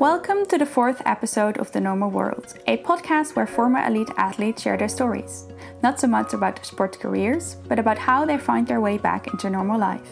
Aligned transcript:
Welcome 0.00 0.46
to 0.46 0.56
the 0.56 0.64
fourth 0.64 1.02
episode 1.04 1.58
of 1.58 1.72
The 1.72 1.80
Normal 1.82 2.08
World, 2.08 2.54
a 2.66 2.78
podcast 2.78 3.36
where 3.36 3.46
former 3.46 3.86
elite 3.86 4.08
athletes 4.16 4.62
share 4.62 4.78
their 4.78 4.88
stories. 4.88 5.44
Not 5.82 6.00
so 6.00 6.06
much 6.06 6.32
about 6.32 6.56
their 6.56 6.64
sport 6.64 6.98
careers, 6.98 7.56
but 7.68 7.78
about 7.78 7.98
how 7.98 8.24
they 8.24 8.38
find 8.38 8.66
their 8.66 8.80
way 8.80 8.96
back 8.96 9.26
into 9.26 9.50
normal 9.50 9.78
life. 9.78 10.08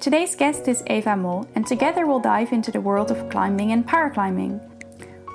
Today's 0.00 0.34
guest 0.34 0.66
is 0.66 0.82
Eva 0.86 1.14
Mol, 1.14 1.46
and 1.54 1.66
together 1.66 2.06
we'll 2.06 2.20
dive 2.20 2.54
into 2.54 2.72
the 2.72 2.80
world 2.80 3.10
of 3.10 3.28
climbing 3.28 3.72
and 3.72 3.86
paraclimbing. 3.86 4.58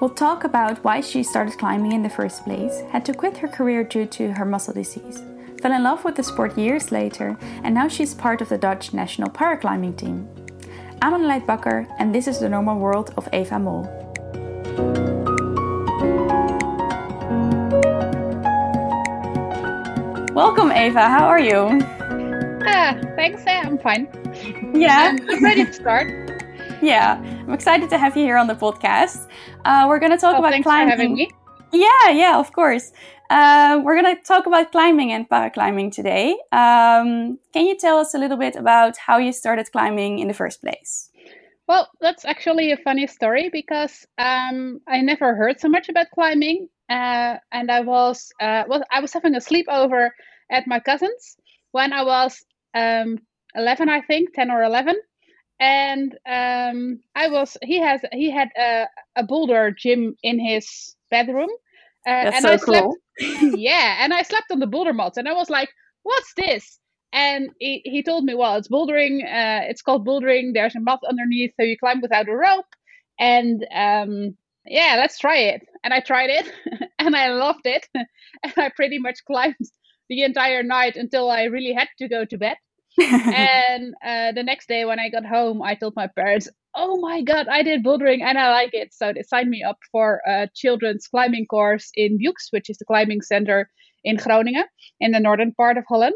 We'll 0.01 0.15
talk 0.15 0.43
about 0.43 0.83
why 0.83 1.01
she 1.01 1.21
started 1.21 1.59
climbing 1.59 1.91
in 1.91 2.01
the 2.01 2.09
first 2.09 2.43
place, 2.45 2.81
had 2.89 3.05
to 3.05 3.13
quit 3.13 3.37
her 3.37 3.47
career 3.47 3.83
due 3.83 4.07
to 4.07 4.33
her 4.33 4.43
muscle 4.43 4.73
disease, 4.73 5.21
fell 5.61 5.71
in 5.71 5.83
love 5.83 6.03
with 6.03 6.15
the 6.15 6.23
sport 6.23 6.57
years 6.57 6.91
later, 6.91 7.37
and 7.61 7.75
now 7.75 7.87
she's 7.87 8.15
part 8.15 8.41
of 8.41 8.49
the 8.49 8.57
Dutch 8.57 8.91
national 8.91 9.29
paraclimbing 9.29 9.95
team. 9.95 10.27
I'm 11.03 11.11
Annaleid 11.11 11.45
Bakker, 11.45 11.85
and 11.99 12.15
this 12.15 12.27
is 12.29 12.39
the 12.39 12.47
normal 12.47 12.79
world 12.79 13.13
of 13.17 13.27
Eva 13.33 13.59
Mol. 13.59 13.83
Welcome, 20.33 20.71
Eva. 20.71 21.07
How 21.09 21.25
are 21.25 21.39
you? 21.39 21.79
Ah, 22.65 22.97
thanks. 23.15 23.43
I'm 23.47 23.77
fine. 23.77 24.07
Yeah, 24.73 25.15
I'm 25.29 25.43
ready 25.43 25.65
to 25.65 25.73
start. 25.73 26.07
yeah. 26.81 27.19
I'm 27.21 27.53
excited 27.53 27.89
to 27.91 27.97
have 27.97 28.15
you 28.17 28.23
here 28.23 28.37
on 28.37 28.47
the 28.47 28.55
podcast. 28.55 29.27
Uh, 29.65 29.85
we're 29.87 29.99
going 29.99 30.11
to 30.11 30.17
talk 30.17 30.35
Oh, 30.35 30.39
about 30.39 30.51
thanks 30.51 30.65
climbing. 30.65 31.31
Yeah, 31.73 32.09
yeah, 32.11 32.39
of 32.39 32.53
course. 32.53 32.91
Uh, 33.29 33.81
we're 33.83 33.99
going 33.99 34.15
to 34.15 34.21
talk 34.23 34.45
about 34.45 34.71
climbing 34.71 35.11
and 35.11 35.27
paraclimbing 35.27 35.91
today. 35.91 36.33
Um, 36.51 37.39
can 37.51 37.65
you 37.65 37.75
tell 37.77 37.97
us 37.97 38.13
a 38.13 38.19
little 38.19 38.37
bit 38.37 38.55
about 38.55 38.97
how 38.97 39.17
you 39.17 39.33
started 39.33 39.71
climbing 39.71 40.19
in 40.19 40.27
the 40.27 40.33
first 40.35 40.61
place? 40.61 41.09
Well, 41.67 41.89
that's 42.01 42.25
actually 42.25 42.71
a 42.71 42.77
funny 42.77 43.07
story 43.07 43.49
because 43.51 44.05
um, 44.17 44.81
I 44.87 45.01
never 45.01 45.35
heard 45.35 45.59
so 45.59 45.69
much 45.69 45.89
about 45.89 46.11
climbing, 46.13 46.67
uh, 46.89 47.37
and 47.51 47.71
I 47.71 47.81
was 47.81 48.31
uh, 48.41 48.63
was 48.67 48.83
I 48.91 48.99
was 48.99 49.13
having 49.13 49.35
a 49.35 49.39
sleepover 49.39 50.11
at 50.51 50.67
my 50.67 50.79
cousin's 50.79 51.37
when 51.71 51.93
I 51.93 52.03
was 52.03 52.43
um, 52.75 53.19
eleven, 53.55 53.89
I 53.89 54.01
think, 54.01 54.33
ten 54.33 54.51
or 54.51 54.63
eleven, 54.63 54.95
and 55.59 56.13
um, 56.27 56.99
I 57.15 57.29
was 57.29 57.57
he 57.63 57.79
has 57.79 58.01
he 58.11 58.29
had 58.31 58.49
a, 58.57 58.87
a 59.15 59.23
boulder 59.23 59.71
gym 59.71 60.15
in 60.23 60.39
his 60.39 60.95
bedroom, 61.09 61.49
uh, 62.07 62.23
That's 62.23 62.35
and 62.37 62.43
so 62.43 62.51
I 62.51 62.55
slept 62.57 62.87
yeah, 63.57 63.97
and 64.03 64.13
I 64.13 64.23
slept 64.23 64.51
on 64.51 64.59
the 64.59 64.67
boulder 64.67 64.93
mats, 64.93 65.17
and 65.17 65.27
I 65.27 65.33
was 65.33 65.49
like, 65.49 65.69
"What's 66.03 66.33
this?" 66.35 66.79
And 67.11 67.51
he, 67.59 67.81
he 67.85 68.03
told 68.03 68.25
me, 68.25 68.33
"Well, 68.33 68.55
it's 68.55 68.67
bouldering. 68.67 69.23
Uh, 69.23 69.65
it's 69.69 69.81
called 69.81 70.05
bouldering. 70.05 70.53
There's 70.53 70.75
a 70.75 70.79
mat 70.79 70.99
underneath, 71.07 71.53
so 71.59 71.63
you 71.63 71.77
climb 71.77 72.01
without 72.01 72.27
a 72.27 72.35
rope." 72.35 72.65
And 73.19 73.65
um, 73.73 74.35
yeah, 74.65 74.95
let's 74.97 75.19
try 75.19 75.37
it. 75.37 75.61
And 75.83 75.93
I 75.93 75.99
tried 75.99 76.29
it, 76.29 76.51
and 76.99 77.15
I 77.15 77.29
loved 77.29 77.65
it. 77.65 77.87
and 77.95 78.53
I 78.57 78.69
pretty 78.75 78.99
much 78.99 79.19
climbed 79.25 79.55
the 80.09 80.23
entire 80.23 80.63
night 80.63 80.95
until 80.95 81.29
I 81.29 81.43
really 81.43 81.73
had 81.73 81.87
to 81.99 82.07
go 82.07 82.25
to 82.25 82.37
bed. 82.37 82.57
and 82.99 83.95
uh, 84.05 84.31
the 84.33 84.43
next 84.43 84.67
day 84.67 84.85
when 84.85 84.99
I 84.99 85.09
got 85.09 85.25
home, 85.25 85.61
I 85.61 85.75
told 85.75 85.95
my 85.95 86.07
parents, 86.07 86.47
"Oh 86.75 86.97
my 86.99 87.21
god, 87.21 87.47
I 87.47 87.63
did 87.63 87.83
bouldering 87.83 88.21
and 88.21 88.37
I 88.37 88.51
like 88.51 88.73
it." 88.73 88.93
So 88.93 89.13
they 89.13 89.23
signed 89.23 89.49
me 89.49 89.63
up 89.63 89.77
for 89.91 90.21
a 90.27 90.49
children's 90.55 91.07
climbing 91.07 91.45
course 91.47 91.91
in 91.95 92.17
Bjoeks, 92.19 92.51
which 92.51 92.69
is 92.69 92.77
the 92.77 92.85
climbing 92.85 93.21
center 93.21 93.69
in 94.03 94.17
Groningen, 94.17 94.65
in 94.99 95.11
the 95.11 95.19
northern 95.19 95.53
part 95.53 95.77
of 95.77 95.85
Holland. 95.87 96.15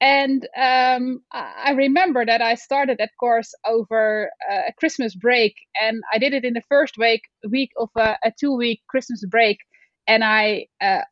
And 0.00 0.46
um, 0.56 1.22
I 1.32 1.72
remember 1.72 2.24
that 2.24 2.40
I 2.40 2.54
started 2.54 2.98
that 2.98 3.10
course 3.18 3.52
over 3.66 4.30
uh, 4.48 4.62
a 4.68 4.72
Christmas 4.74 5.14
break, 5.16 5.54
and 5.80 6.02
I 6.12 6.18
did 6.18 6.34
it 6.34 6.44
in 6.44 6.54
the 6.54 6.62
first 6.68 6.96
week 6.98 7.22
week 7.50 7.70
of 7.78 7.88
a, 7.96 8.16
a 8.22 8.32
two 8.38 8.56
week 8.56 8.82
Christmas 8.88 9.24
break. 9.26 9.58
And 10.06 10.22
I 10.22 10.66
uh, 10.80 11.02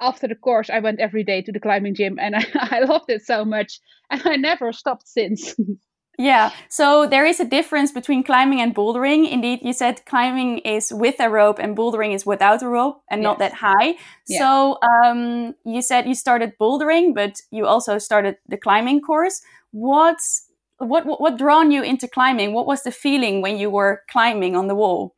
after 0.00 0.28
the 0.28 0.36
course, 0.36 0.70
I 0.70 0.78
went 0.80 1.00
every 1.00 1.24
day 1.24 1.42
to 1.42 1.52
the 1.52 1.60
climbing 1.60 1.94
gym, 1.96 2.18
and 2.20 2.36
I, 2.36 2.46
I 2.54 2.80
loved 2.80 3.10
it 3.10 3.22
so 3.26 3.44
much, 3.44 3.80
and 4.10 4.22
I 4.24 4.36
never 4.36 4.72
stopped 4.72 5.08
since. 5.08 5.54
Yeah, 6.20 6.50
so 6.68 7.06
there 7.06 7.24
is 7.24 7.40
a 7.40 7.46
difference 7.46 7.92
between 7.92 8.22
climbing 8.22 8.60
and 8.60 8.74
bouldering. 8.74 9.30
Indeed, 9.30 9.60
you 9.62 9.72
said 9.72 10.04
climbing 10.04 10.58
is 10.58 10.92
with 10.92 11.14
a 11.18 11.30
rope 11.30 11.58
and 11.58 11.74
bouldering 11.74 12.14
is 12.14 12.26
without 12.26 12.62
a 12.62 12.68
rope 12.68 13.02
and 13.10 13.22
not 13.22 13.38
that 13.38 13.54
high. 13.54 13.94
Yeah. 14.28 14.38
So 14.38 14.78
um, 14.82 15.54
you 15.64 15.80
said 15.80 16.06
you 16.06 16.14
started 16.14 16.52
bouldering, 16.60 17.14
but 17.14 17.40
you 17.50 17.66
also 17.66 17.96
started 17.96 18.36
the 18.46 18.58
climbing 18.58 19.00
course. 19.00 19.40
What's 19.70 20.46
what, 20.76 21.06
what 21.06 21.22
what 21.22 21.38
drawn 21.38 21.70
you 21.70 21.82
into 21.82 22.06
climbing? 22.06 22.52
What 22.52 22.66
was 22.66 22.82
the 22.82 22.92
feeling 22.92 23.40
when 23.40 23.56
you 23.56 23.70
were 23.70 24.02
climbing 24.10 24.54
on 24.56 24.66
the 24.66 24.74
wall? 24.74 25.14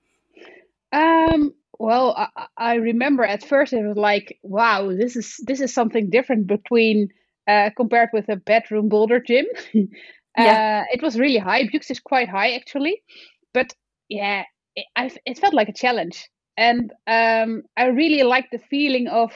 Um, 0.93 1.53
well, 1.81 2.15
I, 2.17 2.29
I 2.37 2.47
I 2.57 2.75
remember 2.75 3.25
at 3.25 3.43
first 3.43 3.73
it 3.73 3.85
was 3.85 3.97
like, 3.97 4.39
wow, 4.45 4.95
this 4.95 5.17
is 5.17 5.41
this 5.45 5.61
is 5.61 5.75
something 5.75 6.11
different 6.11 6.47
between 6.47 7.09
uh, 7.49 7.71
compared 7.77 8.11
with 8.13 8.29
a 8.29 8.37
bedroom 8.37 8.89
boulder 8.89 9.19
gym. 9.19 9.47
Yeah. 10.37 10.83
Uh, 10.83 10.85
it 10.93 11.03
was 11.03 11.19
really 11.19 11.39
high. 11.39 11.65
Bjoeks 11.65 11.91
is 11.91 12.01
quite 12.01 12.29
high 12.29 12.53
actually, 12.53 13.03
but 13.53 13.75
yeah, 14.09 14.45
it, 14.75 14.87
I, 14.97 15.11
it 15.27 15.39
felt 15.39 15.55
like 15.55 15.69
a 15.69 15.75
challenge, 15.75 16.29
and 16.57 16.93
um, 17.07 17.63
I 17.77 17.87
really 17.87 18.23
liked 18.23 18.53
the 18.53 18.59
feeling 18.59 19.09
of 19.09 19.33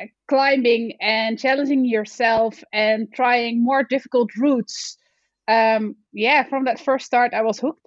uh, 0.00 0.06
climbing 0.28 0.92
and 1.00 1.38
challenging 1.38 1.84
yourself 1.84 2.62
and 2.72 3.12
trying 3.12 3.62
more 3.62 3.84
difficult 3.84 4.30
routes. 4.38 4.96
Um, 5.48 5.96
yeah, 6.12 6.44
from 6.44 6.64
that 6.64 6.80
first 6.80 7.06
start, 7.06 7.34
I 7.34 7.42
was 7.42 7.58
hooked. 7.58 7.86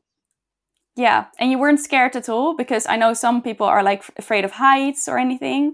Yeah, 0.95 1.25
and 1.39 1.49
you 1.49 1.57
weren't 1.57 1.79
scared 1.79 2.15
at 2.15 2.29
all 2.29 2.55
because 2.55 2.85
I 2.85 2.97
know 2.97 3.13
some 3.13 3.41
people 3.41 3.65
are 3.65 3.83
like 3.83 4.03
afraid 4.17 4.43
of 4.45 4.51
heights 4.51 5.07
or 5.07 5.17
anything. 5.17 5.73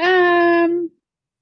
Um, 0.00 0.90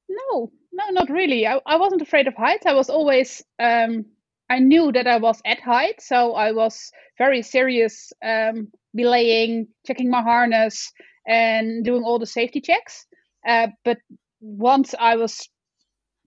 no, 0.08 0.52
no, 0.72 0.84
not 0.90 1.10
really. 1.10 1.46
I, 1.46 1.60
I 1.66 1.76
wasn't 1.76 2.02
afraid 2.02 2.26
of 2.28 2.34
heights. 2.34 2.66
I 2.66 2.74
was 2.74 2.90
always, 2.90 3.42
um, 3.58 4.06
I 4.50 4.58
knew 4.58 4.92
that 4.92 5.06
I 5.06 5.18
was 5.18 5.40
at 5.44 5.60
height, 5.60 6.00
so 6.00 6.34
I 6.34 6.52
was 6.52 6.90
very 7.18 7.42
serious, 7.42 8.12
um, 8.24 8.68
belaying, 8.94 9.68
checking 9.86 10.10
my 10.10 10.22
harness, 10.22 10.92
and 11.26 11.84
doing 11.84 12.02
all 12.02 12.18
the 12.18 12.26
safety 12.26 12.60
checks. 12.60 13.06
Uh, 13.46 13.68
but 13.84 13.98
once 14.40 14.94
I 14.98 15.16
was 15.16 15.48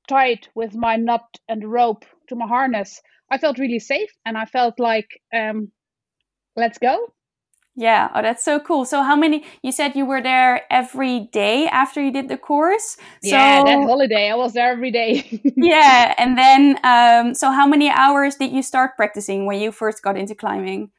tied 0.10 0.48
with 0.56 0.76
my 0.76 0.98
nut 0.98 1.26
and 1.50 1.72
rope 1.72 2.06
to 2.30 2.36
my 2.36 2.48
harness, 2.48 3.02
I 3.32 3.38
felt 3.40 3.60
really 3.60 3.80
safe, 3.80 4.12
and 4.26 4.38
I 4.38 4.46
felt 4.46 4.80
like, 4.80 5.10
um, 5.34 5.72
let's 6.58 6.80
go. 6.80 7.15
Yeah, 7.76 8.10
oh, 8.16 8.22
that's 8.22 8.44
so 8.44 8.60
cool. 8.60 8.86
So, 8.86 9.04
how 9.04 9.16
many? 9.18 9.44
You 9.62 9.72
said 9.74 9.96
you 9.96 10.06
were 10.06 10.22
there 10.22 10.64
every 10.72 11.28
day 11.34 11.68
after 11.68 12.02
you 12.02 12.12
did 12.12 12.30
the 12.30 12.38
course. 12.38 12.96
yeah, 13.22 13.60
so, 13.60 13.66
that 13.66 13.84
holiday, 13.84 14.30
I 14.32 14.36
was 14.36 14.54
there 14.54 14.72
every 14.72 14.92
day. 14.92 15.42
yeah, 15.58 16.14
and 16.18 16.38
then, 16.38 16.80
um, 16.84 17.34
so 17.34 17.52
how 17.52 17.68
many 17.68 17.90
hours 17.90 18.36
did 18.36 18.52
you 18.54 18.64
start 18.64 18.96
practicing 18.96 19.46
when 19.46 19.60
you 19.60 19.74
first 19.74 20.02
got 20.04 20.18
into 20.18 20.36
climbing? 20.36 20.92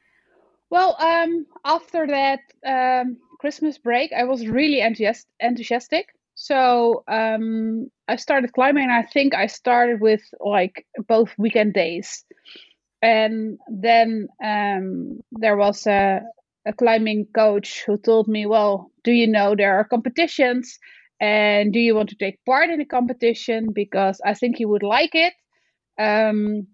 Well, 0.69 0.95
um, 0.99 1.47
after 1.65 2.05
that 2.07 2.39
um, 2.65 3.17
Christmas 3.39 3.77
break, 3.77 4.11
I 4.13 4.25
was 4.25 4.47
really 4.47 4.81
enthusiast- 4.81 5.27
enthusiastic. 5.39 6.07
So 6.35 7.03
um, 7.07 7.89
I 8.07 8.17
started 8.17 8.53
climbing, 8.53 8.83
and 8.83 8.91
I 8.91 9.01
think 9.01 9.33
I 9.33 9.47
started 9.47 9.99
with 9.99 10.21
like 10.39 10.85
both 11.07 11.31
weekend 11.39 11.73
days. 11.73 12.23
And 13.01 13.57
then 13.67 14.27
um, 14.43 15.21
there 15.31 15.57
was 15.57 15.87
a, 15.87 16.21
a 16.67 16.73
climbing 16.73 17.27
coach 17.33 17.83
who 17.85 17.97
told 17.97 18.27
me, 18.27 18.45
Well, 18.45 18.91
do 19.03 19.11
you 19.11 19.27
know 19.27 19.55
there 19.55 19.77
are 19.77 19.83
competitions? 19.85 20.77
And 21.19 21.73
do 21.73 21.79
you 21.79 21.95
want 21.95 22.09
to 22.09 22.15
take 22.15 22.43
part 22.45 22.69
in 22.69 22.79
a 22.81 22.85
competition? 22.85 23.71
Because 23.73 24.21
I 24.23 24.33
think 24.35 24.59
you 24.59 24.69
would 24.69 24.83
like 24.83 25.15
it. 25.15 25.33
Um, 25.99 26.67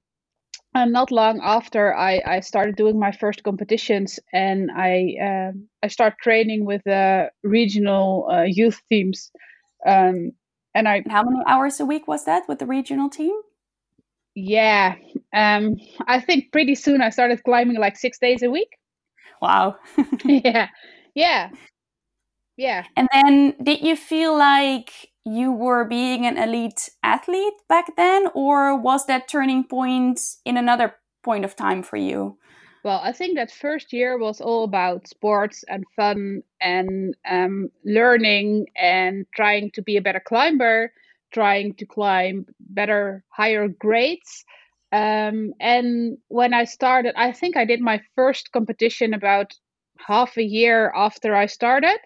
and 0.76 0.92
not 0.92 1.12
long 1.12 1.40
after 1.44 1.96
I, 1.96 2.22
I 2.26 2.40
started 2.40 2.76
doing 2.76 3.00
my 3.00 3.12
first 3.12 3.44
competitions 3.44 4.20
and 4.32 4.72
I 4.76 5.16
um 5.22 5.68
I 5.84 5.88
started 5.88 6.18
training 6.22 6.66
with 6.66 6.86
uh, 6.88 7.28
regional 7.44 8.28
uh, 8.32 8.44
youth 8.44 8.82
teams 8.90 9.32
um, 9.86 10.32
and 10.74 10.88
I 10.88 11.04
how 11.10 11.24
many 11.24 11.44
hours 11.48 11.80
a 11.80 11.86
week 11.86 12.08
was 12.08 12.26
that 12.26 12.48
with 12.48 12.60
the 12.60 12.66
regional 12.66 13.10
team? 13.10 13.36
yeah 14.36 14.96
um, 15.34 15.76
I 16.08 16.20
think 16.20 16.52
pretty 16.52 16.76
soon 16.76 17.02
I 17.02 17.10
started 17.10 17.44
climbing 17.44 17.78
like 17.78 17.98
six 17.98 18.18
days 18.18 18.42
a 18.42 18.50
week 18.50 18.70
Wow. 19.44 19.76
yeah 20.26 20.70
yeah 21.16 21.50
yeah 22.56 22.86
and 22.96 23.10
then, 23.12 23.56
did 23.62 23.82
you 23.82 23.96
feel 23.96 24.38
like 24.38 25.10
you 25.26 25.52
were 25.52 25.86
being 25.86 26.26
an 26.26 26.38
elite 26.38 26.90
athlete 27.04 27.54
back 27.68 27.96
then, 27.98 28.28
or 28.34 28.78
was 28.78 29.06
that 29.08 29.28
turning 29.28 29.64
point 29.64 30.20
in 30.46 30.58
another 30.58 30.96
point 31.24 31.46
of 31.46 31.56
time 31.56 31.84
for 31.84 31.98
you? 31.98 32.38
Well, 32.84 33.00
I 33.04 33.14
think 33.14 33.36
that 33.38 33.52
first 33.52 33.94
year 33.94 34.18
was 34.18 34.42
all 34.42 34.64
about 34.66 35.08
sports 35.08 35.64
and 35.70 35.86
fun 35.96 36.44
and 36.62 37.16
um, 37.30 37.70
learning 37.86 38.68
and 38.76 39.26
trying 39.36 39.72
to 39.72 39.82
be 39.82 39.98
a 39.98 40.02
better 40.02 40.20
climber, 40.20 40.92
trying 41.34 41.74
to 41.76 41.86
climb 41.86 42.46
better, 42.60 43.24
higher 43.30 43.68
grades. 43.70 44.46
Um, 44.94 45.54
and 45.60 46.20
when 46.28 46.54
I 46.54 46.66
started, 46.66 47.16
I 47.18 47.32
think 47.32 47.58
I 47.58 47.66
did 47.66 47.82
my 47.82 48.00
first 48.16 48.52
competition 48.52 49.16
about 49.16 49.52
half 49.98 50.38
a 50.38 50.44
year 50.44 50.94
after 50.96 51.36
I 51.36 51.48
started. 51.48 51.98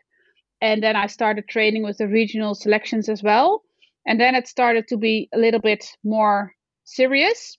And 0.62 0.81
then 0.81 0.95
I 0.95 1.07
started 1.07 1.50
training 1.50 1.84
with 1.84 1.98
the 1.98 2.07
regional 2.07 2.56
selections 2.56 3.10
as 3.10 3.22
well. 3.22 3.62
And 4.06 4.19
then 4.22 4.36
it 4.36 4.48
started 4.48 4.88
to 4.88 4.98
be 4.98 5.28
a 5.34 5.38
little 5.38 5.60
bit 5.60 5.86
more 6.06 6.54
serious. 6.86 7.57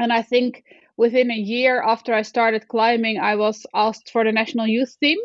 And 0.00 0.10
I 0.10 0.22
think 0.22 0.64
within 0.96 1.30
a 1.30 1.36
year 1.36 1.82
after 1.82 2.14
I 2.14 2.22
started 2.22 2.66
climbing, 2.66 3.20
I 3.20 3.36
was 3.36 3.66
asked 3.74 4.10
for 4.10 4.24
the 4.24 4.32
national 4.32 4.68
youth 4.68 4.96
team. 5.00 5.18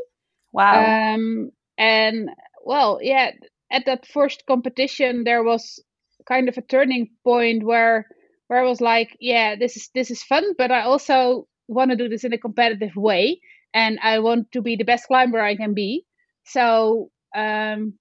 Wow. 0.52 1.14
Um, 1.16 1.52
and 1.78 2.30
well, 2.66 3.00
yeah, 3.02 3.32
at 3.72 3.86
that 3.86 4.06
first 4.06 4.44
competition, 4.46 5.24
there 5.24 5.44
was 5.44 5.82
kind 6.28 6.50
of 6.50 6.58
a 6.58 6.62
turning 6.62 7.12
point 7.24 7.64
where 7.64 8.08
where 8.54 8.64
I 8.64 8.70
was 8.70 8.82
like, 8.82 9.18
yeah, 9.20 9.56
this 9.56 9.76
is 9.78 9.90
this 9.96 10.12
is 10.12 10.22
fun, 10.24 10.54
but 10.60 10.72
I 10.72 10.82
also 10.84 11.48
want 11.68 11.90
to 11.92 11.98
do 11.98 12.08
this 12.08 12.24
in 12.24 12.34
a 12.34 12.38
competitive 12.38 12.96
way, 12.96 13.42
and 13.74 14.00
I 14.04 14.20
want 14.20 14.52
to 14.52 14.62
be 14.62 14.76
the 14.76 14.84
best 14.86 15.08
climber 15.08 15.42
I 15.42 15.56
can 15.56 15.74
be. 15.74 16.06
So 16.46 17.10
um, 17.36 17.96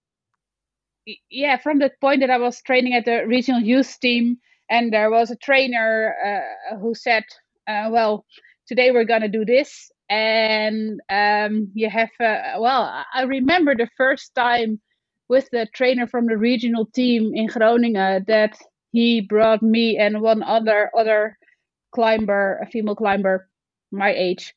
yeah, 1.31 1.57
from 1.57 1.79
that 1.79 1.99
point 2.01 2.21
that 2.21 2.31
I 2.31 2.37
was 2.37 2.61
training 2.63 2.95
at 2.95 3.07
the 3.07 3.27
regional 3.27 3.63
youth 3.63 3.99
team, 4.01 4.37
and 4.71 4.93
there 4.93 5.11
was 5.11 5.31
a 5.31 5.37
trainer 5.37 6.15
uh, 6.23 6.77
who 6.77 6.95
said, 6.95 7.25
uh, 7.67 7.89
"Well, 7.91 8.27
today 8.67 8.91
we're 8.91 9.05
gonna 9.05 9.29
do 9.29 9.47
this," 9.47 9.91
and 10.11 11.01
um, 11.09 11.71
you 11.75 11.89
have 11.89 12.11
uh, 12.21 12.61
well, 12.61 13.05
I 13.15 13.23
remember 13.23 13.75
the 13.75 13.89
first 13.97 14.35
time 14.35 14.83
with 15.31 15.49
the 15.51 15.67
trainer 15.73 16.07
from 16.07 16.27
the 16.27 16.37
regional 16.37 16.85
team 16.85 17.33
in 17.35 17.47
Groningen 17.47 18.25
that 18.27 18.59
he 18.93 19.21
brought 19.23 19.63
me 19.63 19.99
and 19.99 20.23
one 20.23 20.43
other 20.45 20.91
other 20.99 21.39
climber, 21.95 22.61
a 22.63 22.67
female 22.71 22.97
climber, 22.97 23.49
my 23.93 24.13
age, 24.15 24.55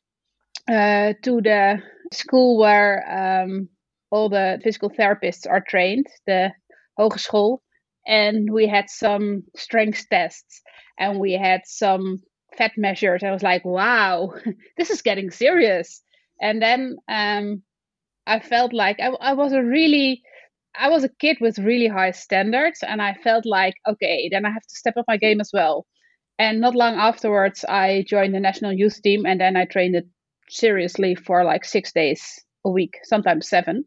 uh, 0.69 1.13
to 1.23 1.41
the 1.41 1.81
school 2.13 2.57
where 2.59 3.43
um, 3.43 3.69
all 4.11 4.29
the 4.29 4.59
physical 4.63 4.89
therapists 4.89 5.49
are 5.49 5.61
trained, 5.67 6.07
the 6.27 6.51
hogeschool, 6.99 7.59
and 8.07 8.51
we 8.51 8.67
had 8.67 8.89
some 8.89 9.43
strength 9.55 10.05
tests 10.09 10.61
and 10.99 11.19
we 11.19 11.33
had 11.33 11.61
some 11.65 12.19
fat 12.57 12.73
measures. 12.77 13.23
I 13.23 13.31
was 13.31 13.43
like, 13.43 13.65
wow, 13.65 14.33
this 14.77 14.89
is 14.91 15.01
getting 15.01 15.31
serious. 15.31 16.01
And 16.41 16.61
then 16.61 16.97
um, 17.09 17.63
I 18.27 18.39
felt 18.39 18.73
like 18.73 18.99
I, 18.99 19.07
I 19.07 19.33
was 19.33 19.53
a 19.53 19.63
really 19.63 20.23
I 20.80 20.89
was 20.89 21.04
a 21.04 21.10
kid 21.19 21.38
with 21.42 21.60
really 21.60 21.88
high 21.88 22.12
standards, 22.12 22.80
and 22.81 23.01
I 23.01 23.13
felt 23.24 23.45
like, 23.45 23.75
okay, 23.88 24.30
then 24.31 24.45
I 24.45 24.50
have 24.50 24.63
to 24.63 24.75
step 24.75 24.95
up 24.98 25.06
my 25.07 25.18
game 25.18 25.42
as 25.42 25.51
well. 25.54 25.86
And 26.38 26.60
not 26.60 26.75
long 26.75 26.95
afterwards, 26.95 27.63
I 27.68 28.06
joined 28.07 28.36
the 28.36 28.39
national 28.39 28.74
youth 28.74 29.01
team, 29.01 29.25
and 29.25 29.39
then 29.39 29.56
I 29.56 29.66
trained 29.66 29.95
it 29.95 30.07
seriously 30.50 31.16
for 31.16 31.44
like 31.44 31.66
six 31.66 31.92
days 31.92 32.22
a 32.66 32.69
week, 32.69 32.98
sometimes 33.04 33.50
seven. 33.50 33.86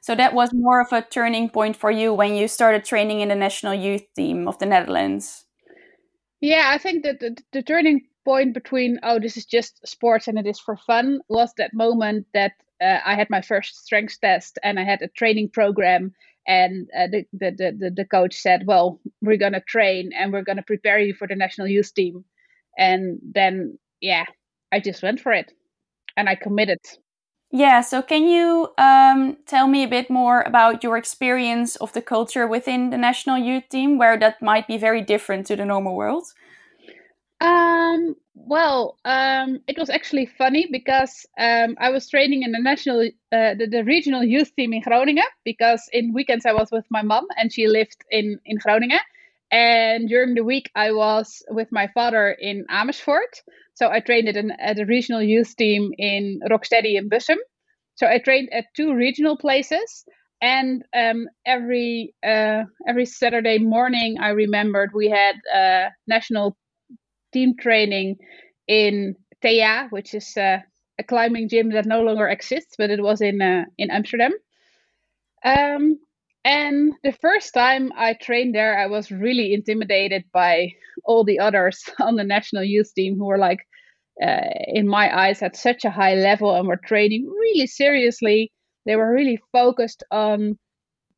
So 0.00 0.14
that 0.14 0.34
was 0.34 0.50
more 0.52 0.80
of 0.80 0.92
a 0.92 1.02
turning 1.02 1.48
point 1.48 1.76
for 1.76 1.90
you 1.90 2.14
when 2.14 2.34
you 2.34 2.46
started 2.48 2.84
training 2.84 3.20
in 3.20 3.28
the 3.28 3.34
national 3.34 3.74
youth 3.74 4.04
team 4.14 4.46
of 4.46 4.58
the 4.58 4.66
Netherlands. 4.66 5.46
Yeah, 6.40 6.70
I 6.72 6.78
think 6.78 7.02
that 7.04 7.18
the, 7.20 7.36
the 7.52 7.62
turning 7.62 8.02
point 8.24 8.54
between 8.54 8.98
oh 9.02 9.18
this 9.18 9.36
is 9.36 9.46
just 9.46 9.86
sports 9.86 10.28
and 10.28 10.38
it 10.38 10.46
is 10.46 10.60
for 10.60 10.76
fun 10.76 11.20
was 11.28 11.52
that 11.56 11.70
moment 11.72 12.26
that 12.34 12.52
uh, 12.80 12.98
I 13.04 13.14
had 13.14 13.30
my 13.30 13.40
first 13.40 13.84
strength 13.84 14.20
test 14.20 14.58
and 14.62 14.78
I 14.78 14.84
had 14.84 15.02
a 15.02 15.08
training 15.08 15.50
program. 15.50 16.12
And 16.48 16.88
uh, 16.96 17.08
the, 17.08 17.26
the, 17.32 17.50
the, 17.76 17.90
the 17.90 18.04
coach 18.04 18.34
said 18.36 18.66
well 18.66 19.00
we're 19.20 19.36
going 19.36 19.54
to 19.54 19.60
train 19.60 20.12
and 20.16 20.32
we're 20.32 20.44
going 20.44 20.58
to 20.58 20.62
prepare 20.62 21.00
you 21.00 21.12
for 21.12 21.26
the 21.26 21.34
national 21.34 21.66
youth 21.66 21.92
team. 21.92 22.24
And 22.78 23.18
then 23.22 23.78
yeah 24.00 24.26
I 24.72 24.80
just 24.80 25.02
went 25.02 25.20
for 25.20 25.32
it 25.32 25.52
and 26.16 26.28
I 26.28 26.34
committed. 26.34 26.78
Yeah, 27.52 27.80
so 27.80 28.02
can 28.02 28.26
you 28.26 28.68
um, 28.76 29.36
tell 29.46 29.68
me 29.68 29.84
a 29.84 29.88
bit 29.88 30.10
more 30.10 30.42
about 30.42 30.82
your 30.82 30.96
experience 30.96 31.76
of 31.76 31.92
the 31.92 32.02
culture 32.02 32.46
within 32.46 32.90
the 32.90 32.98
national 32.98 33.38
youth 33.38 33.68
team, 33.68 33.98
where 33.98 34.18
that 34.18 34.42
might 34.42 34.66
be 34.66 34.76
very 34.76 35.00
different 35.00 35.46
to 35.46 35.56
the 35.56 35.64
normal 35.64 35.94
world? 35.94 36.24
Um, 37.40 38.14
well, 38.34 38.98
um, 39.04 39.60
it 39.68 39.76
was 39.78 39.90
actually 39.90 40.26
funny 40.26 40.68
because 40.70 41.26
um, 41.38 41.76
I 41.78 41.90
was 41.90 42.08
training 42.08 42.42
in 42.42 42.52
the 42.52 42.58
national, 42.60 43.00
uh, 43.32 43.54
the, 43.54 43.66
the 43.70 43.84
regional 43.84 44.24
youth 44.24 44.54
team 44.56 44.72
in 44.72 44.80
Groningen 44.82 45.24
because 45.44 45.88
in 45.92 46.12
weekends 46.14 46.46
I 46.46 46.52
was 46.52 46.70
with 46.70 46.86
my 46.90 47.02
mom 47.02 47.26
and 47.36 47.52
she 47.52 47.66
lived 47.66 47.96
in 48.10 48.38
in 48.46 48.56
Groningen, 48.58 49.00
and 49.50 50.08
during 50.08 50.34
the 50.34 50.44
week 50.44 50.70
I 50.74 50.92
was 50.92 51.42
with 51.50 51.68
my 51.72 51.88
father 51.88 52.30
in 52.40 52.64
Amersfoort. 52.70 53.42
So 53.74 53.90
I 53.90 54.00
trained 54.00 54.28
at, 54.28 54.36
an, 54.36 54.52
at 54.58 54.78
a 54.78 54.86
regional 54.86 55.22
youth 55.22 55.54
team 55.56 55.92
in 55.98 56.40
Rocksteady 56.50 56.96
in 56.96 57.10
Bussum. 57.10 57.36
So 57.96 58.06
I 58.06 58.18
trained 58.18 58.48
at 58.52 58.66
two 58.76 58.94
regional 58.94 59.36
places, 59.36 60.04
and 60.40 60.84
um, 60.94 61.28
every 61.46 62.14
uh, 62.24 62.64
every 62.88 63.06
Saturday 63.06 63.58
morning 63.58 64.18
I 64.20 64.30
remembered 64.30 64.90
we 64.94 65.08
had 65.10 65.36
a 65.54 65.88
national 66.06 66.56
team 67.36 67.54
training 67.60 68.16
in 68.66 69.14
Thea, 69.42 69.88
which 69.90 70.14
is 70.14 70.36
uh, 70.36 70.58
a 70.98 71.04
climbing 71.04 71.48
gym 71.48 71.70
that 71.72 71.86
no 71.86 72.00
longer 72.02 72.28
exists, 72.28 72.74
but 72.78 72.90
it 72.90 73.02
was 73.02 73.20
in 73.20 73.42
uh, 73.42 73.64
in 73.78 73.90
Amsterdam. 73.90 74.32
Um, 75.44 75.98
and 76.44 76.92
the 77.02 77.12
first 77.12 77.52
time 77.52 77.92
I 77.96 78.14
trained 78.14 78.54
there, 78.54 78.78
I 78.78 78.86
was 78.86 79.10
really 79.10 79.52
intimidated 79.52 80.24
by 80.32 80.72
all 81.04 81.24
the 81.24 81.40
others 81.40 81.82
on 82.00 82.16
the 82.16 82.24
national 82.24 82.64
youth 82.64 82.92
team 82.94 83.16
who 83.16 83.26
were 83.26 83.38
like, 83.38 83.60
uh, 84.22 84.48
in 84.68 84.88
my 84.88 85.06
eyes, 85.24 85.42
at 85.42 85.56
such 85.56 85.84
a 85.84 85.90
high 85.90 86.14
level 86.14 86.54
and 86.54 86.66
were 86.68 86.80
training 86.92 87.26
really 87.26 87.66
seriously. 87.66 88.52
They 88.86 88.96
were 88.96 89.12
really 89.12 89.38
focused 89.52 90.04
on 90.10 90.58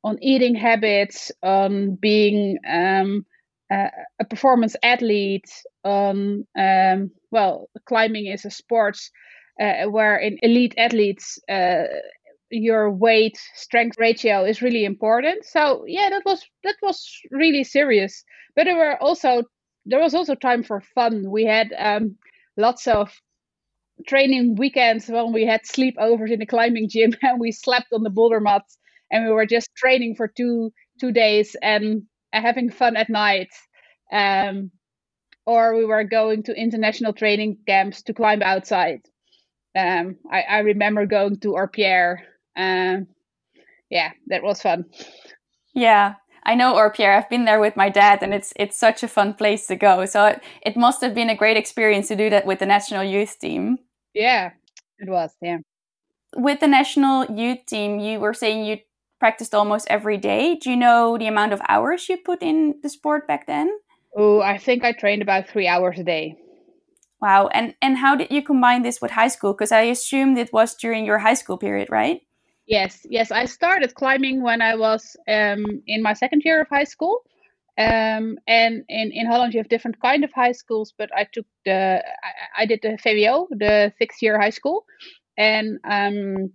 on 0.05 0.17
eating 0.23 0.55
habits, 0.55 1.33
on 1.43 1.97
being 1.97 2.59
um, 2.69 3.27
uh, 3.71 3.89
a 4.21 4.25
performance 4.25 4.77
athlete, 4.83 5.51
on 5.85 6.47
um, 6.59 7.11
well, 7.31 7.69
climbing 7.87 8.27
is 8.27 8.45
a 8.45 8.51
sport 8.51 8.99
uh, 9.61 9.85
where 9.85 10.17
in 10.17 10.39
elite 10.43 10.75
athletes 10.79 11.39
uh, 11.51 11.85
your 12.51 12.91
weight 12.91 13.39
strength 13.55 13.97
ratio 13.99 14.45
is 14.45 14.63
really 14.63 14.85
important. 14.85 15.45
So 15.45 15.85
yeah, 15.87 16.09
that 16.11 16.23
was 16.25 16.45
that 16.65 16.77
was 16.83 17.07
really 17.31 17.65
serious. 17.65 18.25
But 18.57 18.65
there 18.65 18.77
were 18.77 18.97
also 19.03 19.45
there 19.87 20.01
was 20.01 20.15
also 20.15 20.35
time 20.35 20.63
for 20.63 20.81
fun. 20.81 21.31
We 21.31 21.45
had 21.45 21.75
um, 21.79 22.17
lots 22.57 22.87
of 22.87 23.11
training 24.07 24.57
weekends 24.57 25.09
when 25.09 25.33
we 25.33 25.45
had 25.45 25.63
sleepovers 25.65 26.31
in 26.31 26.39
the 26.39 26.47
climbing 26.47 26.89
gym 26.89 27.13
and 27.23 27.41
we 27.41 27.53
slept 27.53 27.89
on 27.93 28.03
the 28.03 28.11
boulder 28.11 28.41
mats 28.41 28.79
and 29.11 29.25
we 29.25 29.33
were 29.33 29.47
just 29.47 29.75
training 29.77 30.15
for 30.15 30.29
two 30.29 30.73
two 31.01 31.13
days 31.13 31.57
and 31.63 32.03
having 32.33 32.71
fun 32.71 32.97
at 32.97 33.09
night. 33.09 33.51
Um, 34.13 34.71
or 35.49 35.75
we 35.75 35.85
were 35.87 36.05
going 36.05 36.43
to 36.43 36.55
international 36.55 37.15
training 37.15 37.57
camps 37.67 38.03
to 38.03 38.13
climb 38.13 38.43
outside. 38.43 39.01
Um, 39.75 40.17
I, 40.31 40.43
I, 40.43 40.59
remember 40.59 41.07
going 41.07 41.41
to 41.41 41.55
Orpierre. 41.55 42.23
Um, 42.55 43.07
yeah, 43.91 44.11
that 44.27 44.43
was 44.43 44.61
fun. 44.61 44.85
Yeah, 45.75 46.17
I 46.45 46.55
know 46.55 46.75
Orpierre. 46.75 47.17
I've 47.17 47.31
been 47.31 47.47
there 47.47 47.61
with 47.61 47.77
my 47.77 47.89
dad, 47.89 48.23
and 48.23 48.35
it's 48.35 48.53
it's 48.57 48.79
such 48.79 49.03
a 49.03 49.09
fun 49.09 49.35
place 49.35 49.67
to 49.69 49.77
go. 49.77 50.05
So 50.05 50.27
it, 50.27 50.43
it 50.63 50.77
must 50.77 51.01
have 51.01 51.15
been 51.15 51.31
a 51.31 51.37
great 51.37 51.57
experience 51.57 52.09
to 52.09 52.17
do 52.17 52.29
that 52.31 52.45
with 52.45 52.59
the 52.59 52.67
national 52.67 53.05
youth 53.05 53.39
team. 53.39 53.79
Yeah, 54.15 54.51
it 54.99 55.09
was. 55.09 55.35
Yeah. 55.41 55.59
With 56.37 56.61
the 56.61 56.69
national 56.69 57.25
youth 57.27 57.65
team, 57.67 58.01
you 58.01 58.21
were 58.21 58.35
saying 58.35 58.67
you 58.67 58.79
practiced 59.19 59.55
almost 59.55 59.87
every 59.91 60.17
day. 60.17 60.55
Do 60.57 60.71
you 60.71 60.77
know 60.77 61.19
the 61.19 61.27
amount 61.27 61.53
of 61.53 61.61
hours 61.69 62.09
you 62.09 62.17
put 62.17 62.43
in 62.43 62.75
the 62.83 62.89
sport 62.89 63.27
back 63.27 63.47
then? 63.47 63.71
Oh, 64.17 64.41
I 64.41 64.59
think 64.59 64.85
I 64.85 64.93
trained 64.93 65.23
about 65.23 65.49
three 65.49 65.69
hours 65.69 65.99
a 65.99 66.05
day. 66.05 66.37
Wow. 67.21 67.49
And 67.49 67.75
and 67.83 67.97
how 67.97 68.15
did 68.15 68.31
you 68.31 68.43
combine 68.43 68.83
this 68.83 69.01
with 69.01 69.11
high 69.11 69.29
school? 69.29 69.53
Because 69.53 69.73
I 69.73 69.83
assumed 69.83 70.39
it 70.39 70.53
was 70.53 70.75
during 70.75 71.05
your 71.05 71.19
high 71.19 71.35
school 71.35 71.59
period, 71.59 71.89
right? 71.91 72.21
Yes, 72.67 73.07
yes. 73.09 73.31
I 73.31 73.47
started 73.47 73.95
climbing 73.95 74.43
when 74.43 74.61
I 74.61 74.77
was 74.77 75.17
um, 75.27 75.65
in 75.87 76.03
my 76.03 76.13
second 76.13 76.43
year 76.45 76.61
of 76.61 76.69
high 76.69 76.85
school. 76.85 77.23
Um, 77.79 78.39
and 78.47 78.85
in, 78.89 79.13
in 79.13 79.27
Holland, 79.27 79.55
you 79.55 79.61
have 79.61 79.69
different 79.69 80.01
kind 80.03 80.25
of 80.25 80.33
high 80.33 80.53
schools, 80.53 80.93
but 80.99 81.11
I 81.17 81.27
took 81.33 81.47
the, 81.65 82.03
I, 82.25 82.63
I 82.63 82.67
did 82.67 82.81
the 82.83 82.99
VWO, 82.99 83.47
the 83.51 83.93
sixth 83.99 84.21
year 84.21 84.39
high 84.39 84.51
school. 84.51 84.85
And 85.39 85.79
um, 85.89 86.51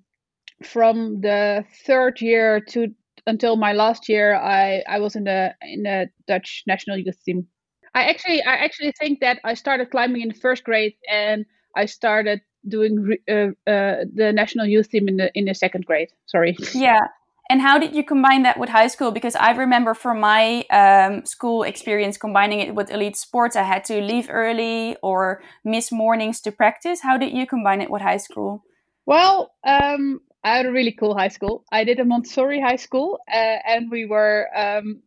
from 0.65 1.21
the 1.21 1.65
third 1.85 2.21
year 2.21 2.59
to 2.69 2.93
until 3.25 3.55
my 3.55 3.71
last 3.73 4.09
year, 4.09 4.35
I, 4.35 4.83
I 4.87 4.99
was 4.99 5.15
in 5.15 5.23
the 5.23 5.55
in 5.61 5.83
the 5.83 6.09
Dutch 6.27 6.63
national 6.67 6.97
youth 6.97 7.23
team. 7.23 7.47
I 7.95 8.05
actually 8.05 8.41
I 8.43 8.55
actually 8.55 8.93
think 8.99 9.19
that 9.21 9.39
I 9.43 9.53
started 9.53 9.91
climbing 9.91 10.21
in 10.21 10.29
the 10.29 10.35
first 10.35 10.63
grade 10.63 10.95
and 11.09 11.45
I 11.75 11.85
started 11.85 12.41
doing 12.67 13.17
uh, 13.29 13.33
uh, 13.69 14.05
the 14.13 14.31
national 14.33 14.65
youth 14.65 14.89
team 14.89 15.07
in 15.07 15.17
the 15.17 15.31
in 15.35 15.45
the 15.45 15.53
second 15.53 15.85
grade. 15.85 16.09
Sorry. 16.25 16.57
Yeah, 16.73 17.01
And 17.49 17.61
how 17.61 17.77
did 17.77 17.93
you 17.93 18.03
combine 18.03 18.43
that 18.43 18.57
with 18.57 18.69
high 18.69 18.87
school? 18.87 19.11
Because 19.11 19.35
I 19.35 19.51
remember 19.51 19.93
from 19.93 20.19
my 20.19 20.63
um, 20.71 21.25
school 21.25 21.63
experience 21.63 22.17
combining 22.17 22.59
it 22.59 22.73
with 22.73 22.89
elite 22.89 23.17
sports, 23.17 23.55
I 23.55 23.63
had 23.63 23.83
to 23.85 24.01
leave 24.01 24.27
early 24.29 24.95
or 25.03 25.43
miss 25.63 25.91
mornings 25.91 26.39
to 26.41 26.51
practice. 26.51 27.01
How 27.01 27.17
did 27.17 27.33
you 27.33 27.45
combine 27.45 27.81
it 27.81 27.91
with 27.91 28.01
high 28.01 28.17
school? 28.17 28.63
Well, 29.05 29.51
um, 29.65 30.21
I 30.43 30.57
had 30.57 30.65
a 30.65 30.71
really 30.71 30.91
cool 30.91 31.17
high 31.17 31.29
school. 31.29 31.63
I 31.71 31.83
did 31.83 31.99
a 31.99 32.05
Montessori 32.05 32.61
high 32.61 32.75
school, 32.75 33.19
uh, 33.31 33.57
and 33.65 33.89
we 33.89 34.05
were 34.05 34.49
um, 34.55 35.01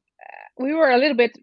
we 0.59 0.73
were 0.73 0.91
a 0.91 0.99
little 0.99 1.17
bit 1.17 1.37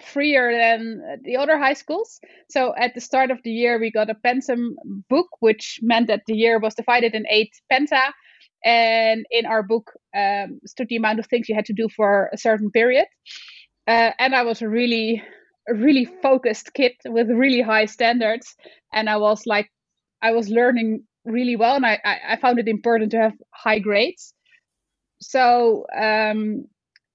freer 0.00 0.52
than 0.52 1.20
the 1.24 1.36
other 1.36 1.58
high 1.58 1.74
schools. 1.74 2.20
So 2.50 2.74
at 2.76 2.94
the 2.94 3.00
start 3.00 3.30
of 3.30 3.42
the 3.42 3.50
year, 3.50 3.78
we 3.78 3.90
got 3.90 4.10
a 4.10 4.14
pensum 4.14 4.74
book, 5.08 5.28
which 5.40 5.78
meant 5.82 6.08
that 6.08 6.22
the 6.26 6.34
year 6.34 6.58
was 6.58 6.74
divided 6.74 7.14
in 7.14 7.26
eight 7.28 7.50
penta 7.72 8.12
and 8.64 9.24
in 9.30 9.46
our 9.46 9.62
book 9.62 9.92
um, 10.16 10.60
stood 10.66 10.88
the 10.88 10.96
amount 10.96 11.18
of 11.18 11.26
things 11.26 11.48
you 11.48 11.54
had 11.54 11.66
to 11.66 11.72
do 11.72 11.88
for 11.88 12.30
a 12.32 12.38
certain 12.38 12.70
period. 12.70 13.06
Uh, 13.86 14.10
and 14.18 14.34
I 14.34 14.42
was 14.42 14.62
a 14.62 14.68
really, 14.68 15.22
really 15.68 16.04
focused 16.22 16.74
kid 16.74 16.92
with 17.06 17.30
really 17.30 17.62
high 17.62 17.86
standards, 17.86 18.54
and 18.92 19.08
I 19.08 19.16
was 19.16 19.46
like, 19.46 19.70
I 20.20 20.32
was 20.32 20.48
learning 20.48 21.04
really 21.28 21.56
well, 21.56 21.76
and 21.76 21.86
I, 21.86 21.98
I, 22.04 22.36
found 22.36 22.58
it 22.58 22.68
important 22.68 23.10
to 23.12 23.18
have 23.18 23.34
high 23.52 23.78
grades. 23.78 24.34
So 25.20 25.86
um, 25.96 26.66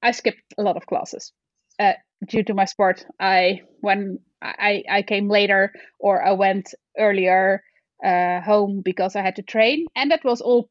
I 0.01 0.11
skipped 0.11 0.53
a 0.57 0.63
lot 0.63 0.77
of 0.77 0.85
classes 0.85 1.31
uh, 1.79 1.93
due 2.27 2.43
to 2.43 2.53
my 2.53 2.65
sport. 2.65 3.05
I 3.19 3.61
when 3.81 4.19
I 4.41 4.83
I 4.89 5.01
came 5.01 5.29
later 5.29 5.73
or 5.99 6.23
I 6.23 6.31
went 6.33 6.73
earlier 6.97 7.63
uh, 8.03 8.41
home 8.41 8.81
because 8.83 9.15
I 9.15 9.21
had 9.21 9.35
to 9.37 9.43
train, 9.43 9.87
and 9.95 10.11
that 10.11 10.23
was 10.23 10.41
all 10.41 10.69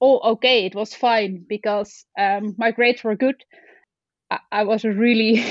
all 0.00 0.20
okay. 0.32 0.66
It 0.66 0.74
was 0.74 0.94
fine 0.94 1.44
because 1.48 2.04
um, 2.18 2.54
my 2.58 2.70
grades 2.70 3.02
were 3.02 3.16
good. 3.16 3.42
I, 4.30 4.38
I 4.52 4.64
was 4.64 4.84
really, 4.84 5.44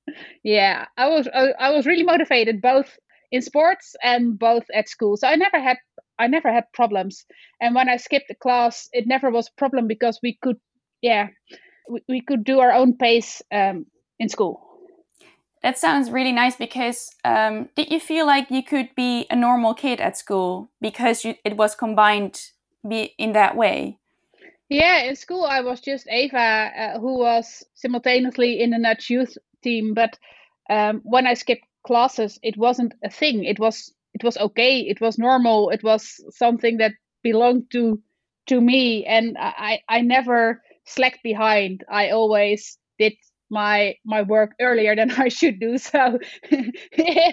yeah, 0.44 0.86
I 0.96 1.08
was 1.08 1.28
I, 1.32 1.52
I 1.58 1.70
was 1.70 1.86
really 1.86 2.04
motivated 2.04 2.60
both 2.60 2.98
in 3.30 3.42
sports 3.42 3.96
and 4.02 4.38
both 4.38 4.64
at 4.74 4.88
school. 4.88 5.16
So 5.16 5.28
I 5.28 5.36
never 5.36 5.60
had 5.60 5.78
I 6.18 6.26
never 6.26 6.52
had 6.52 6.64
problems. 6.72 7.24
And 7.60 7.74
when 7.74 7.88
I 7.88 7.96
skipped 7.96 8.28
the 8.28 8.34
class, 8.34 8.88
it 8.92 9.06
never 9.06 9.30
was 9.30 9.48
a 9.48 9.58
problem 9.58 9.86
because 9.86 10.18
we 10.22 10.38
could, 10.42 10.56
yeah, 11.00 11.28
we, 11.88 12.00
we 12.08 12.20
could 12.20 12.44
do 12.44 12.60
our 12.60 12.72
own 12.72 12.96
pace 12.96 13.42
um, 13.50 13.86
in 14.18 14.28
school. 14.28 14.68
That 15.62 15.78
sounds 15.78 16.10
really 16.10 16.32
nice 16.32 16.56
because 16.56 17.10
um, 17.24 17.68
did 17.76 17.90
you 17.90 18.00
feel 18.00 18.26
like 18.26 18.50
you 18.50 18.64
could 18.64 18.94
be 18.96 19.26
a 19.30 19.36
normal 19.36 19.74
kid 19.74 20.00
at 20.00 20.18
school 20.18 20.70
because 20.80 21.24
you, 21.24 21.36
it 21.44 21.56
was 21.56 21.76
combined 21.76 22.40
be 22.86 23.14
in 23.16 23.32
that 23.32 23.56
way? 23.56 23.98
Yeah, 24.68 25.02
in 25.02 25.14
school 25.16 25.44
I 25.44 25.60
was 25.60 25.80
just 25.80 26.08
Eva, 26.08 26.38
uh, 26.76 26.98
who 26.98 27.18
was 27.18 27.62
simultaneously 27.74 28.60
in 28.60 28.70
the 28.70 28.78
Dutch 28.78 29.08
youth 29.10 29.36
team. 29.62 29.94
But 29.94 30.18
um, 30.68 31.00
when 31.04 31.26
I 31.26 31.34
skipped 31.34 31.66
classes, 31.86 32.38
it 32.42 32.56
wasn't 32.56 32.94
a 33.04 33.10
thing. 33.10 33.44
It 33.44 33.60
was 33.60 33.92
it 34.14 34.24
was 34.24 34.36
okay. 34.38 34.80
It 34.80 35.00
was 35.00 35.18
normal. 35.18 35.70
It 35.70 35.82
was 35.82 36.20
something 36.30 36.78
that 36.78 36.92
belonged 37.22 37.70
to 37.72 38.00
to 38.48 38.60
me, 38.60 39.04
and 39.06 39.36
I 39.38 39.80
I 39.88 40.00
never 40.00 40.62
slacked 40.84 41.22
behind. 41.22 41.84
I 41.90 42.10
always 42.10 42.78
did 42.98 43.14
my 43.50 43.94
my 44.04 44.22
work 44.22 44.52
earlier 44.60 44.96
than 44.96 45.10
I 45.26 45.28
should 45.28 45.60
do. 45.60 45.78
So 45.78 46.18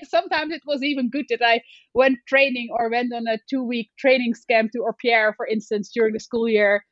sometimes 0.10 0.54
it 0.54 0.62
was 0.66 0.84
even 0.84 1.10
good 1.10 1.26
that 1.30 1.42
I 1.44 1.62
went 1.94 2.20
training 2.28 2.70
or 2.72 2.90
went 2.90 3.14
on 3.14 3.28
a 3.28 3.40
two 3.50 3.64
week 3.64 3.90
training 3.98 4.34
scam 4.34 4.70
to 4.72 4.80
Orpierre, 4.80 5.34
for 5.36 5.48
instance, 5.48 5.92
during 5.94 6.14
the 6.14 6.20
school 6.20 6.48
year, 6.48 6.84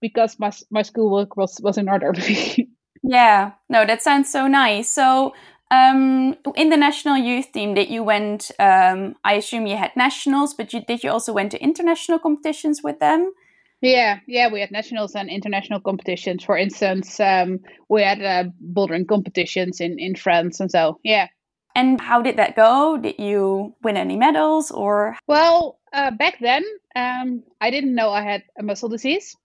because 0.00 0.38
my 0.38 0.52
my 0.70 0.82
schoolwork 0.82 1.36
was 1.36 1.58
was 1.62 1.78
in 1.78 1.88
order. 1.88 2.14
yeah, 3.02 3.52
no, 3.68 3.84
that 3.86 4.02
sounds 4.02 4.30
so 4.30 4.46
nice. 4.46 4.88
So. 4.88 5.34
Um, 5.70 6.36
in 6.54 6.70
the 6.70 6.76
national 6.76 7.16
youth 7.16 7.50
team 7.52 7.74
that 7.74 7.88
you 7.88 8.04
went, 8.04 8.52
um, 8.58 9.16
I 9.24 9.34
assume 9.34 9.66
you 9.66 9.76
had 9.76 9.96
nationals, 9.96 10.54
but 10.54 10.72
you, 10.72 10.80
did 10.80 11.02
you 11.02 11.10
also 11.10 11.32
went 11.32 11.50
to 11.52 11.62
international 11.62 12.18
competitions 12.20 12.82
with 12.84 13.00
them? 13.00 13.32
Yeah, 13.80 14.20
yeah, 14.26 14.50
we 14.50 14.60
had 14.60 14.70
nationals 14.70 15.14
and 15.14 15.28
international 15.28 15.80
competitions. 15.80 16.44
For 16.44 16.56
instance, 16.56 17.20
um, 17.20 17.60
we 17.88 18.02
had 18.02 18.22
uh, 18.22 18.50
bouldering 18.72 19.06
competitions 19.06 19.80
in 19.80 19.98
in 19.98 20.14
France 20.14 20.60
and 20.60 20.70
so. 20.70 20.98
Yeah. 21.04 21.28
And 21.74 22.00
how 22.00 22.22
did 22.22 22.38
that 22.38 22.56
go? 22.56 22.96
Did 22.96 23.16
you 23.18 23.74
win 23.82 23.98
any 23.98 24.16
medals 24.16 24.70
or? 24.70 25.14
Well, 25.26 25.78
uh, 25.92 26.10
back 26.10 26.38
then, 26.40 26.64
um, 26.94 27.42
I 27.60 27.70
didn't 27.70 27.94
know 27.94 28.10
I 28.10 28.22
had 28.22 28.44
a 28.58 28.62
muscle 28.62 28.88
disease. 28.88 29.36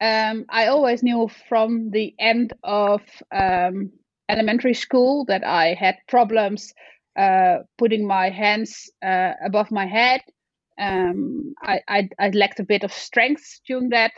Um, 0.00 0.46
I 0.48 0.68
always 0.68 1.02
knew 1.02 1.28
from 1.48 1.90
the 1.90 2.14
end 2.18 2.52
of 2.62 3.02
um, 3.32 3.90
elementary 4.30 4.74
school 4.74 5.24
that 5.26 5.44
I 5.44 5.74
had 5.74 5.96
problems 6.08 6.72
uh, 7.18 7.58
putting 7.78 8.06
my 8.06 8.30
hands 8.30 8.90
uh, 9.02 9.32
above 9.44 9.70
my 9.70 9.86
head 9.86 10.22
um, 10.80 11.54
I, 11.62 11.80
I, 11.88 12.08
I 12.18 12.30
lacked 12.30 12.58
a 12.58 12.64
bit 12.64 12.84
of 12.84 12.92
strength 12.92 13.60
during 13.66 13.90
that. 13.90 14.12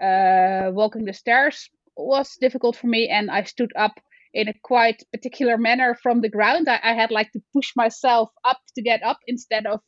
Uh, 0.00 0.70
walking 0.72 1.04
the 1.04 1.12
stairs 1.12 1.70
was 1.96 2.36
difficult 2.40 2.76
for 2.76 2.88
me, 2.88 3.08
and 3.08 3.30
I 3.30 3.44
stood 3.44 3.72
up 3.76 3.92
in 4.34 4.48
a 4.48 4.54
quite 4.62 5.02
particular 5.12 5.56
manner 5.56 5.94
from 5.94 6.20
the 6.20 6.28
ground. 6.28 6.68
I, 6.68 6.80
I 6.82 6.92
had 6.94 7.10
like 7.10 7.32
to 7.32 7.42
push 7.52 7.72
myself 7.76 8.30
up 8.44 8.58
to 8.74 8.82
get 8.82 9.02
up 9.02 9.18
instead 9.26 9.66
of 9.66 9.80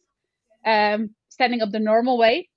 um, 0.64 1.10
standing 1.28 1.60
up 1.60 1.72
the 1.72 1.80
normal 1.80 2.16
way. 2.16 2.48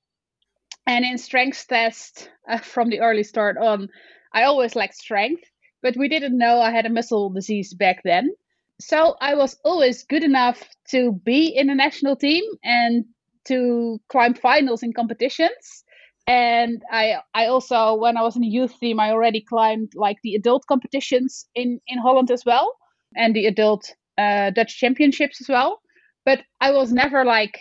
And 0.86 1.03
in 1.03 1.17
strength 1.17 1.65
test 1.67 2.29
uh, 2.50 2.59
from 2.59 2.89
the 2.89 3.01
early 3.01 3.24
start 3.24 3.57
on, 3.57 3.89
I 4.33 4.43
always 4.43 4.75
lacked 4.75 4.95
strength, 4.95 5.43
but 5.81 5.96
we 5.98 6.07
didn't 6.07 6.38
know 6.38 6.60
I 6.60 6.72
had 6.72 6.86
a 6.86 6.89
muscle 6.89 7.29
disease 7.29 7.74
back 7.74 8.01
then. 8.03 8.31
So 8.79 9.15
I 9.22 9.36
was 9.36 9.57
always 9.63 10.03
good 10.03 10.24
enough 10.24 10.63
to 10.89 11.13
be 11.24 11.48
in 11.48 11.69
a 11.69 11.75
national 11.75 12.15
team 12.15 12.43
and 12.63 13.05
to 13.46 14.00
climb 14.10 14.34
finals 14.34 14.84
in 14.84 14.93
competitions. 14.93 15.84
And 16.27 16.84
i 16.91 17.15
i 17.34 17.46
also 17.46 17.96
when 17.96 18.17
i 18.17 18.22
was 18.22 18.36
in 18.36 18.41
the 18.41 18.50
youth 18.50 18.77
team 18.81 19.00
i 19.00 19.12
already 19.12 19.39
climbed 19.39 19.93
like 19.96 20.17
the 20.24 20.36
adult 20.36 20.65
competitions 20.67 21.48
in 21.55 21.79
in 21.88 22.00
holland 22.00 22.31
as 22.31 22.43
well 22.43 22.75
and 23.15 23.34
the 23.34 23.46
adult 23.46 23.96
uh, 24.17 24.50
dutch 24.50 24.77
championships 24.77 25.39
as 25.39 25.48
well. 25.48 25.81
But 26.25 26.41
i 26.60 26.72
was 26.72 26.91
never 26.91 27.24
like 27.24 27.57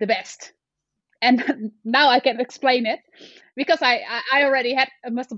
the 0.00 0.06
best. 0.06 0.54
And 1.20 1.72
now 1.84 2.08
i 2.08 2.20
can 2.20 2.40
explain 2.40 2.86
it 2.86 3.00
because 3.56 3.82
i 3.82 4.00
i 4.32 4.44
already 4.44 4.72
had 4.72 4.88
a 5.04 5.10
muscle 5.10 5.36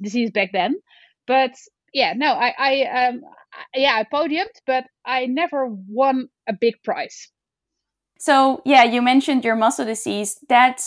disease 0.00 0.30
back 0.30 0.50
then 0.52 0.80
but 1.28 1.52
yeah 1.94 2.12
no 2.16 2.32
i 2.32 2.52
i 2.58 3.06
um 3.06 3.22
yeah 3.74 3.94
i 3.94 4.04
podiumed 4.04 4.58
but 4.66 4.84
i 5.04 5.26
never 5.26 5.68
won 5.88 6.28
a 6.48 6.52
big 6.52 6.74
prize 6.82 7.28
so, 8.18 8.62
yeah, 8.64 8.82
you 8.82 9.00
mentioned 9.00 9.44
your 9.44 9.54
muscle 9.54 9.84
disease. 9.84 10.38
That 10.48 10.82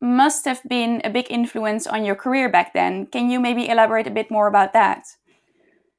must 0.00 0.46
have 0.46 0.62
been 0.64 1.02
a 1.04 1.10
big 1.10 1.26
influence 1.30 1.86
on 1.86 2.04
your 2.06 2.14
career 2.14 2.48
back 2.48 2.72
then. 2.72 3.06
Can 3.06 3.28
you 3.28 3.38
maybe 3.38 3.68
elaborate 3.68 4.06
a 4.06 4.10
bit 4.10 4.30
more 4.30 4.46
about 4.46 4.72
that? 4.72 5.04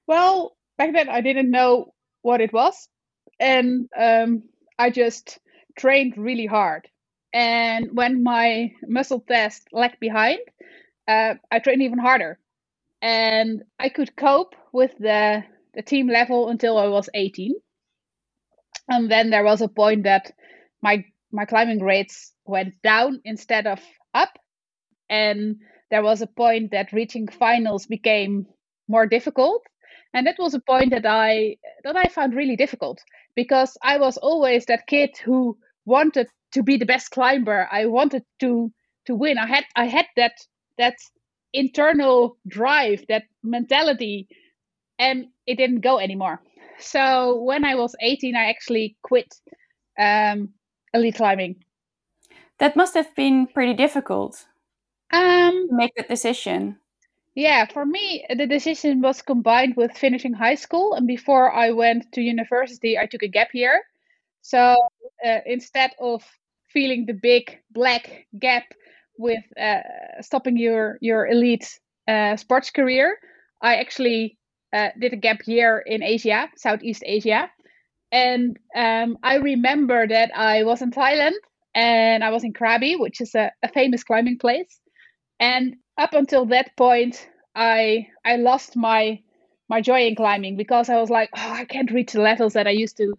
Well, 0.07 0.57
back 0.79 0.91
then 0.93 1.07
I 1.07 1.21
didn't 1.21 1.51
know 1.51 1.93
what 2.23 2.41
it 2.41 2.51
was. 2.51 2.89
And 3.39 3.87
um, 3.97 4.43
I 4.79 4.89
just 4.89 5.37
trained 5.77 6.17
really 6.17 6.47
hard. 6.47 6.87
And 7.31 7.89
when 7.93 8.23
my 8.23 8.71
muscle 8.87 9.23
test 9.27 9.67
lagged 9.71 9.99
behind, 9.99 10.39
uh, 11.07 11.35
I 11.51 11.59
trained 11.59 11.83
even 11.83 11.99
harder. 11.99 12.39
And 13.01 13.63
I 13.79 13.89
could 13.89 14.15
cope 14.15 14.55
with 14.73 14.91
the, 14.99 15.43
the 15.73 15.81
team 15.83 16.07
level 16.09 16.49
until 16.49 16.77
I 16.77 16.87
was 16.87 17.09
18. 17.13 17.55
And 18.89 19.11
then 19.11 19.29
there 19.29 19.43
was 19.43 19.61
a 19.61 19.67
point 19.67 20.03
that 20.03 20.31
my 20.81 21.05
my 21.31 21.45
climbing 21.45 21.83
rates 21.83 22.33
went 22.45 22.81
down 22.83 23.21
instead 23.25 23.67
of 23.67 23.81
up. 24.13 24.37
And 25.09 25.57
there 25.91 26.03
was 26.03 26.21
a 26.21 26.27
point 26.27 26.71
that 26.71 26.93
reaching 26.93 27.27
finals 27.27 27.85
became 27.87 28.47
more 28.87 29.07
difficult. 29.07 29.63
And 30.13 30.27
that 30.27 30.37
was 30.39 30.53
a 30.53 30.61
point 30.61 30.91
that 30.91 31.05
i 31.05 31.57
that 31.83 31.95
i 31.97 32.05
found 32.05 32.35
really 32.35 32.55
difficult 32.57 32.99
because 33.35 33.77
i 33.83 33.97
was 33.97 34.17
always 34.17 34.65
that 34.65 34.87
kid 34.87 35.11
who 35.23 35.57
wanted 35.85 36.27
to 36.53 36.63
be 36.63 36.77
the 36.77 36.85
best 36.85 37.11
climber. 37.11 37.67
I 37.71 37.85
wanted 37.87 38.23
to 38.41 38.71
to 39.07 39.15
win. 39.15 39.37
I 39.37 39.47
had 39.47 39.65
i 39.75 39.85
had 39.85 40.07
that 40.17 40.33
that 40.77 40.95
internal 41.53 42.37
drive 42.47 43.03
that 43.07 43.23
mentality 43.43 44.27
and 44.99 45.25
it 45.45 45.55
didn't 45.55 45.81
go 45.81 45.99
anymore 45.99 46.41
so 46.79 47.41
when 47.41 47.65
i 47.65 47.75
was 47.75 47.95
18 48.01 48.35
i 48.35 48.49
actually 48.49 48.95
quit 49.03 49.33
um, 49.99 50.49
elite 50.93 51.15
climbing? 51.15 51.63
That 52.59 52.75
must 52.75 52.93
have 52.93 53.13
been 53.15 53.47
pretty 53.47 53.73
difficult. 53.73 54.45
Um, 55.11 55.67
to 55.69 55.75
make 55.75 55.93
that 55.95 56.09
decision. 56.09 56.77
Yeah, 57.33 57.65
for 57.65 57.85
me, 57.85 58.25
the 58.29 58.45
decision 58.45 59.01
was 59.01 59.21
combined 59.21 59.75
with 59.75 59.97
finishing 59.97 60.33
high 60.33 60.55
school, 60.55 60.93
and 60.93 61.07
before 61.07 61.53
I 61.53 61.71
went 61.71 62.11
to 62.13 62.21
university, 62.21 62.97
I 62.97 63.05
took 63.05 63.23
a 63.23 63.27
gap 63.27 63.49
year. 63.53 63.81
So 64.41 64.75
uh, 65.25 65.39
instead 65.45 65.91
of 65.99 66.23
feeling 66.73 67.05
the 67.05 67.13
big 67.13 67.59
black 67.71 68.27
gap 68.39 68.63
with 69.21 69.43
uh, 69.59 69.81
stopping 70.21 70.57
your 70.57 70.97
your 71.01 71.27
elite 71.27 71.79
uh, 72.07 72.35
sports 72.37 72.71
career, 72.71 73.17
I 73.61 73.77
actually 73.77 74.37
uh, 74.73 74.89
did 74.99 75.13
a 75.13 75.17
gap 75.17 75.39
year 75.47 75.79
in 75.85 76.03
Asia, 76.03 76.49
Southeast 76.57 77.03
Asia. 77.05 77.49
And 78.11 78.57
um, 78.75 79.17
I 79.23 79.35
remember 79.35 80.07
that 80.07 80.31
I 80.35 80.63
was 80.63 80.81
in 80.81 80.91
Thailand 80.91 81.33
and 81.73 82.23
I 82.23 82.29
was 82.31 82.43
in 82.43 82.53
Krabi, 82.53 82.99
which 82.99 83.21
is 83.21 83.35
a, 83.35 83.51
a 83.63 83.69
famous 83.69 84.03
climbing 84.03 84.37
place. 84.39 84.79
And 85.39 85.75
up 85.97 86.13
until 86.13 86.45
that 86.47 86.75
point, 86.77 87.27
I 87.55 88.07
I 88.25 88.37
lost 88.37 88.75
my 88.75 89.21
my 89.69 89.81
joy 89.81 90.07
in 90.07 90.15
climbing 90.15 90.57
because 90.57 90.89
I 90.89 90.97
was 90.99 91.09
like, 91.09 91.29
oh, 91.35 91.51
I 91.51 91.65
can't 91.65 91.91
reach 91.91 92.13
the 92.13 92.21
levels 92.21 92.53
that 92.53 92.67
I 92.67 92.71
used 92.71 92.97
to 92.97 93.13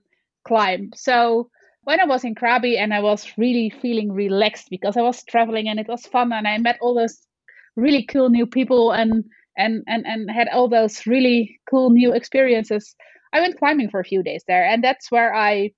climb. 0.47 0.91
So 0.95 1.51
when 1.85 2.01
I 2.01 2.05
was 2.05 2.25
in 2.25 2.35
Krabi 2.35 2.79
and 2.79 2.95
I 2.95 3.01
was 3.01 3.27
really 3.37 3.71
feeling 3.71 4.13
relaxed 4.13 4.71
because 4.71 4.97
I 4.97 5.03
was 5.03 5.25
traveling 5.25 5.69
and 5.69 5.81
it 5.81 5.89
was 5.89 6.07
fun 6.07 6.33
and 6.33 6.47
I 6.47 6.59
met 6.59 6.79
all 6.81 6.95
those 6.95 7.27
really 7.77 8.05
cool 8.05 8.31
new 8.31 8.47
people 8.47 8.93
and 8.93 9.25
and 9.57 9.83
and 9.87 10.07
and 10.07 10.31
had 10.31 10.49
all 10.49 10.69
those 10.69 11.07
really 11.07 11.59
cool 11.69 11.91
new 11.91 12.13
experiences. 12.13 12.95
I 13.33 13.41
went 13.41 13.59
climbing 13.59 13.91
for 13.91 14.01
a 14.01 14.05
few 14.05 14.23
days 14.23 14.45
there 14.47 14.65
and 14.65 14.83
that's 14.85 15.11
where 15.11 15.35
I 15.35 15.73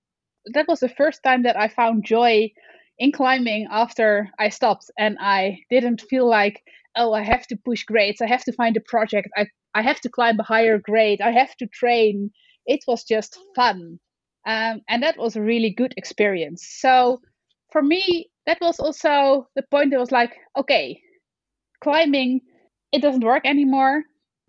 that 0.52 0.68
was 0.68 0.80
the 0.80 0.88
first 0.90 1.23
time 1.23 1.42
that 1.44 1.56
I 1.56 1.68
found 1.68 2.04
joy 2.04 2.50
in 2.99 3.11
climbing 3.12 3.66
after 3.70 4.28
I 4.38 4.50
stopped 4.50 4.90
and 4.99 5.16
I 5.20 5.61
didn't 5.70 6.02
feel 6.02 6.28
like 6.28 6.62
oh 6.96 7.12
I 7.14 7.23
have 7.23 7.46
to 7.49 7.56
push 7.56 7.84
grades, 7.84 8.20
I 8.20 8.26
have 8.26 8.44
to 8.44 8.52
find 8.52 8.76
a 8.76 8.80
project, 8.80 9.28
I 9.37 9.46
I 9.75 9.82
have 9.82 10.00
to 10.02 10.11
climb 10.11 10.38
a 10.38 10.44
higher 10.44 10.78
grade, 10.78 11.20
I 11.23 11.30
have 11.30 11.56
to 11.56 11.66
train. 11.66 12.30
It 12.66 12.84
was 12.87 13.04
just 13.04 13.38
fun. 13.56 13.99
Um, 14.46 14.82
and 14.88 15.02
that 15.02 15.16
was 15.18 15.36
a 15.36 15.42
really 15.42 15.70
good 15.70 15.94
experience. 15.96 16.66
So 16.80 17.20
for 17.72 17.82
me, 17.82 18.30
that 18.46 18.58
was 18.60 18.78
also 18.78 19.48
the 19.56 19.62
point 19.70 19.90
that 19.90 20.00
was 20.00 20.12
like, 20.12 20.32
okay, 20.56 21.00
climbing, 21.82 22.40
it 22.92 23.02
doesn't 23.02 23.24
work 23.24 23.46
anymore. 23.46 24.02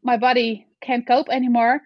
My 0.04 0.18
body 0.18 0.68
can't 0.82 1.08
cope 1.08 1.30
anymore. 1.30 1.82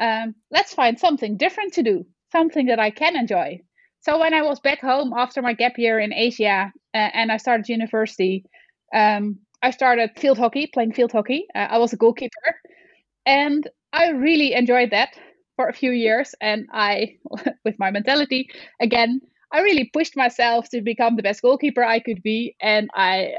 Um, 0.00 0.34
let's 0.50 0.74
find 0.74 0.98
something 0.98 1.36
different 1.36 1.74
to 1.74 1.82
do, 1.82 2.06
something 2.32 2.66
that 2.66 2.78
I 2.80 2.90
can 2.90 3.16
enjoy. 3.16 3.60
So 4.00 4.18
when 4.18 4.32
I 4.32 4.42
was 4.42 4.60
back 4.60 4.80
home 4.80 5.12
after 5.14 5.42
my 5.42 5.52
gap 5.52 5.78
year 5.78 6.00
in 6.00 6.12
Asia 6.12 6.72
uh, 6.94 6.96
and 6.96 7.30
I 7.30 7.36
started 7.36 7.68
university, 7.68 8.44
um, 8.94 9.38
I 9.62 9.70
started 9.70 10.10
field 10.18 10.38
hockey, 10.38 10.66
playing 10.72 10.94
field 10.94 11.12
hockey. 11.12 11.46
Uh, 11.54 11.68
I 11.70 11.78
was 11.78 11.92
a 11.92 11.96
goalkeeper, 11.98 12.56
and 13.26 13.68
I 13.92 14.08
really 14.10 14.54
enjoyed 14.54 14.90
that 14.90 15.10
for 15.60 15.68
a 15.68 15.74
few 15.74 15.90
years 15.90 16.34
and 16.40 16.66
I 16.72 17.16
with 17.66 17.78
my 17.78 17.90
mentality 17.90 18.48
again 18.80 19.20
I 19.52 19.60
really 19.60 19.90
pushed 19.92 20.16
myself 20.16 20.70
to 20.70 20.80
become 20.80 21.16
the 21.16 21.22
best 21.22 21.42
goalkeeper 21.42 21.84
I 21.84 22.00
could 22.00 22.22
be 22.22 22.56
and 22.62 22.88
I 22.94 23.32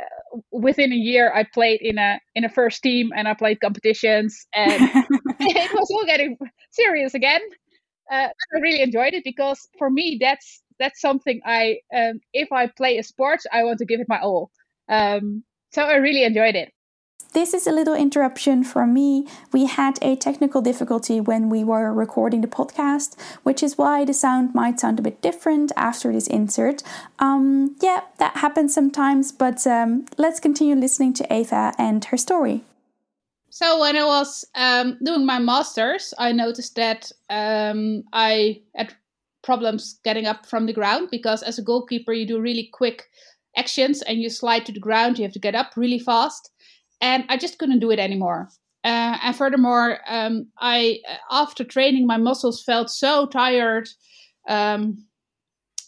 within 0.52 0.94
a 0.94 1.04
year 1.12 1.34
I 1.34 1.44
played 1.52 1.82
in 1.82 1.98
a 1.98 2.20
in 2.36 2.46
a 2.46 2.50
first 2.50 2.84
team 2.84 3.10
and 3.16 3.28
I 3.28 3.34
played 3.34 3.60
competitions 3.60 4.46
and 4.54 4.82
it 5.40 5.74
was 5.74 5.90
all 5.92 6.06
getting 6.06 6.38
serious 6.70 7.16
again. 7.16 7.42
Uh, 8.12 8.30
I 8.54 8.60
really 8.62 8.82
enjoyed 8.82 9.16
it 9.16 9.24
because 9.24 9.60
for 9.80 9.90
me 9.90 10.20
that's 10.22 10.62
that's 10.78 11.02
something 11.02 11.42
I 11.44 11.78
um, 11.98 12.20
if 12.34 12.52
I 12.52 12.68
play 12.68 13.00
a 13.00 13.04
sport 13.04 13.40
I 13.52 13.64
want 13.64 13.80
to 13.80 13.86
give 13.86 14.00
it 14.00 14.10
my 14.10 14.20
all. 14.20 14.52
Um, 14.90 15.44
so 15.72 15.82
I 15.84 15.96
really 15.96 16.24
enjoyed 16.24 16.56
it 16.56 16.70
this 17.34 17.54
is 17.54 17.66
a 17.66 17.72
little 17.72 17.96
interruption 17.96 18.64
from 18.64 18.94
me. 18.94 19.26
We 19.54 19.66
had 19.66 19.98
a 20.02 20.16
technical 20.16 20.62
difficulty 20.62 21.22
when 21.22 21.50
we 21.50 21.64
were 21.64 21.94
recording 21.94 22.42
the 22.42 22.48
podcast, 22.48 23.16
which 23.44 23.64
is 23.64 23.78
why 23.78 24.04
the 24.04 24.14
sound 24.14 24.54
might 24.54 24.80
sound 24.80 25.00
a 25.00 25.02
bit 25.02 25.22
different 25.22 25.72
after 25.78 26.12
this 26.12 26.28
insert. 26.28 26.84
Um, 27.20 27.76
yeah, 27.82 28.02
that 28.18 28.38
happens 28.38 28.74
sometimes, 28.74 29.32
but 29.32 29.66
um, 29.66 30.06
let's 30.18 30.40
continue 30.40 30.76
listening 30.76 31.14
to 31.14 31.34
Eva 31.34 31.74
and 31.78 32.04
her 32.06 32.18
story. 32.18 32.64
So, 33.50 33.80
when 33.80 33.98
I 33.98 34.06
was 34.06 34.46
um, 34.56 34.98
doing 35.04 35.26
my 35.26 35.40
master's, 35.40 36.14
I 36.18 36.32
noticed 36.32 36.76
that 36.76 37.12
um, 37.30 38.04
I 38.14 38.62
had 38.76 38.94
problems 39.42 40.00
getting 40.04 40.26
up 40.26 40.46
from 40.46 40.66
the 40.68 40.74
ground 40.74 41.10
because, 41.12 41.44
as 41.44 41.60
a 41.60 41.62
goalkeeper, 41.62 42.14
you 42.14 42.26
do 42.26 42.40
really 42.40 42.70
quick 42.72 43.10
actions 43.58 44.02
and 44.04 44.22
you 44.22 44.30
slide 44.30 44.66
to 44.66 44.72
the 44.72 44.80
ground, 44.80 45.18
you 45.18 45.24
have 45.24 45.34
to 45.34 45.40
get 45.40 45.56
up 45.56 45.74
really 45.76 46.00
fast 46.00 46.52
and 47.02 47.26
I 47.30 47.38
just 47.38 47.58
couldn't 47.58 47.80
do 47.80 47.92
it 47.92 48.00
anymore. 48.00 48.50
Uh, 48.84 49.18
and 49.22 49.36
furthermore, 49.36 50.00
um, 50.08 50.48
I 50.60 51.00
after 51.30 51.64
training, 51.64 52.08
my 52.08 52.18
muscles 52.18 52.64
felt 52.64 52.90
so 52.90 53.28
tired 53.28 53.90
um, 54.48 55.06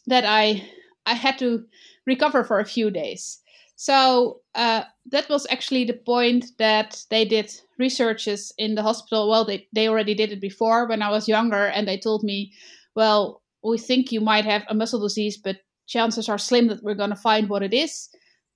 that 0.08 0.26
I 0.26 0.68
I 1.06 1.14
had 1.14 1.38
to 1.40 1.64
recover 2.06 2.44
for 2.44 2.60
a 2.60 2.66
few 2.66 2.92
days. 2.92 3.40
So 3.76 4.42
uh, 4.54 4.84
that 5.08 5.28
was 5.30 5.48
actually 5.50 5.86
the 5.86 5.94
point 6.06 6.46
that 6.60 7.04
they 7.10 7.26
did 7.26 7.52
researches 7.80 8.54
in 8.58 8.76
the 8.76 8.84
hospital. 8.84 9.30
Well, 9.30 9.46
they 9.46 9.68
they 9.74 9.88
already 9.88 10.14
did 10.14 10.32
it 10.32 10.42
before 10.42 10.88
when 10.88 11.02
I 11.02 11.10
was 11.10 11.28
younger, 11.28 11.66
and 11.66 11.88
they 11.88 11.98
told 11.98 12.24
me, 12.24 12.54
well, 12.96 13.42
we 13.64 13.78
think 13.78 14.12
you 14.12 14.22
might 14.22 14.46
have 14.46 14.64
a 14.70 14.76
muscle 14.76 15.02
disease, 15.02 15.38
but 15.38 15.58
chances 15.88 16.30
are 16.30 16.38
slim 16.38 16.68
that 16.68 16.84
we're 16.84 16.96
going 16.96 17.10
to 17.10 17.16
find 17.16 17.50
what 17.50 17.64
it 17.64 17.74
is. 17.74 18.10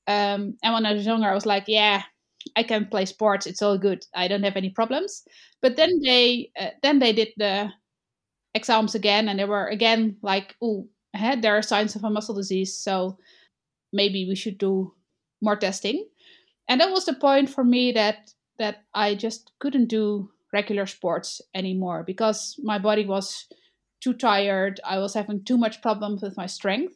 Um, 0.06 0.58
and 0.64 0.74
when 0.74 0.86
I 0.86 0.94
was 0.94 1.06
younger, 1.06 1.28
I 1.28 1.34
was 1.34 1.46
like, 1.46 1.66
yeah, 1.68 2.04
I 2.58 2.64
can 2.64 2.88
play 2.88 3.06
sports. 3.06 3.46
It's 3.46 3.62
all 3.62 3.78
good. 3.78 4.04
I 4.16 4.28
don't 4.28 4.44
have 4.44 4.58
any 4.58 4.72
problems. 4.72 5.24
But 5.62 5.78
then 5.78 6.02
they 6.04 6.52
uh, 6.60 6.72
then 6.82 6.98
they 6.98 7.14
did 7.14 7.30
the 7.38 7.70
exams 8.56 8.96
again, 8.96 9.30
and 9.30 9.40
they 9.40 9.46
were 9.46 9.68
again 9.68 10.18
like, 10.24 10.56
oh, 10.62 10.88
there 11.14 11.56
are 11.56 11.62
signs 11.62 11.96
of 11.96 12.04
a 12.04 12.10
muscle 12.10 12.34
disease, 12.34 12.74
so 12.74 13.20
maybe 13.94 14.26
we 14.28 14.36
should 14.36 14.58
do 14.58 14.94
more 15.40 15.56
testing. 15.56 16.08
And 16.68 16.82
that 16.82 16.90
was 16.92 17.06
the 17.06 17.14
point 17.14 17.50
for 17.50 17.64
me 17.64 17.92
that 17.92 18.34
that 18.58 18.86
I 18.96 19.14
just 19.14 19.52
couldn't 19.60 19.86
do 19.88 20.32
regular 20.52 20.88
sports 20.88 21.42
anymore 21.54 22.04
because 22.04 22.60
my 22.64 22.80
body 22.80 23.06
was 23.06 23.46
too 24.02 24.16
tired. 24.16 24.80
I 24.84 24.98
was 24.98 25.14
having 25.14 25.44
too 25.44 25.58
much 25.58 25.84
problems 25.84 26.24
with 26.24 26.38
my 26.38 26.48
strength. 26.48 26.96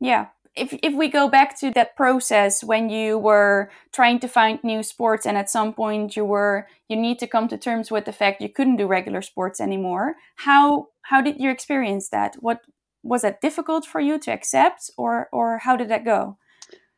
Yeah 0.00 0.28
if 0.56 0.72
if 0.82 0.94
we 0.94 1.08
go 1.08 1.28
back 1.28 1.58
to 1.60 1.70
that 1.72 1.96
process 1.96 2.62
when 2.62 2.88
you 2.88 3.18
were 3.18 3.70
trying 3.92 4.20
to 4.20 4.28
find 4.28 4.62
new 4.62 4.82
sports 4.82 5.26
and 5.26 5.36
at 5.36 5.50
some 5.50 5.72
point 5.72 6.16
you 6.16 6.24
were 6.24 6.66
you 6.88 6.96
need 6.96 7.18
to 7.18 7.26
come 7.26 7.48
to 7.48 7.58
terms 7.58 7.90
with 7.90 8.04
the 8.04 8.12
fact 8.12 8.40
you 8.40 8.48
couldn't 8.48 8.76
do 8.76 8.86
regular 8.86 9.22
sports 9.22 9.60
anymore 9.60 10.14
how 10.36 10.88
how 11.04 11.20
did 11.20 11.38
you 11.38 11.50
experience 11.50 12.08
that? 12.08 12.36
What 12.40 12.60
was 13.02 13.22
that 13.22 13.40
difficult 13.40 13.84
for 13.84 14.00
you 14.00 14.18
to 14.18 14.32
accept 14.32 14.90
or 14.96 15.28
or 15.32 15.58
how 15.58 15.76
did 15.76 15.88
that 15.88 16.04
go? 16.04 16.38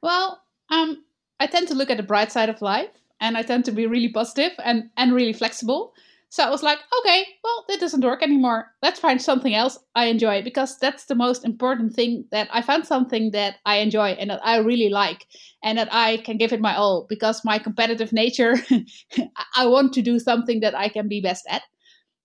Well 0.02 0.42
um 0.70 1.04
i 1.38 1.46
tend 1.46 1.68
to 1.68 1.74
look 1.74 1.90
at 1.90 1.96
the 1.96 2.02
bright 2.02 2.32
side 2.32 2.48
of 2.48 2.60
life 2.60 2.90
and 3.20 3.36
i 3.36 3.42
tend 3.42 3.64
to 3.64 3.72
be 3.72 3.86
really 3.86 4.08
positive 4.08 4.52
and 4.64 4.90
and 4.96 5.14
really 5.14 5.32
flexible 5.32 5.92
so 6.28 6.44
I 6.44 6.50
was 6.50 6.62
like, 6.62 6.78
okay, 7.00 7.24
well, 7.44 7.64
that 7.68 7.80
doesn't 7.80 8.04
work 8.04 8.22
anymore. 8.22 8.66
Let's 8.82 8.98
find 8.98 9.22
something 9.22 9.54
else 9.54 9.78
I 9.94 10.06
enjoy 10.06 10.42
because 10.42 10.78
that's 10.78 11.06
the 11.06 11.14
most 11.14 11.44
important 11.44 11.94
thing 11.94 12.24
that 12.32 12.48
I 12.52 12.62
found 12.62 12.84
something 12.84 13.30
that 13.30 13.56
I 13.64 13.76
enjoy 13.76 14.10
and 14.10 14.30
that 14.30 14.40
I 14.44 14.58
really 14.58 14.88
like 14.88 15.26
and 15.62 15.78
that 15.78 15.88
I 15.92 16.18
can 16.18 16.36
give 16.36 16.52
it 16.52 16.60
my 16.60 16.74
all 16.76 17.06
because 17.08 17.44
my 17.44 17.58
competitive 17.58 18.12
nature, 18.12 18.56
I 19.56 19.66
want 19.66 19.92
to 19.94 20.02
do 20.02 20.18
something 20.18 20.60
that 20.60 20.74
I 20.74 20.88
can 20.88 21.08
be 21.08 21.20
best 21.20 21.46
at. 21.48 21.62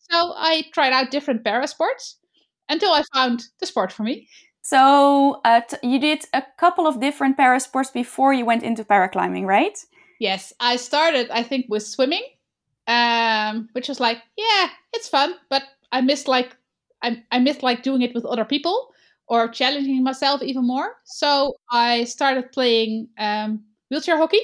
So 0.09 0.33
I 0.35 0.63
tried 0.73 0.93
out 0.93 1.11
different 1.11 1.45
para 1.45 1.67
sports 1.67 2.17
until 2.69 2.91
I 2.91 3.03
found 3.13 3.43
the 3.59 3.67
sport 3.67 3.91
for 3.91 4.03
me. 4.03 4.27
So 4.63 5.41
uh, 5.45 5.61
t- 5.61 5.77
you 5.83 5.99
did 5.99 6.25
a 6.33 6.43
couple 6.57 6.87
of 6.87 6.99
different 6.99 7.37
para 7.37 7.59
sports 7.59 7.91
before 7.91 8.33
you 8.33 8.45
went 8.45 8.63
into 8.63 8.83
paraclimbing, 8.83 9.45
right? 9.45 9.77
Yes, 10.19 10.53
I 10.59 10.75
started, 10.75 11.29
I 11.31 11.43
think, 11.43 11.65
with 11.69 11.83
swimming 11.83 12.23
um, 12.91 13.69
which 13.71 13.87
was 13.87 13.99
like, 13.99 14.17
yeah, 14.37 14.67
it's 14.93 15.07
fun, 15.07 15.35
but 15.49 15.63
I 15.91 16.01
missed 16.01 16.27
like 16.27 16.57
I, 17.01 17.23
I 17.31 17.39
missed 17.39 17.63
like 17.63 17.83
doing 17.83 18.01
it 18.01 18.13
with 18.13 18.25
other 18.25 18.45
people 18.45 18.93
or 19.27 19.47
challenging 19.47 20.03
myself 20.03 20.41
even 20.43 20.67
more. 20.67 20.97
So 21.05 21.55
I 21.71 22.03
started 22.03 22.51
playing 22.51 23.07
um, 23.17 23.63
wheelchair 23.89 24.17
hockey. 24.17 24.41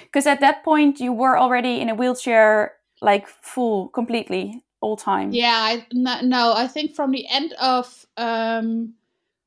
Because 0.00 0.26
at 0.26 0.40
that 0.40 0.64
point 0.64 1.00
you 1.00 1.12
were 1.12 1.38
already 1.38 1.80
in 1.80 1.90
a 1.90 1.94
wheelchair, 1.94 2.72
like 3.02 3.28
full, 3.28 3.88
completely, 3.88 4.64
all 4.80 4.96
time. 4.96 5.32
Yeah, 5.32 5.54
I, 5.54 5.86
no, 5.92 6.20
no, 6.22 6.54
I 6.56 6.66
think 6.66 6.94
from 6.94 7.10
the 7.10 7.26
end 7.28 7.52
of, 7.60 8.06
um, 8.16 8.94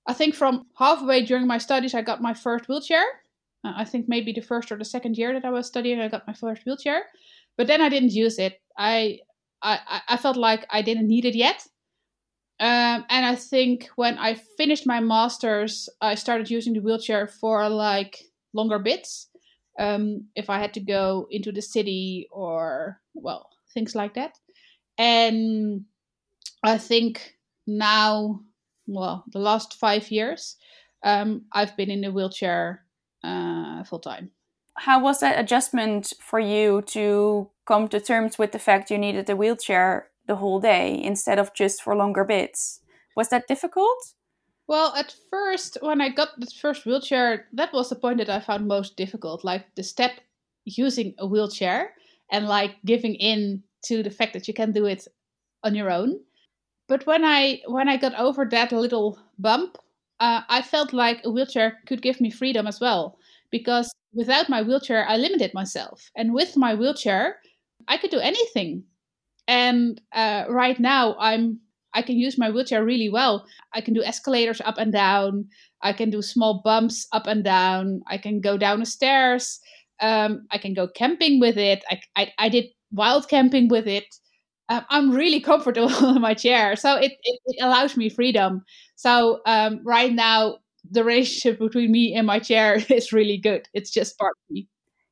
I 0.05 0.13
think 0.13 0.35
from 0.35 0.65
halfway 0.77 1.25
during 1.25 1.47
my 1.47 1.57
studies, 1.57 1.95
I 1.95 2.03
got 2.03 2.21
my 2.21 2.33
first 2.33 2.67
wheelchair. 2.67 3.03
Uh, 3.65 3.73
I 3.75 3.85
think 3.85 4.07
maybe 4.07 4.33
the 4.33 4.41
first 4.41 4.71
or 4.71 4.77
the 4.77 4.85
second 4.85 5.17
year 5.17 5.33
that 5.33 5.45
I 5.45 5.49
was 5.49 5.65
studying, 5.65 5.99
I 5.99 6.09
got 6.09 6.27
my 6.27 6.33
first 6.33 6.65
wheelchair 6.65 7.05
but 7.57 7.67
then 7.67 7.81
I 7.81 7.89
didn't 7.89 8.11
use 8.13 8.39
it. 8.39 8.61
I 8.77 9.19
I, 9.61 10.01
I 10.09 10.17
felt 10.17 10.37
like 10.37 10.65
I 10.69 10.81
didn't 10.81 11.07
need 11.07 11.25
it 11.25 11.35
yet. 11.35 11.65
Um, 12.59 13.05
and 13.09 13.25
I 13.25 13.35
think 13.35 13.89
when 13.95 14.17
I 14.17 14.35
finished 14.57 14.85
my 14.85 14.99
masters, 14.99 15.89
I 16.01 16.15
started 16.15 16.49
using 16.49 16.73
the 16.73 16.81
wheelchair 16.81 17.27
for 17.27 17.67
like 17.69 18.23
longer 18.53 18.79
bits. 18.79 19.29
Um, 19.79 20.27
if 20.35 20.49
I 20.49 20.59
had 20.59 20.73
to 20.75 20.79
go 20.79 21.27
into 21.31 21.51
the 21.51 21.61
city 21.61 22.27
or 22.31 22.99
well, 23.13 23.49
things 23.73 23.95
like 23.95 24.13
that. 24.15 24.37
And 24.97 25.85
I 26.63 26.77
think 26.77 27.35
now, 27.65 28.41
well, 28.85 29.23
the 29.31 29.39
last 29.39 29.79
five 29.79 30.11
years, 30.11 30.57
um, 31.03 31.45
I've 31.51 31.75
been 31.75 31.89
in 31.89 32.01
the 32.01 32.11
wheelchair 32.11 32.85
uh, 33.23 33.83
full 33.83 33.99
time. 33.99 34.31
How 34.77 35.01
was 35.01 35.19
that 35.19 35.39
adjustment 35.39 36.13
for 36.19 36.39
you 36.39 36.81
to 36.87 37.49
come 37.65 37.87
to 37.89 37.99
terms 37.99 38.37
with 38.37 38.51
the 38.51 38.59
fact 38.59 38.91
you 38.91 38.97
needed 38.97 39.29
a 39.29 39.35
wheelchair 39.35 40.09
the 40.27 40.35
whole 40.35 40.59
day 40.59 41.01
instead 41.01 41.39
of 41.39 41.53
just 41.53 41.81
for 41.81 41.95
longer 41.95 42.23
bits? 42.23 42.81
Was 43.15 43.29
that 43.29 43.47
difficult? 43.47 44.13
Well, 44.67 44.93
at 44.95 45.13
first, 45.29 45.77
when 45.81 46.01
I 46.01 46.09
got 46.09 46.39
the 46.39 46.47
first 46.47 46.85
wheelchair, 46.85 47.47
that 47.53 47.73
was 47.73 47.89
the 47.89 47.95
point 47.95 48.17
that 48.19 48.29
I 48.29 48.39
found 48.39 48.67
most 48.67 48.95
difficult. 48.95 49.43
Like 49.43 49.65
the 49.75 49.83
step 49.83 50.13
using 50.65 51.13
a 51.19 51.27
wheelchair 51.27 51.93
and 52.31 52.47
like 52.47 52.75
giving 52.85 53.15
in 53.15 53.63
to 53.85 54.01
the 54.01 54.09
fact 54.09 54.33
that 54.33 54.47
you 54.47 54.53
can 54.53 54.71
do 54.71 54.85
it 54.85 55.07
on 55.63 55.75
your 55.75 55.91
own. 55.91 56.19
But 56.87 57.05
when 57.05 57.23
I 57.23 57.61
when 57.67 57.89
I 57.89 57.97
got 57.97 58.15
over 58.15 58.45
that 58.45 58.71
little 58.71 59.19
bump, 59.37 59.77
uh, 60.19 60.41
I 60.47 60.61
felt 60.61 60.93
like 60.93 61.21
a 61.23 61.31
wheelchair 61.31 61.79
could 61.85 62.01
give 62.01 62.21
me 62.21 62.31
freedom 62.31 62.65
as 62.65 62.79
well. 62.79 63.17
Because 63.51 63.91
without 64.13 64.49
my 64.49 64.61
wheelchair, 64.61 65.05
I 65.07 65.17
limited 65.17 65.53
myself, 65.53 66.11
and 66.15 66.33
with 66.33 66.57
my 66.57 66.75
wheelchair, 66.75 67.37
I 67.87 67.97
could 67.97 68.11
do 68.11 68.19
anything. 68.19 68.83
And 69.47 70.01
uh, 70.13 70.45
right 70.49 70.79
now, 70.79 71.15
I'm 71.19 71.59
I 71.93 72.01
can 72.01 72.17
use 72.17 72.37
my 72.39 72.49
wheelchair 72.49 72.83
really 72.83 73.09
well. 73.09 73.45
I 73.73 73.81
can 73.81 73.93
do 73.93 74.03
escalators 74.03 74.61
up 74.61 74.77
and 74.79 74.91
down. 74.91 75.47
I 75.83 75.93
can 75.93 76.09
do 76.09 76.21
small 76.23 76.61
bumps 76.63 77.07
up 77.11 77.27
and 77.27 77.43
down. 77.43 78.01
I 78.07 78.17
can 78.17 78.41
go 78.41 78.57
down 78.57 78.79
the 78.79 78.85
stairs. 78.87 79.59
Um, 80.01 80.47
I 80.51 80.57
can 80.57 80.73
go 80.73 80.87
camping 80.87 81.39
with 81.39 81.57
it. 81.57 81.83
I, 81.91 82.01
I, 82.15 82.31
I 82.39 82.49
did 82.49 82.65
wild 82.91 83.29
camping 83.29 83.67
with 83.67 83.87
it. 83.87 84.05
Um, 84.69 84.85
I'm 84.89 85.11
really 85.11 85.39
comfortable 85.39 85.89
in 86.15 86.21
my 86.21 86.33
chair. 86.33 86.75
So 86.75 86.95
it, 86.95 87.11
it, 87.23 87.39
it 87.45 87.63
allows 87.63 87.95
me 87.97 88.09
freedom. 88.09 88.63
So 88.95 89.41
um, 89.45 89.81
right 89.83 90.11
now, 90.13 90.57
the 90.89 91.03
relationship 91.03 91.59
between 91.59 91.91
me 91.91 92.13
and 92.15 92.27
my 92.27 92.39
chair 92.39 92.75
is 92.89 93.13
really 93.13 93.37
good. 93.37 93.67
It's 93.73 93.91
just 93.91 94.17
part 94.17 94.35
of 94.37 94.53
me. 94.53 94.67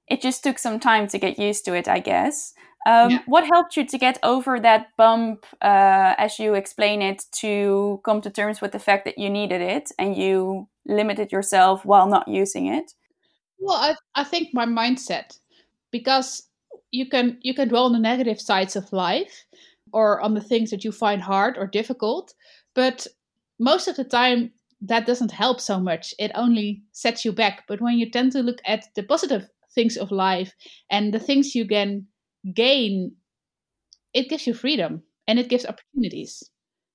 It 0.07 0.21
just 0.21 0.43
took 0.43 0.59
some 0.59 0.79
time 0.79 1.07
to 1.07 1.17
get 1.17 1.39
used 1.39 1.65
to 1.65 1.73
it, 1.73 1.87
I 1.87 1.99
guess. 1.99 2.53
Um, 2.85 3.11
yeah. 3.11 3.19
What 3.27 3.45
helped 3.45 3.77
you 3.77 3.85
to 3.85 3.97
get 3.97 4.17
over 4.23 4.59
that 4.59 4.87
bump, 4.97 5.45
uh, 5.61 6.15
as 6.17 6.39
you 6.39 6.55
explain 6.55 7.01
it, 7.01 7.23
to 7.39 8.01
come 8.03 8.21
to 8.21 8.29
terms 8.29 8.59
with 8.59 8.71
the 8.71 8.79
fact 8.79 9.05
that 9.05 9.17
you 9.17 9.29
needed 9.29 9.61
it 9.61 9.91
and 9.99 10.17
you 10.17 10.67
limited 10.85 11.31
yourself 11.31 11.85
while 11.85 12.07
not 12.07 12.27
using 12.27 12.67
it? 12.67 12.91
Well, 13.59 13.77
I, 13.77 13.95
I 14.15 14.23
think 14.23 14.49
my 14.53 14.65
mindset, 14.65 15.37
because 15.91 16.47
you 16.89 17.07
can 17.07 17.37
you 17.41 17.53
can 17.53 17.67
dwell 17.67 17.85
on 17.85 17.93
the 17.93 17.99
negative 17.99 18.41
sides 18.41 18.75
of 18.75 18.91
life 18.91 19.45
or 19.93 20.19
on 20.21 20.33
the 20.33 20.41
things 20.41 20.71
that 20.71 20.83
you 20.83 20.91
find 20.91 21.21
hard 21.21 21.57
or 21.57 21.67
difficult, 21.67 22.33
but 22.73 23.05
most 23.59 23.87
of 23.87 23.95
the 23.95 24.03
time 24.03 24.51
that 24.81 25.05
doesn't 25.05 25.31
help 25.31 25.61
so 25.61 25.79
much. 25.79 26.13
It 26.19 26.31
only 26.35 26.83
sets 26.91 27.25
you 27.25 27.31
back. 27.31 27.65
But 27.67 27.81
when 27.81 27.97
you 27.99 28.09
tend 28.09 28.31
to 28.33 28.41
look 28.41 28.61
at 28.65 28.85
the 28.95 29.03
positive 29.03 29.49
things 29.73 29.97
of 29.97 30.11
life 30.11 30.53
and 30.89 31.13
the 31.13 31.19
things 31.19 31.55
you 31.55 31.67
can 31.67 32.07
gain, 32.53 33.13
it 34.13 34.29
gives 34.29 34.47
you 34.47 34.53
freedom 34.53 35.03
and 35.27 35.39
it 35.39 35.49
gives 35.49 35.65
opportunities. 35.65 36.43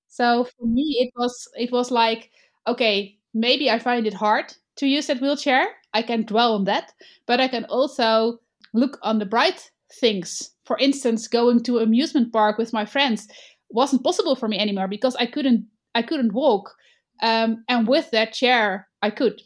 So 0.09 0.45
for 0.45 0.67
me, 0.67 0.99
it 1.01 1.13
was 1.17 1.49
it 1.59 1.73
was 1.73 1.91
like, 1.91 2.31
okay, 2.69 3.19
maybe 3.35 3.71
I 3.71 3.79
find 3.79 4.07
it 4.07 4.15
hard 4.15 4.55
to 4.77 4.87
use 4.87 5.07
that 5.09 5.21
wheelchair. 5.21 5.69
I 5.95 6.03
can 6.03 6.25
dwell 6.25 6.55
on 6.55 6.65
that, 6.65 6.93
but 7.27 7.41
I 7.41 7.49
can 7.49 7.65
also 7.67 8.41
look 8.75 8.99
on 9.03 9.19
the 9.19 9.27
bright 9.27 9.71
things. 10.01 10.51
For 10.65 10.79
instance, 10.79 11.29
going 11.29 11.63
to 11.65 11.79
amusement 11.79 12.33
park 12.33 12.59
with 12.59 12.73
my 12.73 12.85
friends 12.87 13.29
wasn't 13.71 14.05
possible 14.05 14.37
for 14.37 14.49
me 14.49 14.59
anymore 14.59 14.89
because 14.89 15.17
I 15.17 15.27
couldn't 15.27 15.67
I 15.95 16.03
couldn't 16.03 16.35
walk. 16.35 16.75
Um, 17.23 17.65
and 17.69 17.87
with 17.89 18.11
that 18.11 18.33
chair, 18.33 18.89
I 19.03 19.11
could. 19.11 19.43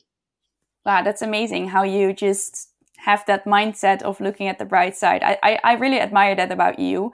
Wow, 0.84 1.02
that's 1.02 1.22
amazing 1.22 1.68
how 1.68 1.82
you 1.82 2.12
just 2.12 2.70
have 2.98 3.24
that 3.26 3.44
mindset 3.44 4.02
of 4.02 4.20
looking 4.20 4.48
at 4.48 4.58
the 4.58 4.64
bright 4.64 4.96
side. 4.96 5.22
I, 5.22 5.38
I, 5.42 5.58
I 5.64 5.72
really 5.74 6.00
admire 6.00 6.34
that 6.36 6.52
about 6.52 6.78
you. 6.78 7.12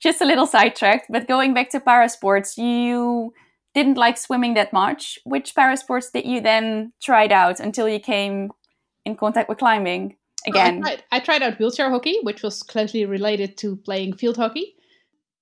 Just 0.00 0.20
a 0.20 0.24
little 0.24 0.46
sidetracked, 0.46 1.06
but 1.08 1.28
going 1.28 1.54
back 1.54 1.70
to 1.70 1.80
parasports, 1.80 2.56
you 2.56 3.32
didn't 3.74 3.96
like 3.96 4.18
swimming 4.18 4.54
that 4.54 4.72
much. 4.72 5.18
Which 5.24 5.54
parasports 5.54 6.12
did 6.12 6.24
you 6.26 6.40
then 6.40 6.92
tried 7.02 7.32
out 7.32 7.60
until 7.60 7.88
you 7.88 7.98
came 7.98 8.50
in 9.04 9.16
contact 9.16 9.48
with 9.48 9.58
climbing 9.58 10.16
again? 10.46 10.82
I, 10.84 10.88
tried, 10.88 11.04
I 11.12 11.20
tried 11.20 11.42
out 11.42 11.58
wheelchair 11.58 11.90
hockey, 11.90 12.18
which 12.22 12.42
was 12.42 12.62
closely 12.62 13.04
related 13.06 13.56
to 13.58 13.76
playing 13.76 14.14
field 14.14 14.36
hockey, 14.36 14.74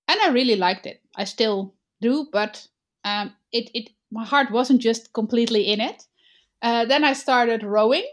and 0.09 0.21
I 0.21 0.29
really 0.29 0.57
liked 0.57 0.87
it. 0.87 1.01
I 1.17 1.25
still 1.25 1.75
do, 2.01 2.29
but 2.33 2.67
um, 3.05 3.35
it, 3.53 3.71
it 3.75 3.91
my 4.13 4.25
heart 4.25 4.53
wasn't 4.53 4.83
just 4.83 5.13
completely 5.15 5.65
in 5.65 5.81
it. 5.81 6.05
Uh, 6.63 6.85
then 6.87 7.05
I 7.05 7.15
started 7.15 7.65
rowing, 7.65 8.07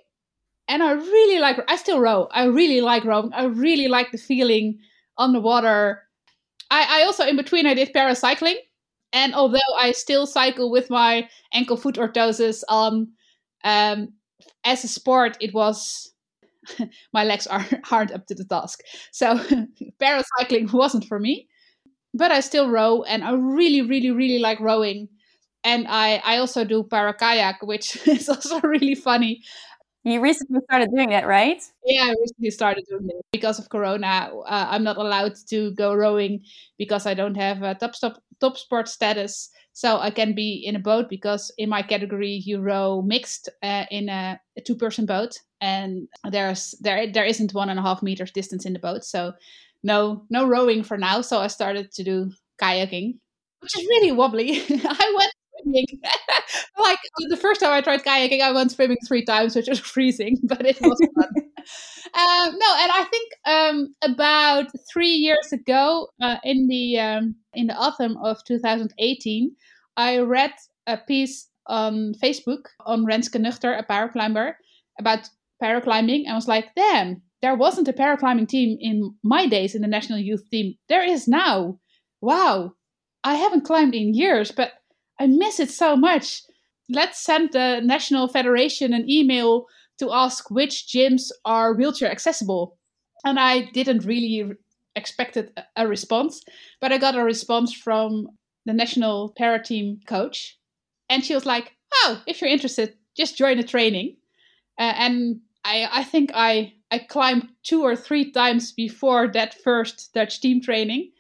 and 0.68 0.84
I 0.84 0.94
really 0.94 1.40
like. 1.40 1.60
I 1.68 1.76
still 1.78 2.00
row. 2.00 2.28
I 2.32 2.46
really 2.46 2.82
like 2.82 3.06
rowing. 3.06 3.34
I 3.34 3.46
really 3.46 3.88
like 3.88 4.12
the 4.12 4.18
feeling 4.18 4.80
on 5.18 5.34
the 5.34 5.42
water. 5.42 6.04
I, 6.72 7.02
I 7.02 7.06
also 7.06 7.26
in 7.26 7.36
between 7.38 7.66
I 7.68 7.74
did 7.74 7.94
paracycling, 7.94 8.56
and 9.14 9.34
although 9.36 9.60
I 9.78 9.92
still 9.92 10.28
cycle 10.28 10.72
with 10.72 10.90
my 10.90 11.30
ankle 11.54 11.78
foot 11.78 11.96
orthosis 11.96 12.64
on, 12.70 13.10
um, 13.64 14.14
as 14.64 14.84
a 14.84 14.88
sport, 14.88 15.38
it 15.42 15.54
was 15.54 16.12
my 17.14 17.24
legs 17.24 17.48
are 17.48 17.66
hard 17.84 18.12
up 18.12 18.28
to 18.28 18.36
the 18.36 18.46
task. 18.46 18.82
So 19.12 19.38
paracycling 20.02 20.72
wasn't 20.74 21.06
for 21.06 21.20
me, 21.20 21.48
but 22.14 22.32
I 22.32 22.40
still 22.42 22.70
row, 22.70 23.04
and 23.04 23.24
I 23.24 23.34
really, 23.34 23.82
really, 23.82 24.12
really 24.12 24.40
like 24.40 24.60
rowing. 24.60 25.10
And 25.64 25.88
I, 25.88 26.22
I 26.24 26.38
also 26.38 26.64
do 26.64 26.84
para 26.84 27.14
kayak, 27.14 27.62
which 27.64 27.98
is 28.08 28.30
also 28.30 28.60
really 28.62 28.96
funny. 28.96 29.44
You 30.04 30.22
recently 30.22 30.62
started 30.64 30.90
doing 30.96 31.10
that, 31.10 31.28
right? 31.28 31.62
Yeah, 31.86 32.06
I 32.06 32.16
recently 32.22 32.52
started 32.52 32.86
doing 32.90 33.10
it 33.10 33.26
because 33.34 33.60
of 33.60 33.70
Corona. 33.70 34.32
Uh, 34.48 34.68
I'm 34.70 34.84
not 34.84 34.98
allowed 34.98 35.36
to 35.50 35.72
go 35.72 35.94
rowing 35.94 36.42
because 36.78 37.06
I 37.06 37.14
don't 37.14 37.36
have 37.36 37.64
a 37.64 37.76
top 37.76 37.96
stop 37.96 38.22
top 38.40 38.58
sport 38.58 38.88
status. 38.88 39.50
So 39.74 40.00
I 40.00 40.10
can 40.10 40.34
be 40.34 40.64
in 40.66 40.76
a 40.76 40.80
boat 40.80 41.10
because 41.10 41.52
in 41.58 41.70
my 41.70 41.82
category 41.82 42.42
you 42.46 42.60
row 42.60 43.02
mixed 43.02 43.50
uh, 43.62 43.86
in 43.92 44.08
a, 44.08 44.40
a 44.58 44.62
two 44.62 44.76
person 44.76 45.06
boat, 45.06 45.38
and 45.60 46.08
there's 46.32 46.76
there 46.80 47.12
there 47.12 47.26
isn't 47.26 47.54
one 47.54 47.70
and 47.70 47.80
a 47.80 47.84
half 47.84 48.02
meters 48.02 48.32
distance 48.32 48.66
in 48.66 48.74
the 48.74 48.80
boat. 48.80 49.04
So 49.04 49.34
no 49.84 50.24
no 50.30 50.48
rowing 50.48 50.82
for 50.82 50.98
now. 50.98 51.20
So 51.22 51.40
I 51.40 51.48
started 51.48 51.92
to 51.92 52.04
do 52.04 52.32
kayaking, 52.62 53.20
which 53.60 53.78
is 53.78 53.86
really 53.86 54.14
wobbly. 54.14 54.62
I 54.70 55.14
went 55.18 55.34
swimming. 55.62 55.86
like 56.78 57.00
the 57.30 57.38
first 57.38 57.60
time 57.60 57.72
I 57.72 57.82
tried 57.82 58.04
kayaking, 58.04 58.42
I 58.42 58.52
went 58.52 58.72
swimming 58.72 58.98
three 59.08 59.24
times, 59.24 59.56
which 59.56 59.68
was 59.68 59.80
freezing, 59.94 60.38
but 60.44 60.66
it 60.66 60.80
was 60.82 61.00
fun. 61.16 61.30
um, 61.36 62.58
no, 62.60 62.76
and 62.78 62.92
I 62.92 63.06
think 63.10 63.32
um, 63.46 63.96
about 64.04 64.68
three 64.92 65.14
years 65.14 65.52
ago, 65.52 66.08
uh, 66.22 66.38
in 66.44 66.68
the 66.68 67.00
um, 67.00 67.36
in 67.54 67.68
the 67.68 67.76
autumn 67.76 68.18
of 68.24 68.44
2018, 68.46 69.56
I 69.98 70.20
read 70.20 70.54
a 70.88 70.98
piece 70.98 71.48
on 71.68 72.14
Facebook 72.24 72.66
on 72.86 73.06
Renske 73.06 73.40
Nuchter, 73.40 73.78
a 73.78 73.84
paraclimber, 73.84 74.54
about 75.00 75.30
paraclimbing, 75.62 76.24
and 76.26 76.36
was 76.36 76.48
like, 76.48 76.74
"Damn, 76.76 77.22
there 77.42 77.56
wasn't 77.56 77.88
a 77.88 77.94
paraclimbing 77.94 78.48
team 78.48 78.78
in 78.80 79.16
my 79.24 79.48
days 79.48 79.76
in 79.76 79.82
the 79.82 79.88
national 79.88 80.20
youth 80.20 80.50
team. 80.50 80.76
There 80.88 81.04
is 81.04 81.28
now. 81.28 81.80
Wow, 82.22 82.74
I 83.24 83.36
haven't 83.36 83.66
climbed 83.66 83.96
in 83.96 84.14
years, 84.14 84.52
but 84.52 84.72
I 85.20 85.28
miss 85.28 85.60
it 85.60 85.70
so 85.70 85.96
much. 85.96 86.44
Let's 86.90 87.24
send 87.24 87.52
the 87.52 87.82
National 87.84 88.28
Federation 88.28 88.94
an 88.94 89.10
email 89.10 89.66
to 90.00 90.12
ask 90.12 90.50
which 90.50 90.88
gyms 90.88 91.30
are 91.46 91.74
wheelchair 91.74 92.12
accessible. 92.12 92.78
And 93.26 93.40
I 93.40 93.70
didn't 93.72 94.06
really 94.06 94.54
expected 94.96 95.52
a 95.76 95.88
response, 95.88 96.44
but 96.80 96.92
I 96.92 96.98
got 96.98 97.18
a 97.18 97.24
response 97.24 97.74
from 97.74 98.30
the 98.66 98.74
national 98.74 99.34
para 99.38 99.62
team 99.62 100.00
coach, 100.08 100.58
and 101.10 101.24
she 101.24 101.34
was 101.34 101.46
like, 101.46 101.76
"Oh, 102.04 102.22
if 102.28 102.40
you're 102.40 102.50
interested, 102.50 102.96
just 103.16 103.38
join 103.38 103.58
the 103.58 103.64
training." 103.64 104.18
Uh, 104.78 104.94
and 104.98 105.42
I, 105.66 105.88
I 105.92 106.04
think 106.04 106.32
I, 106.34 106.74
I 106.92 107.00
climbed 107.00 107.50
two 107.64 107.82
or 107.82 107.96
three 107.96 108.32
times 108.32 108.72
before 108.72 109.28
that 109.34 109.56
first 109.64 110.14
Dutch 110.14 110.40
team 110.40 110.62
training, 110.62 111.12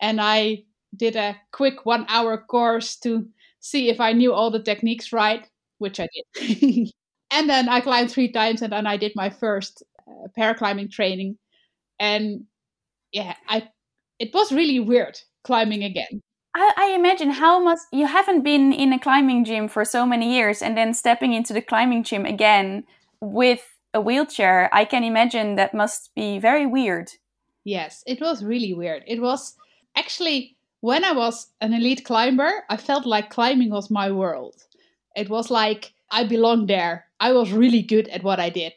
and 0.00 0.20
I 0.20 0.64
did 0.94 1.16
a 1.16 1.36
quick 1.52 1.86
one-hour 1.86 2.38
course 2.48 2.96
to 2.96 3.28
see 3.60 3.88
if 3.88 4.00
I 4.00 4.12
knew 4.12 4.32
all 4.32 4.50
the 4.50 4.62
techniques 4.62 5.12
right, 5.12 5.46
which 5.78 6.00
I 6.00 6.08
did. 6.34 6.90
and 7.30 7.48
then 7.48 7.68
I 7.68 7.80
climbed 7.80 8.10
three 8.10 8.30
times, 8.30 8.62
and 8.62 8.72
then 8.72 8.86
I 8.86 8.96
did 8.96 9.12
my 9.14 9.30
first 9.30 9.82
uh, 10.06 10.28
paraclimbing 10.38 10.90
training. 10.90 11.38
And 11.98 12.44
yeah, 13.12 13.34
I 13.48 13.68
it 14.18 14.32
was 14.34 14.52
really 14.52 14.80
weird 14.80 15.18
climbing 15.44 15.84
again. 15.84 16.22
I, 16.54 16.72
I 16.76 16.92
imagine 16.94 17.30
how 17.30 17.62
much 17.62 17.78
you 17.92 18.06
haven't 18.06 18.42
been 18.42 18.72
in 18.72 18.92
a 18.92 18.98
climbing 18.98 19.44
gym 19.44 19.68
for 19.68 19.84
so 19.84 20.06
many 20.06 20.34
years, 20.34 20.62
and 20.62 20.76
then 20.76 20.94
stepping 20.94 21.32
into 21.32 21.52
the 21.52 21.62
climbing 21.62 22.04
gym 22.04 22.24
again 22.24 22.84
with 23.20 23.62
a 23.94 24.00
wheelchair. 24.00 24.70
I 24.72 24.84
can 24.84 25.04
imagine 25.04 25.56
that 25.56 25.74
must 25.74 26.14
be 26.14 26.38
very 26.38 26.66
weird. 26.66 27.10
Yes, 27.64 28.04
it 28.06 28.20
was 28.20 28.44
really 28.44 28.74
weird. 28.74 29.02
It 29.06 29.20
was 29.20 29.54
actually 29.96 30.55
when 30.80 31.04
I 31.04 31.12
was 31.12 31.48
an 31.60 31.72
elite 31.72 32.04
climber, 32.04 32.64
I 32.68 32.76
felt 32.76 33.06
like 33.06 33.30
climbing 33.30 33.70
was 33.70 33.90
my 33.90 34.10
world. 34.10 34.54
It 35.14 35.28
was 35.30 35.50
like 35.50 35.94
I 36.10 36.24
belonged 36.24 36.68
there. 36.68 37.06
I 37.18 37.32
was 37.32 37.52
really 37.52 37.82
good 37.82 38.08
at 38.08 38.22
what 38.22 38.38
I 38.38 38.50
did. 38.50 38.74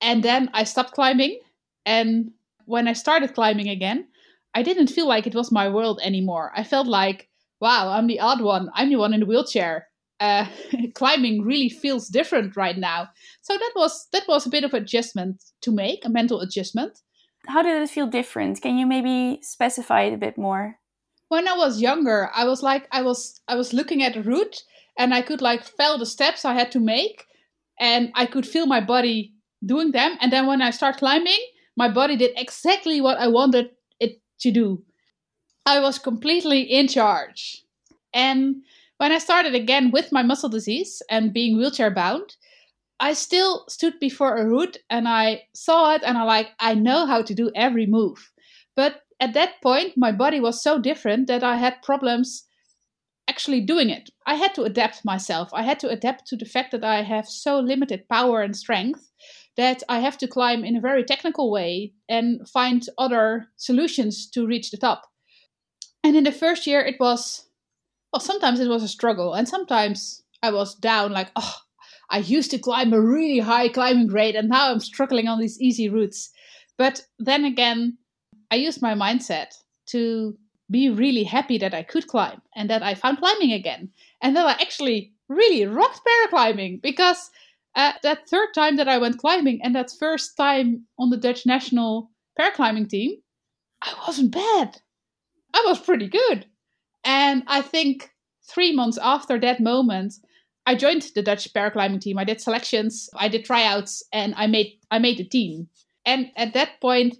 And 0.00 0.22
then 0.22 0.48
I 0.54 0.64
stopped 0.64 0.92
climbing. 0.92 1.40
And 1.84 2.32
when 2.66 2.86
I 2.86 2.92
started 2.92 3.34
climbing 3.34 3.68
again, 3.68 4.06
I 4.54 4.62
didn't 4.62 4.88
feel 4.88 5.06
like 5.06 5.26
it 5.26 5.34
was 5.34 5.52
my 5.52 5.68
world 5.68 6.00
anymore. 6.02 6.52
I 6.54 6.64
felt 6.64 6.86
like, 6.86 7.28
wow, 7.60 7.90
I'm 7.90 8.06
the 8.06 8.20
odd 8.20 8.40
one. 8.40 8.70
I'm 8.74 8.88
the 8.88 8.96
one 8.96 9.12
in 9.12 9.20
the 9.20 9.26
wheelchair. 9.26 9.88
Uh, 10.20 10.46
climbing 10.94 11.42
really 11.42 11.68
feels 11.68 12.08
different 12.08 12.56
right 12.56 12.76
now. 12.76 13.08
So 13.42 13.54
that 13.54 13.72
was 13.76 14.08
that 14.12 14.26
was 14.28 14.46
a 14.46 14.50
bit 14.50 14.64
of 14.64 14.74
adjustment 14.74 15.42
to 15.62 15.70
make, 15.70 16.04
a 16.04 16.08
mental 16.08 16.40
adjustment. 16.40 16.98
How 17.46 17.62
did 17.62 17.80
it 17.80 17.90
feel 17.90 18.06
different? 18.06 18.60
Can 18.60 18.78
you 18.78 18.86
maybe 18.86 19.40
specify 19.42 20.02
it 20.02 20.14
a 20.14 20.18
bit 20.18 20.36
more? 20.36 20.78
When 21.28 21.46
I 21.46 21.56
was 21.56 21.80
younger, 21.80 22.30
I 22.34 22.44
was 22.44 22.62
like 22.62 22.88
I 22.90 23.02
was 23.02 23.40
I 23.48 23.54
was 23.54 23.72
looking 23.72 24.02
at 24.02 24.16
a 24.16 24.22
route 24.22 24.62
and 24.98 25.14
I 25.14 25.22
could 25.22 25.40
like 25.40 25.62
feel 25.64 25.98
the 25.98 26.06
steps 26.06 26.44
I 26.44 26.54
had 26.54 26.72
to 26.72 26.80
make 26.80 27.26
and 27.78 28.10
I 28.14 28.26
could 28.26 28.46
feel 28.46 28.66
my 28.66 28.80
body 28.80 29.34
doing 29.64 29.92
them. 29.92 30.16
And 30.20 30.32
then 30.32 30.46
when 30.46 30.62
I 30.62 30.70
start 30.70 30.98
climbing, 30.98 31.38
my 31.76 31.88
body 31.88 32.16
did 32.16 32.32
exactly 32.36 33.00
what 33.00 33.18
I 33.18 33.28
wanted 33.28 33.70
it 34.00 34.20
to 34.40 34.50
do. 34.50 34.82
I 35.66 35.80
was 35.80 35.98
completely 35.98 36.62
in 36.62 36.88
charge. 36.88 37.62
And 38.14 38.62
when 38.96 39.12
I 39.12 39.18
started 39.18 39.54
again 39.54 39.90
with 39.90 40.10
my 40.12 40.22
muscle 40.22 40.48
disease 40.48 41.02
and 41.10 41.32
being 41.32 41.56
wheelchair 41.56 41.90
bound, 41.90 42.36
I 43.00 43.12
still 43.12 43.64
stood 43.68 44.00
before 44.00 44.36
a 44.36 44.46
route 44.46 44.78
and 44.90 45.06
I 45.06 45.42
saw 45.54 45.94
it 45.94 46.02
and 46.04 46.18
I 46.18 46.22
like 46.24 46.48
I 46.58 46.74
know 46.74 47.06
how 47.06 47.22
to 47.22 47.34
do 47.34 47.50
every 47.54 47.86
move. 47.86 48.32
But 48.74 49.02
at 49.20 49.34
that 49.34 49.60
point 49.62 49.96
my 49.96 50.12
body 50.12 50.40
was 50.40 50.62
so 50.62 50.78
different 50.78 51.26
that 51.26 51.42
I 51.42 51.56
had 51.56 51.82
problems 51.82 52.44
actually 53.28 53.60
doing 53.60 53.90
it. 53.90 54.10
I 54.26 54.36
had 54.36 54.54
to 54.54 54.62
adapt 54.62 55.04
myself. 55.04 55.50
I 55.52 55.62
had 55.62 55.78
to 55.80 55.88
adapt 55.88 56.26
to 56.28 56.36
the 56.36 56.46
fact 56.46 56.72
that 56.72 56.82
I 56.82 57.02
have 57.02 57.28
so 57.28 57.60
limited 57.60 58.08
power 58.08 58.40
and 58.40 58.56
strength 58.56 59.10
that 59.56 59.82
I 59.88 59.98
have 59.98 60.16
to 60.18 60.28
climb 60.28 60.64
in 60.64 60.76
a 60.76 60.80
very 60.80 61.04
technical 61.04 61.50
way 61.50 61.92
and 62.08 62.48
find 62.48 62.86
other 62.96 63.48
solutions 63.56 64.30
to 64.30 64.46
reach 64.46 64.70
the 64.70 64.76
top. 64.78 65.02
And 66.02 66.16
in 66.16 66.24
the 66.24 66.32
first 66.32 66.66
year, 66.66 66.80
it 66.80 66.94
was, 67.00 67.48
well, 68.12 68.20
sometimes 68.20 68.60
it 68.60 68.68
was 68.68 68.84
a 68.84 68.88
struggle, 68.88 69.34
and 69.34 69.48
sometimes 69.48 70.22
I 70.42 70.52
was 70.52 70.76
down, 70.76 71.12
like, 71.12 71.30
oh, 71.34 71.56
I 72.08 72.18
used 72.18 72.52
to 72.52 72.58
climb 72.58 72.92
a 72.92 73.00
really 73.00 73.40
high 73.40 73.68
climbing 73.68 74.06
grade, 74.06 74.36
and 74.36 74.48
now 74.48 74.70
I'm 74.70 74.80
struggling 74.80 75.26
on 75.26 75.40
these 75.40 75.60
easy 75.60 75.88
routes. 75.88 76.30
But 76.78 77.02
then 77.18 77.44
again, 77.44 77.98
I 78.50 78.56
used 78.56 78.82
my 78.82 78.94
mindset 78.94 79.54
to 79.86 80.36
be 80.70 80.90
really 80.90 81.24
happy 81.24 81.58
that 81.58 81.74
I 81.74 81.82
could 81.82 82.06
climb 82.06 82.42
and 82.54 82.68
that 82.70 82.82
I 82.82 82.94
found 82.94 83.18
climbing 83.18 83.52
again. 83.52 83.90
And 84.22 84.36
that 84.36 84.46
I 84.46 84.52
actually 84.52 85.12
really 85.28 85.66
rocked 85.66 86.00
paraclimbing 86.06 86.82
because 86.82 87.30
uh, 87.74 87.92
that 88.02 88.28
third 88.28 88.48
time 88.54 88.76
that 88.76 88.88
I 88.88 88.98
went 88.98 89.18
climbing 89.18 89.60
and 89.62 89.74
that 89.74 89.90
first 89.98 90.36
time 90.36 90.86
on 90.98 91.10
the 91.10 91.16
Dutch 91.16 91.46
national 91.46 92.10
paraclimbing 92.38 92.88
team, 92.88 93.16
I 93.82 93.94
wasn't 94.06 94.32
bad. 94.32 94.80
I 95.54 95.64
was 95.66 95.80
pretty 95.80 96.08
good. 96.08 96.46
And 97.04 97.44
I 97.46 97.62
think 97.62 98.10
three 98.48 98.74
months 98.74 98.98
after 98.98 99.38
that 99.40 99.60
moment, 99.60 100.14
I 100.66 100.74
joined 100.74 101.02
the 101.14 101.22
Dutch 101.22 101.52
paraclimbing 101.54 102.00
team. 102.00 102.18
I 102.18 102.24
did 102.24 102.40
selections, 102.40 103.08
I 103.14 103.28
did 103.28 103.44
tryouts, 103.44 104.02
and 104.12 104.34
I 104.36 104.46
made 104.46 104.78
I 104.90 104.98
made 104.98 105.18
the 105.18 105.24
team. 105.24 105.68
And 106.04 106.30
at 106.36 106.54
that 106.54 106.80
point, 106.80 107.16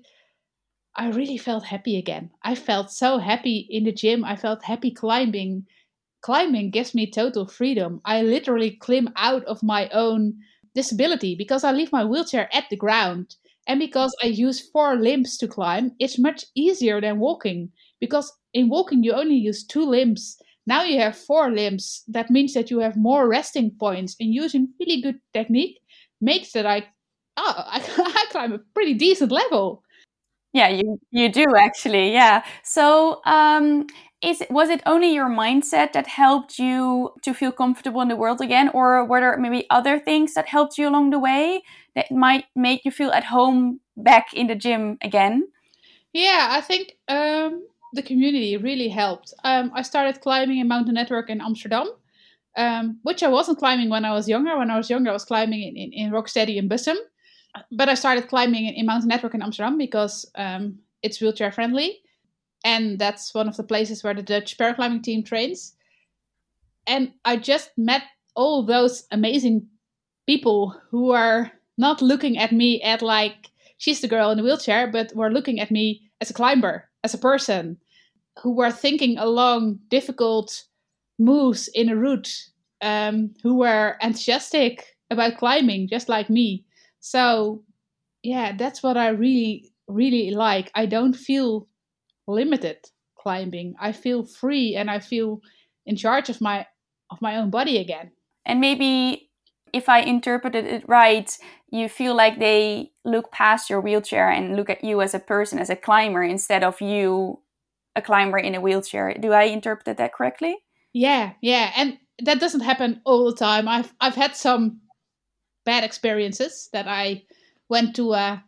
I 0.98 1.08
really 1.08 1.38
felt 1.38 1.64
happy 1.64 1.96
again. 1.96 2.30
I 2.42 2.54
felt 2.54 2.90
so 2.90 3.16
happy 3.18 3.66
in 3.70 3.84
the 3.84 3.92
gym. 3.92 4.22
I 4.24 4.36
felt 4.36 4.64
happy 4.64 4.90
climbing. 4.90 5.66
Climbing 6.22 6.70
gives 6.70 6.94
me 6.94 7.10
total 7.10 7.46
freedom. 7.46 8.00
I 8.04 8.22
literally 8.22 8.72
climb 8.72 9.10
out 9.16 9.44
of 9.46 9.62
my 9.62 9.88
own 9.90 10.40
disability 10.74 11.34
because 11.36 11.64
I 11.64 11.72
leave 11.72 11.92
my 11.92 12.04
wheelchair 12.04 12.48
at 12.54 12.68
the 12.70 12.76
ground. 12.76 13.36
And 13.66 13.78
because 13.80 14.14
I 14.22 14.26
use 14.28 14.60
four 14.60 14.96
limbs 14.96 15.38
to 15.38 15.48
climb, 15.48 15.92
it's 16.00 16.18
much 16.18 16.46
easier 16.56 17.00
than 17.00 17.20
walking. 17.20 17.70
Because 18.00 18.32
in 18.52 18.68
walking, 18.68 19.04
you 19.04 19.12
only 19.12 19.36
use 19.36 19.64
two 19.64 19.84
limbs. 19.84 20.38
Now 20.66 20.82
you 20.82 20.98
have 21.00 21.16
four 21.16 21.50
limbs. 21.50 22.02
That 22.08 22.30
means 22.30 22.54
that 22.54 22.70
you 22.70 22.80
have 22.80 22.96
more 22.96 23.28
resting 23.28 23.70
points. 23.78 24.16
And 24.20 24.34
using 24.34 24.74
really 24.80 25.00
good 25.02 25.20
technique 25.34 25.78
makes 26.20 26.52
that 26.52 26.66
I, 26.66 26.88
oh, 27.36 27.54
I, 27.56 27.80
I 28.16 28.26
climb 28.32 28.52
a 28.52 28.58
pretty 28.74 28.94
decent 28.94 29.30
level. 29.32 29.84
Yeah, 30.52 30.68
you 30.68 30.98
you 31.10 31.28
do 31.30 31.44
actually. 31.56 32.12
Yeah. 32.12 32.42
So, 32.62 33.20
um, 33.26 33.86
is 34.22 34.42
was 34.50 34.68
it 34.70 34.82
only 34.86 35.12
your 35.14 35.28
mindset 35.28 35.92
that 35.92 36.06
helped 36.06 36.58
you 36.58 37.10
to 37.22 37.34
feel 37.34 37.52
comfortable 37.52 38.00
in 38.00 38.08
the 38.08 38.16
world 38.16 38.40
again, 38.40 38.70
or 38.70 39.04
were 39.04 39.20
there 39.20 39.36
maybe 39.38 39.66
other 39.70 39.98
things 39.98 40.34
that 40.34 40.48
helped 40.48 40.78
you 40.78 40.88
along 40.88 41.10
the 41.10 41.18
way 41.18 41.62
that 41.94 42.10
might 42.10 42.46
make 42.56 42.84
you 42.84 42.90
feel 42.90 43.10
at 43.10 43.24
home 43.24 43.80
back 43.96 44.32
in 44.34 44.46
the 44.46 44.54
gym 44.56 44.96
again? 45.02 45.44
Yeah, 46.12 46.48
I 46.50 46.60
think 46.62 46.96
um, 47.08 47.66
the 47.92 48.02
community 48.02 48.56
really 48.56 48.88
helped. 48.88 49.34
Um, 49.44 49.70
I 49.74 49.82
started 49.82 50.20
climbing 50.20 50.58
in 50.58 50.68
Mountain 50.68 50.94
Network 50.94 51.30
in 51.30 51.40
Amsterdam, 51.40 51.88
um, 52.56 52.98
which 53.02 53.22
I 53.22 53.28
wasn't 53.28 53.58
climbing 53.58 53.90
when 53.90 54.04
I 54.04 54.12
was 54.12 54.28
younger. 54.28 54.56
When 54.58 54.70
I 54.70 54.76
was 54.78 54.90
younger, 54.90 55.10
I 55.10 55.14
was 55.14 55.24
climbing 55.24 55.62
in, 55.62 55.76
in, 55.76 55.92
in 55.92 56.10
Rocksteady 56.12 56.56
in 56.56 56.68
Bussum 56.68 56.96
but 57.72 57.88
I 57.88 57.94
started 57.94 58.28
climbing 58.28 58.66
in, 58.66 58.74
in 58.74 58.86
Mountain 58.86 59.08
Network 59.08 59.34
in 59.34 59.42
Amsterdam 59.42 59.78
because 59.78 60.30
um, 60.34 60.78
it's 61.02 61.20
wheelchair 61.20 61.52
friendly, 61.52 62.00
and 62.64 62.98
that's 62.98 63.34
one 63.34 63.48
of 63.48 63.56
the 63.56 63.62
places 63.62 64.02
where 64.02 64.14
the 64.14 64.22
Dutch 64.22 64.56
paraclimbing 64.58 65.02
team 65.02 65.22
trains. 65.22 65.74
And 66.86 67.12
I 67.24 67.36
just 67.36 67.70
met 67.76 68.02
all 68.34 68.64
those 68.64 69.04
amazing 69.10 69.68
people 70.26 70.74
who 70.90 71.10
are 71.10 71.52
not 71.76 72.02
looking 72.02 72.38
at 72.38 72.52
me 72.52 72.82
at 72.82 73.02
like 73.02 73.50
she's 73.78 74.00
the 74.00 74.08
girl 74.08 74.30
in 74.30 74.38
the 74.38 74.44
wheelchair, 74.44 74.86
but 74.90 75.14
were 75.14 75.30
looking 75.30 75.60
at 75.60 75.70
me 75.70 76.10
as 76.20 76.30
a 76.30 76.34
climber, 76.34 76.88
as 77.04 77.14
a 77.14 77.18
person, 77.18 77.78
who 78.42 78.52
were 78.52 78.70
thinking 78.70 79.16
along 79.18 79.78
difficult 79.88 80.64
moves 81.18 81.68
in 81.68 81.88
a 81.88 81.96
route, 81.96 82.50
um, 82.82 83.34
who 83.42 83.56
were 83.56 83.96
enthusiastic 84.00 84.96
about 85.10 85.38
climbing, 85.38 85.88
just 85.88 86.08
like 86.08 86.28
me. 86.28 86.64
So, 87.08 87.62
yeah, 88.22 88.54
that's 88.54 88.82
what 88.82 88.98
I 88.98 89.08
really, 89.08 89.72
really 89.86 90.30
like. 90.30 90.70
I 90.74 90.84
don't 90.84 91.14
feel 91.14 91.66
limited 92.26 92.76
climbing. 93.18 93.74
I 93.80 93.92
feel 93.92 94.24
free 94.26 94.76
and 94.76 94.90
I 94.90 94.98
feel 94.98 95.40
in 95.86 95.96
charge 95.96 96.28
of 96.28 96.42
my 96.42 96.66
of 97.10 97.22
my 97.22 97.36
own 97.36 97.48
body 97.48 97.78
again. 97.78 98.12
And 98.44 98.60
maybe 98.60 99.30
if 99.72 99.88
I 99.88 100.00
interpreted 100.00 100.66
it 100.66 100.84
right, 100.86 101.34
you 101.70 101.88
feel 101.88 102.14
like 102.14 102.38
they 102.38 102.92
look 103.06 103.32
past 103.32 103.70
your 103.70 103.80
wheelchair 103.80 104.28
and 104.28 104.54
look 104.54 104.68
at 104.68 104.84
you 104.84 105.00
as 105.00 105.14
a 105.14 105.18
person, 105.18 105.58
as 105.58 105.70
a 105.70 105.76
climber, 105.76 106.22
instead 106.22 106.62
of 106.62 106.78
you, 106.82 107.40
a 107.96 108.02
climber 108.02 108.36
in 108.36 108.54
a 108.54 108.60
wheelchair. 108.60 109.14
Do 109.18 109.32
I 109.32 109.44
interpret 109.44 109.96
that 109.96 110.12
correctly? 110.12 110.58
Yeah, 110.92 111.32
yeah. 111.40 111.72
And 111.74 111.96
that 112.22 112.38
doesn't 112.38 112.68
happen 112.68 113.00
all 113.06 113.24
the 113.24 113.36
time. 113.36 113.66
I've 113.66 113.94
I've 113.98 114.16
had 114.16 114.36
some 114.36 114.82
bad 115.68 115.84
experiences 115.84 116.70
that 116.72 116.88
I 116.88 117.24
went 117.68 117.94
to 117.96 118.14
a, 118.14 118.42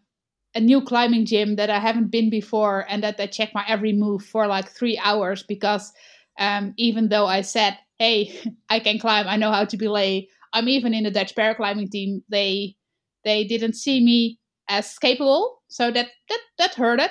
a 0.54 0.61
new 0.61 0.80
climbing 0.80 1.26
gym 1.26 1.56
that 1.56 1.68
I 1.68 1.78
haven't 1.78 2.11
been 2.11 2.30
before 2.30 2.87
and 2.88 3.02
that 3.02 3.18
they 3.18 3.26
check 3.26 3.50
my 3.54 3.62
every 3.68 3.92
move 3.92 4.24
for 4.24 4.46
like 4.46 4.70
three 4.70 4.98
hours 5.04 5.42
because 5.42 5.92
um, 6.38 6.72
even 6.78 7.11
though 7.11 7.26
I 7.26 7.42
said, 7.42 7.76
hey, 7.98 8.40
I 8.70 8.80
can 8.80 8.98
climb, 8.98 9.28
I 9.28 9.37
know 9.37 9.52
how 9.52 9.66
to 9.66 9.76
belay, 9.76 10.28
I'm 10.54 10.66
even 10.66 10.94
in 10.94 11.04
the 11.04 11.11
Dutch 11.11 11.35
paraclimbing 11.35 11.90
team, 11.90 12.22
they 12.30 12.74
they 13.22 13.44
didn't 13.44 13.74
see 13.74 14.02
me 14.02 14.38
as 14.70 14.98
capable. 14.98 15.61
So 15.68 15.90
that 15.90 16.09
that 16.30 16.40
that 16.56 16.74
hurt 16.74 17.00
it. 17.00 17.11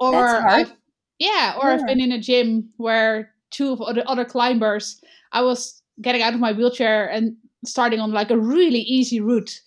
Or 0.00 0.16
I've, 0.16 0.72
yeah, 1.18 1.58
or 1.60 1.68
yeah. 1.68 1.74
I've 1.74 1.86
been 1.86 2.00
in 2.00 2.10
a 2.10 2.18
gym 2.18 2.70
where 2.78 3.34
two 3.50 3.74
of 3.74 3.94
the 3.94 4.08
other 4.08 4.24
climbers, 4.24 4.98
I 5.30 5.42
was 5.42 5.82
getting 6.00 6.22
out 6.22 6.32
of 6.32 6.40
my 6.40 6.52
wheelchair 6.52 7.06
and 7.06 7.36
starting 7.64 8.00
on 8.00 8.12
like 8.12 8.30
a 8.30 8.38
really 8.38 8.80
easy 8.80 9.20
route. 9.20 9.60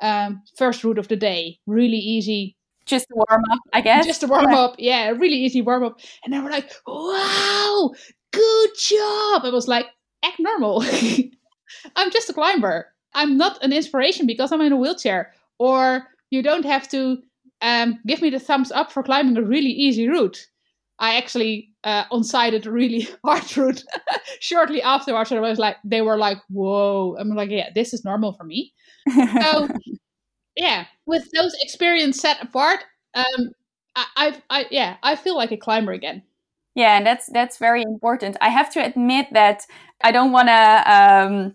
Um, 0.00 0.42
first 0.56 0.84
route 0.84 0.98
of 0.98 1.08
the 1.08 1.16
day, 1.16 1.58
really 1.66 1.96
easy. 1.98 2.56
Just 2.86 3.06
a 3.10 3.14
warm 3.16 3.42
up, 3.50 3.58
I 3.72 3.80
guess. 3.80 4.06
Just 4.06 4.22
a 4.22 4.26
warm 4.28 4.54
up, 4.54 4.76
yeah, 4.78 5.10
really 5.10 5.36
easy 5.36 5.60
warm 5.60 5.84
up. 5.84 6.00
And 6.24 6.32
they 6.32 6.38
were 6.38 6.50
like, 6.50 6.70
"Wow, 6.86 7.92
good 8.32 8.70
job!" 8.78 9.42
I 9.44 9.50
was 9.52 9.68
like, 9.68 9.86
"Act 10.24 10.38
normal. 10.38 10.82
I'm 11.96 12.10
just 12.10 12.30
a 12.30 12.32
climber. 12.32 12.86
I'm 13.14 13.36
not 13.36 13.62
an 13.62 13.72
inspiration 13.72 14.26
because 14.26 14.52
I'm 14.52 14.60
in 14.60 14.72
a 14.72 14.76
wheelchair." 14.76 15.32
Or 15.58 16.06
you 16.30 16.42
don't 16.42 16.64
have 16.64 16.88
to 16.90 17.18
um, 17.62 17.98
give 18.06 18.22
me 18.22 18.30
the 18.30 18.38
thumbs 18.40 18.70
up 18.72 18.92
for 18.92 19.02
climbing 19.02 19.36
a 19.36 19.42
really 19.42 19.70
easy 19.70 20.08
route. 20.08 20.46
I 20.98 21.16
actually 21.16 21.70
uh, 21.84 22.04
onsighted 22.10 22.66
a 22.66 22.70
really 22.70 23.08
hard 23.24 23.56
route 23.56 23.84
shortly 24.40 24.82
afterwards. 24.82 25.30
And 25.30 25.44
I 25.44 25.48
was 25.48 25.58
like, 25.58 25.76
they 25.84 26.02
were 26.02 26.16
like, 26.16 26.38
whoa. 26.48 27.16
I'm 27.18 27.30
like, 27.30 27.50
yeah, 27.50 27.70
this 27.74 27.94
is 27.94 28.04
normal 28.04 28.32
for 28.32 28.44
me. 28.44 28.72
so, 29.40 29.68
yeah, 30.56 30.86
with 31.06 31.30
those 31.32 31.54
experiences 31.62 32.20
set 32.20 32.42
apart, 32.42 32.84
um, 33.14 33.52
I, 33.94 34.04
I, 34.16 34.42
I, 34.50 34.66
yeah, 34.70 34.96
I 35.02 35.16
feel 35.16 35.36
like 35.36 35.52
a 35.52 35.56
climber 35.56 35.92
again. 35.92 36.22
Yeah, 36.74 36.96
and 36.96 37.04
that's 37.04 37.26
that's 37.32 37.58
very 37.58 37.82
important. 37.82 38.36
I 38.40 38.50
have 38.50 38.72
to 38.74 38.84
admit 38.84 39.26
that 39.32 39.62
I 40.04 40.12
don't 40.12 40.30
want 40.30 40.46
to 40.46 40.82
um, 40.86 41.54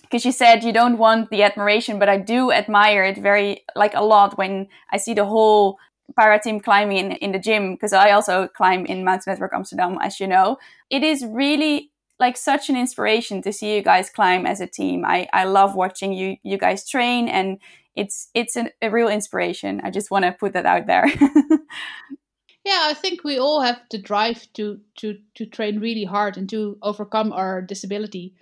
because 0.00 0.24
you 0.24 0.32
said 0.32 0.64
you 0.64 0.72
don't 0.72 0.96
want 0.96 1.30
the 1.30 1.42
admiration, 1.42 1.98
but 1.98 2.08
I 2.08 2.16
do 2.16 2.52
admire 2.52 3.04
it 3.04 3.18
very 3.18 3.64
like 3.76 3.94
a 3.94 4.02
lot 4.02 4.38
when 4.38 4.68
I 4.90 4.96
see 4.96 5.12
the 5.12 5.26
whole 5.26 5.78
para 6.16 6.38
team 6.38 6.60
climbing 6.60 7.12
in, 7.12 7.32
the 7.32 7.38
gym 7.38 7.74
because 7.74 7.92
I 7.92 8.10
also 8.10 8.48
climb 8.48 8.86
in 8.86 9.04
Mountain 9.04 9.32
Network 9.32 9.52
Amsterdam, 9.54 9.98
as 10.02 10.20
you 10.20 10.26
know. 10.26 10.58
It 10.90 11.02
is 11.02 11.24
really 11.24 11.90
like 12.18 12.36
such 12.36 12.68
an 12.68 12.76
inspiration 12.76 13.42
to 13.42 13.52
see 13.52 13.74
you 13.74 13.82
guys 13.82 14.10
climb 14.10 14.46
as 14.46 14.60
a 14.60 14.66
team. 14.66 15.04
I, 15.04 15.28
I 15.32 15.44
love 15.44 15.74
watching 15.74 16.12
you 16.12 16.36
you 16.42 16.58
guys 16.58 16.88
train 16.88 17.28
and 17.28 17.58
it's 17.96 18.28
it's 18.34 18.56
an, 18.56 18.70
a 18.80 18.90
real 18.90 19.08
inspiration. 19.08 19.80
I 19.84 19.90
just 19.90 20.10
want 20.10 20.24
to 20.24 20.32
put 20.32 20.52
that 20.52 20.66
out 20.66 20.86
there. 20.86 21.06
yeah, 22.64 22.86
I 22.88 22.94
think 22.94 23.24
we 23.24 23.38
all 23.38 23.60
have 23.60 23.80
the 23.90 23.98
drive 23.98 24.46
to 24.54 24.80
to 24.98 25.18
to 25.34 25.46
train 25.46 25.80
really 25.80 26.04
hard 26.04 26.36
and 26.36 26.48
to 26.50 26.78
overcome 26.82 27.32
our 27.32 27.60
disability. 27.60 28.34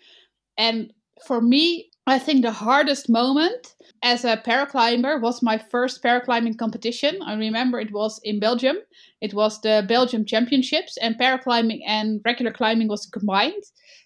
And 0.56 0.92
for 1.26 1.40
me, 1.40 1.89
I 2.10 2.18
think 2.18 2.42
the 2.42 2.50
hardest 2.50 3.08
moment 3.08 3.76
as 4.02 4.24
a 4.24 4.36
paraclimber 4.36 5.20
was 5.20 5.42
my 5.44 5.58
first 5.58 6.02
paraclimbing 6.02 6.58
competition. 6.58 7.22
I 7.24 7.34
remember 7.34 7.78
it 7.78 7.92
was 7.92 8.20
in 8.24 8.40
Belgium. 8.40 8.78
It 9.20 9.32
was 9.32 9.60
the 9.60 9.84
Belgium 9.86 10.24
Championships, 10.24 10.96
and 10.96 11.16
paraclimbing 11.16 11.82
and 11.86 12.20
regular 12.24 12.50
climbing 12.50 12.88
was 12.88 13.06
combined. 13.06 13.62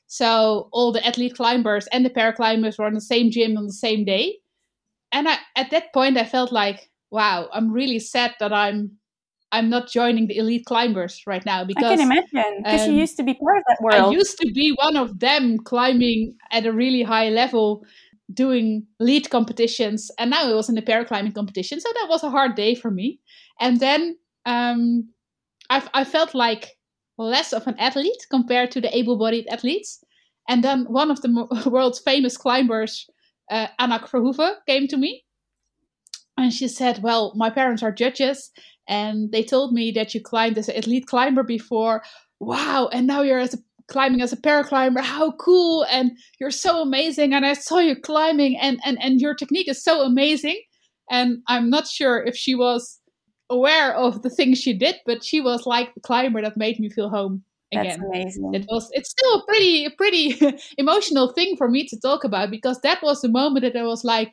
So 0.07 0.69
all 0.71 0.93
the 0.93 1.07
athlete 1.07 1.35
climbers 1.35 1.87
and 1.93 2.05
the 2.05 2.11
paraclimbers 2.11 2.79
were 2.79 2.85
on 2.85 2.93
the 2.93 3.01
same 3.01 3.31
gym 3.31 3.57
on 3.57 3.65
the 3.65 3.73
same 3.73 4.05
day. 4.05 4.37
And 5.11 5.27
I, 5.27 5.39
at 5.57 5.71
that 5.71 5.95
point, 5.95 6.19
I 6.19 6.27
felt 6.27 6.53
like, 6.53 6.91
wow, 7.11 7.49
I'm 7.55 7.73
really 7.73 8.01
sad 8.01 8.35
that 8.39 8.53
I'm 8.53 8.99
I'm 9.55 9.71
not 9.71 9.89
joining 9.89 10.27
the 10.27 10.37
elite 10.37 10.67
climbers 10.67 11.23
right 11.29 11.47
now 11.47 11.65
because 11.65 11.85
I 11.85 11.97
can 11.97 12.01
imagine 12.01 12.55
because 12.59 12.83
um, 12.83 12.91
you 12.91 12.99
used 12.99 13.17
to 13.19 13.23
be 13.23 13.35
part 13.35 13.59
of 13.59 13.65
that 13.69 13.79
world. 13.81 14.13
I 14.13 14.17
used 14.19 14.37
to 14.39 14.51
be 14.53 14.75
one 14.77 14.97
of 14.97 15.21
them 15.21 15.59
climbing 15.59 16.35
at 16.51 16.67
a 16.67 16.73
really 16.73 17.05
high 17.05 17.29
level, 17.29 17.87
doing 18.33 18.85
lead 18.99 19.31
competitions, 19.31 20.11
and 20.19 20.31
now 20.31 20.51
it 20.51 20.55
was 20.55 20.69
in 20.69 20.75
the 20.75 20.83
paraclimbing 20.83 21.37
competition. 21.37 21.81
So 21.81 21.89
that 21.95 22.09
was 22.09 22.25
a 22.25 22.31
hard 22.31 22.57
day 22.57 22.75
for 22.75 22.91
me. 22.91 23.21
And 23.61 23.79
then 23.79 24.19
um, 24.45 25.09
I, 25.71 25.87
I 25.95 26.03
felt 26.03 26.35
like 26.35 26.77
less 27.17 27.53
of 27.53 27.69
an 27.69 27.79
athlete 27.79 28.27
compared 28.31 28.73
to 28.73 28.81
the 28.81 28.95
able-bodied 28.97 29.47
athletes. 29.53 30.03
And 30.49 30.65
then 30.65 30.85
one 30.87 31.13
of 31.13 31.23
the 31.23 31.31
world's 31.71 32.01
famous 32.01 32.37
climbers, 32.37 33.09
uh, 33.53 33.69
Anak 33.79 34.09
Verhoeven, 34.09 34.55
came 34.67 34.89
to 34.89 34.97
me, 34.97 35.25
and 36.37 36.53
she 36.53 36.67
said, 36.67 37.05
"Well, 37.05 37.33
my 37.37 37.51
parents 37.51 37.85
are 37.85 37.93
judges." 37.93 38.51
And 38.89 39.33
they 39.33 39.43
told 39.43 39.73
me 39.73 39.91
that 39.93 40.15
you 40.15 40.21
climbed 40.21 40.59
as 40.59 40.69
an 40.69 40.77
elite 40.77 41.07
climber 41.07 41.43
before. 41.43 42.03
Wow, 42.41 42.89
and 42.93 43.07
now 43.07 43.23
you're 43.23 43.39
as 43.39 43.55
a, 43.55 43.59
climbing 43.89 44.21
as 44.21 44.33
a 44.33 44.37
paraclimber. 44.37 45.01
How 45.01 45.33
cool! 45.33 45.87
And 45.91 46.13
you're 46.39 46.51
so 46.51 46.83
amazing. 46.83 47.33
And 47.35 47.47
I 47.47 47.55
saw 47.55 47.79
you 47.79 47.97
climbing, 47.97 48.57
and 48.59 48.81
and 48.85 48.99
and 49.03 49.21
your 49.21 49.35
technique 49.35 49.69
is 49.69 49.83
so 49.83 50.03
amazing. 50.03 50.61
And 51.11 51.39
I'm 51.49 51.71
not 51.71 51.87
sure 51.87 52.23
if 52.23 52.37
she 52.37 52.55
was 52.55 53.01
aware 53.51 53.95
of 53.95 54.23
the 54.23 54.31
things 54.31 54.59
she 54.59 54.73
did, 54.73 54.97
but 55.07 55.25
she 55.25 55.41
was 55.41 55.67
like 55.67 55.95
the 55.95 56.01
climber 56.01 56.43
that 56.43 56.57
made 56.57 56.81
me 56.81 56.89
feel 56.89 57.11
home 57.11 57.45
again. 57.73 57.85
That's 57.85 58.03
amazing. 58.03 58.55
It 58.55 58.67
was. 58.69 58.89
It's 58.93 59.11
still 59.11 59.39
a 59.39 59.45
pretty, 59.47 59.85
a 59.85 59.91
pretty 59.91 60.59
emotional 60.79 61.33
thing 61.33 61.57
for 61.57 61.69
me 61.69 61.87
to 61.89 62.01
talk 62.01 62.25
about 62.25 62.51
because 62.51 62.81
that 62.81 63.03
was 63.03 63.21
the 63.21 63.29
moment 63.29 63.65
that 63.65 63.79
I 63.79 63.85
was 63.85 64.05
like, 64.05 64.33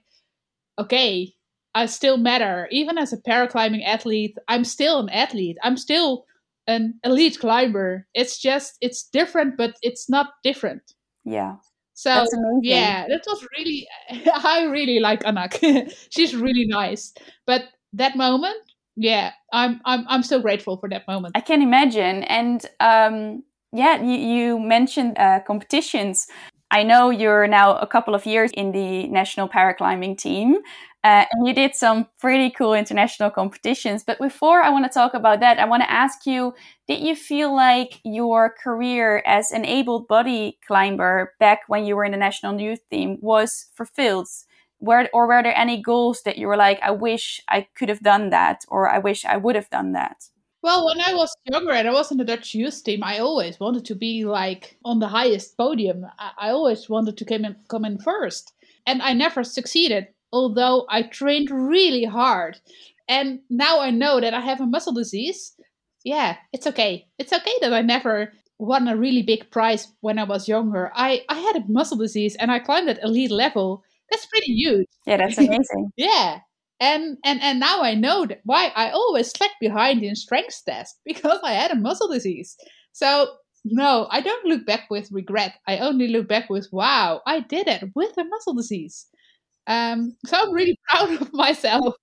okay, 0.80 1.34
I 1.74 1.86
still 1.86 2.18
matter. 2.18 2.68
Even 2.72 2.98
as 2.98 3.14
a 3.14 3.18
paraclimbing 3.18 3.86
athlete, 3.86 4.38
I'm 4.48 4.64
still 4.64 5.00
an 5.00 5.10
athlete. 5.10 5.58
I'm 5.64 5.78
still 5.78 6.26
an 6.68 7.00
elite 7.04 7.40
climber. 7.40 8.08
It's 8.14 8.40
just 8.40 8.78
it's 8.82 9.04
different, 9.04 9.58
but 9.58 9.76
it's 9.82 10.10
not 10.10 10.28
different. 10.44 10.94
Yeah. 11.24 11.56
So 11.94 12.26
yeah, 12.62 13.08
that 13.08 13.24
was 13.28 13.46
really 13.58 13.88
I 14.34 14.66
really 14.66 15.00
like 15.00 15.24
Anak. 15.26 15.60
She's 16.10 16.36
really 16.36 16.66
nice. 16.66 17.14
But 17.46 17.66
that 17.94 18.16
moment, 18.16 18.58
yeah, 18.96 19.32
I'm 19.54 19.82
I'm 19.86 20.06
I'm 20.08 20.24
so 20.24 20.40
grateful 20.40 20.78
for 20.78 20.90
that 20.90 21.08
moment. 21.08 21.38
I 21.38 21.42
can 21.42 21.62
imagine. 21.62 22.24
And 22.24 22.66
um 22.80 23.44
yeah, 23.74 24.02
you, 24.02 24.18
you 24.18 24.60
mentioned 24.60 25.18
uh, 25.18 25.40
competitions. 25.48 26.28
I 26.72 26.84
know 26.84 27.10
you're 27.10 27.48
now 27.48 27.76
a 27.78 27.86
couple 27.88 28.16
of 28.16 28.26
years 28.26 28.52
in 28.54 28.72
the 28.72 29.08
national 29.08 29.50
paraclimbing 29.50 30.18
team. 30.18 30.58
Uh, 31.04 31.26
and 31.32 31.48
you 31.48 31.54
did 31.54 31.76
some 31.76 32.08
pretty 32.20 32.50
cool 32.52 32.74
international 32.74 33.32
competitions. 33.32 34.04
But 34.04 34.20
before 34.20 34.62
I 34.62 34.70
want 34.70 34.86
to 34.86 34.92
talk 34.92 35.14
about 35.16 35.40
that, 35.42 35.60
I 35.60 35.66
want 35.66 35.84
to 35.84 35.92
ask 35.92 36.26
you 36.28 36.54
Did 36.88 37.00
you 37.02 37.16
feel 37.16 37.54
like 37.56 38.00
your 38.04 38.54
career 38.64 39.24
as 39.26 39.52
an 39.52 39.66
able 39.66 40.02
body 40.02 40.60
climber 40.68 41.34
back 41.40 41.62
when 41.68 41.86
you 41.86 41.96
were 41.96 42.06
in 42.06 42.12
the 42.12 42.18
national 42.18 42.60
youth 42.62 42.80
team 42.90 43.18
was 43.22 43.68
fulfilled? 43.76 44.28
Were, 44.80 45.10
or 45.14 45.28
were 45.28 45.44
there 45.44 45.58
any 45.58 45.82
goals 45.82 46.24
that 46.24 46.38
you 46.40 46.48
were 46.48 46.58
like, 46.58 46.80
I 46.82 46.92
wish 46.92 47.42
I 47.50 47.68
could 47.76 47.90
have 47.90 48.02
done 48.02 48.30
that, 48.32 48.66
or 48.68 48.90
I 48.90 48.98
wish 49.00 49.26
I 49.26 49.38
would 49.38 49.56
have 49.56 49.70
done 49.70 49.92
that? 49.94 50.31
Well, 50.64 50.86
when 50.86 51.02
I 51.02 51.14
was 51.14 51.36
younger 51.52 51.72
and 51.72 51.88
I 51.88 51.92
was 51.92 52.12
in 52.12 52.18
the 52.18 52.24
Dutch 52.24 52.54
youth 52.54 52.84
team, 52.84 53.04
I 53.04 53.18
always 53.20 53.60
wanted 53.60 53.86
to 53.86 53.96
be 53.96 54.26
like 54.26 54.78
on 54.86 55.00
the 55.00 55.08
highest 55.08 55.58
podium. 55.58 56.06
I, 56.20 56.32
I 56.38 56.50
always 56.52 56.88
wanted 56.88 57.18
to 57.18 57.26
come 57.26 57.46
in, 57.46 57.56
come 57.68 57.86
in 57.86 57.98
first, 57.98 58.54
and 58.86 59.02
I 59.02 59.14
never 59.14 59.44
succeeded 59.44 60.08
although 60.34 60.86
I 60.90 61.04
trained 61.04 61.52
really 61.52 62.06
hard. 62.06 62.60
And 63.08 63.40
now 63.50 63.80
I 63.80 63.92
know 63.92 64.22
that 64.22 64.34
I 64.34 64.42
have 64.42 64.62
a 64.62 64.66
muscle 64.66 64.94
disease. 64.94 65.54
Yeah, 66.04 66.38
it's 66.54 66.68
okay. 66.68 67.08
It's 67.20 67.34
okay 67.34 67.54
that 67.62 67.74
I 67.74 67.82
never 67.82 68.32
won 68.58 68.88
a 68.88 68.96
really 68.96 69.24
big 69.24 69.52
prize 69.52 69.88
when 70.02 70.20
I 70.20 70.24
was 70.24 70.48
younger. 70.48 70.92
I, 70.96 71.24
I 71.30 71.40
had 71.40 71.58
a 71.58 71.68
muscle 71.68 71.98
disease 71.98 72.36
and 72.36 72.52
I 72.52 72.60
climbed 72.60 72.90
at 72.90 73.04
elite 73.04 73.32
level. 73.32 73.84
That's 74.10 74.26
pretty 74.26 74.54
huge. 74.54 74.88
Yeah, 75.06 75.18
that's 75.18 75.38
amazing. 75.38 75.92
yeah. 75.98 76.40
And, 76.82 77.18
and 77.24 77.40
and 77.42 77.60
now 77.60 77.84
I 77.84 77.94
know 77.94 78.26
that 78.26 78.42
why 78.44 78.74
I 78.76 78.90
always 78.90 79.30
slack 79.30 79.52
behind 79.62 80.04
in 80.04 80.16
strength 80.16 80.64
test 80.68 81.00
because 81.06 81.40
I 81.44 81.54
had 81.54 81.72
a 81.72 81.76
muscle 81.76 82.12
disease. 82.12 82.58
So 82.92 83.28
no, 83.64 84.08
I 84.10 84.22
don't 84.22 84.46
look 84.46 84.66
back 84.66 84.90
with 84.90 85.12
regret. 85.12 85.54
I 85.68 85.78
only 85.78 86.08
look 86.08 86.28
back 86.28 86.50
with 86.50 86.68
wow, 86.72 87.22
I 87.28 87.42
did 87.42 87.68
it 87.68 87.84
with 87.96 88.18
a 88.18 88.24
muscle 88.24 88.56
disease. 88.56 89.06
Um, 89.68 90.18
so 90.26 90.38
I'm 90.42 90.54
really 90.54 90.78
proud 90.90 91.22
of 91.22 91.32
myself. 91.34 91.96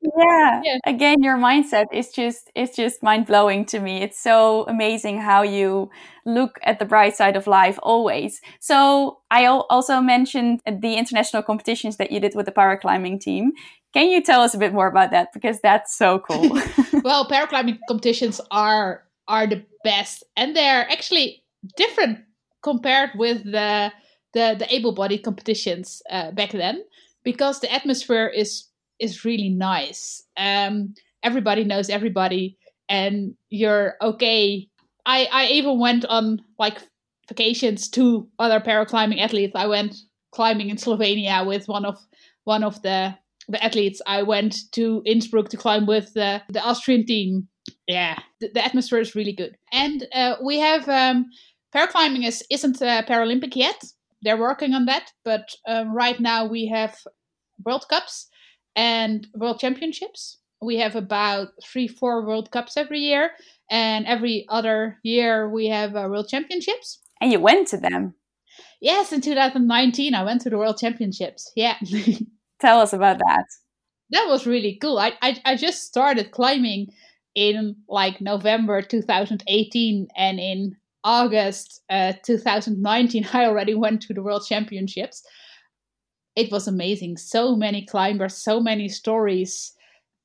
Yeah. 0.00 0.60
yeah. 0.62 0.78
Again, 0.86 1.22
your 1.22 1.36
mindset 1.36 1.86
is 1.92 2.10
just 2.10 2.52
it's 2.54 2.76
just 2.76 3.02
mind 3.02 3.26
blowing 3.26 3.64
to 3.66 3.80
me. 3.80 4.02
It's 4.02 4.20
so 4.20 4.64
amazing 4.68 5.18
how 5.18 5.42
you 5.42 5.90
look 6.24 6.58
at 6.62 6.78
the 6.78 6.84
bright 6.84 7.16
side 7.16 7.34
of 7.34 7.48
life 7.48 7.78
always. 7.82 8.40
So 8.60 9.18
I 9.30 9.46
also 9.46 10.00
mentioned 10.00 10.60
the 10.66 10.94
international 10.94 11.42
competitions 11.42 11.96
that 11.96 12.12
you 12.12 12.20
did 12.20 12.36
with 12.36 12.46
the 12.46 12.52
paraclimbing 12.52 13.20
team. 13.20 13.52
Can 13.94 14.08
you 14.08 14.22
tell 14.22 14.40
us 14.40 14.54
a 14.54 14.58
bit 14.58 14.72
more 14.72 14.86
about 14.86 15.10
that 15.12 15.32
because 15.32 15.60
that's 15.60 15.96
so 15.96 16.18
cool. 16.18 16.50
well, 17.02 17.28
paraclimbing 17.28 17.78
competitions 17.88 18.40
are 18.50 19.04
are 19.26 19.46
the 19.46 19.62
best 19.84 20.24
and 20.36 20.56
they're 20.56 20.90
actually 20.90 21.42
different 21.76 22.18
compared 22.62 23.10
with 23.14 23.44
the 23.44 23.92
the, 24.34 24.56
the 24.58 24.74
able-bodied 24.74 25.22
competitions 25.22 26.02
uh, 26.10 26.30
back 26.32 26.52
then 26.52 26.84
because 27.24 27.60
the 27.60 27.72
atmosphere 27.72 28.26
is 28.26 28.68
is 28.98 29.24
really 29.24 29.48
nice. 29.48 30.22
Um, 30.36 30.94
everybody 31.22 31.64
knows 31.64 31.88
everybody, 31.88 32.58
and 32.88 33.34
you're 33.48 33.96
okay. 34.02 34.68
I 35.06 35.28
I 35.32 35.46
even 35.48 35.78
went 35.78 36.04
on 36.04 36.42
like 36.58 36.78
vacations 37.28 37.88
to 37.90 38.28
other 38.38 38.60
paraclimbing 38.60 39.20
athletes. 39.20 39.54
I 39.54 39.66
went 39.66 39.96
climbing 40.32 40.70
in 40.70 40.76
Slovenia 40.76 41.46
with 41.46 41.68
one 41.68 41.84
of 41.84 41.98
one 42.44 42.64
of 42.64 42.80
the 42.82 43.14
the 43.48 43.62
athletes. 43.62 44.00
I 44.06 44.22
went 44.22 44.70
to 44.72 45.02
Innsbruck 45.04 45.48
to 45.50 45.56
climb 45.56 45.86
with 45.86 46.14
the 46.14 46.42
the 46.48 46.62
Austrian 46.62 47.06
team. 47.06 47.48
Yeah, 47.86 48.18
the, 48.40 48.50
the 48.54 48.64
atmosphere 48.64 49.00
is 49.00 49.14
really 49.14 49.32
good, 49.32 49.56
and 49.72 50.06
uh, 50.14 50.36
we 50.42 50.58
have 50.58 50.88
um, 50.88 51.26
paraclimbing 51.74 52.26
is 52.26 52.42
isn't 52.50 52.80
uh, 52.80 53.02
Paralympic 53.02 53.56
yet, 53.56 53.82
they're 54.22 54.38
working 54.38 54.74
on 54.74 54.86
that. 54.86 55.12
But 55.24 55.54
um, 55.66 55.94
right 55.94 56.18
now 56.20 56.46
we 56.46 56.66
have 56.66 56.96
World 57.64 57.86
Cups 57.88 58.28
and 58.76 59.26
World 59.34 59.60
Championships. 59.60 60.38
We 60.60 60.76
have 60.78 60.96
about 60.96 61.48
three, 61.62 61.86
four 61.86 62.26
World 62.26 62.50
Cups 62.50 62.76
every 62.76 62.98
year, 62.98 63.30
and 63.70 64.06
every 64.06 64.44
other 64.48 64.98
year 65.04 65.48
we 65.48 65.68
have 65.68 65.94
uh, 65.94 66.08
World 66.10 66.28
Championships. 66.28 67.00
And 67.20 67.30
you 67.30 67.38
went 67.40 67.68
to 67.68 67.76
them? 67.76 68.14
Yes, 68.80 69.12
in 69.12 69.20
2019 69.20 70.14
I 70.14 70.24
went 70.24 70.40
to 70.42 70.50
the 70.50 70.58
World 70.58 70.78
Championships. 70.78 71.52
Yeah. 71.54 71.76
Tell 72.60 72.80
us 72.80 72.92
about 72.92 73.18
that. 73.18 73.44
That 74.10 74.26
was 74.28 74.46
really 74.46 74.78
cool. 74.80 74.98
I, 74.98 75.12
I, 75.22 75.40
I 75.44 75.56
just 75.56 75.84
started 75.84 76.30
climbing 76.30 76.88
in 77.34 77.76
like 77.88 78.20
November 78.20 78.82
2018, 78.82 80.08
and 80.16 80.40
in 80.40 80.76
August 81.04 81.82
uh, 81.90 82.14
2019, 82.24 83.28
I 83.32 83.46
already 83.46 83.74
went 83.74 84.02
to 84.02 84.14
the 84.14 84.22
World 84.22 84.44
Championships. 84.48 85.22
It 86.36 86.50
was 86.52 86.68
amazing. 86.68 87.16
So 87.16 87.56
many 87.56 87.84
climbers, 87.84 88.36
so 88.36 88.60
many 88.60 88.88
stories, 88.88 89.72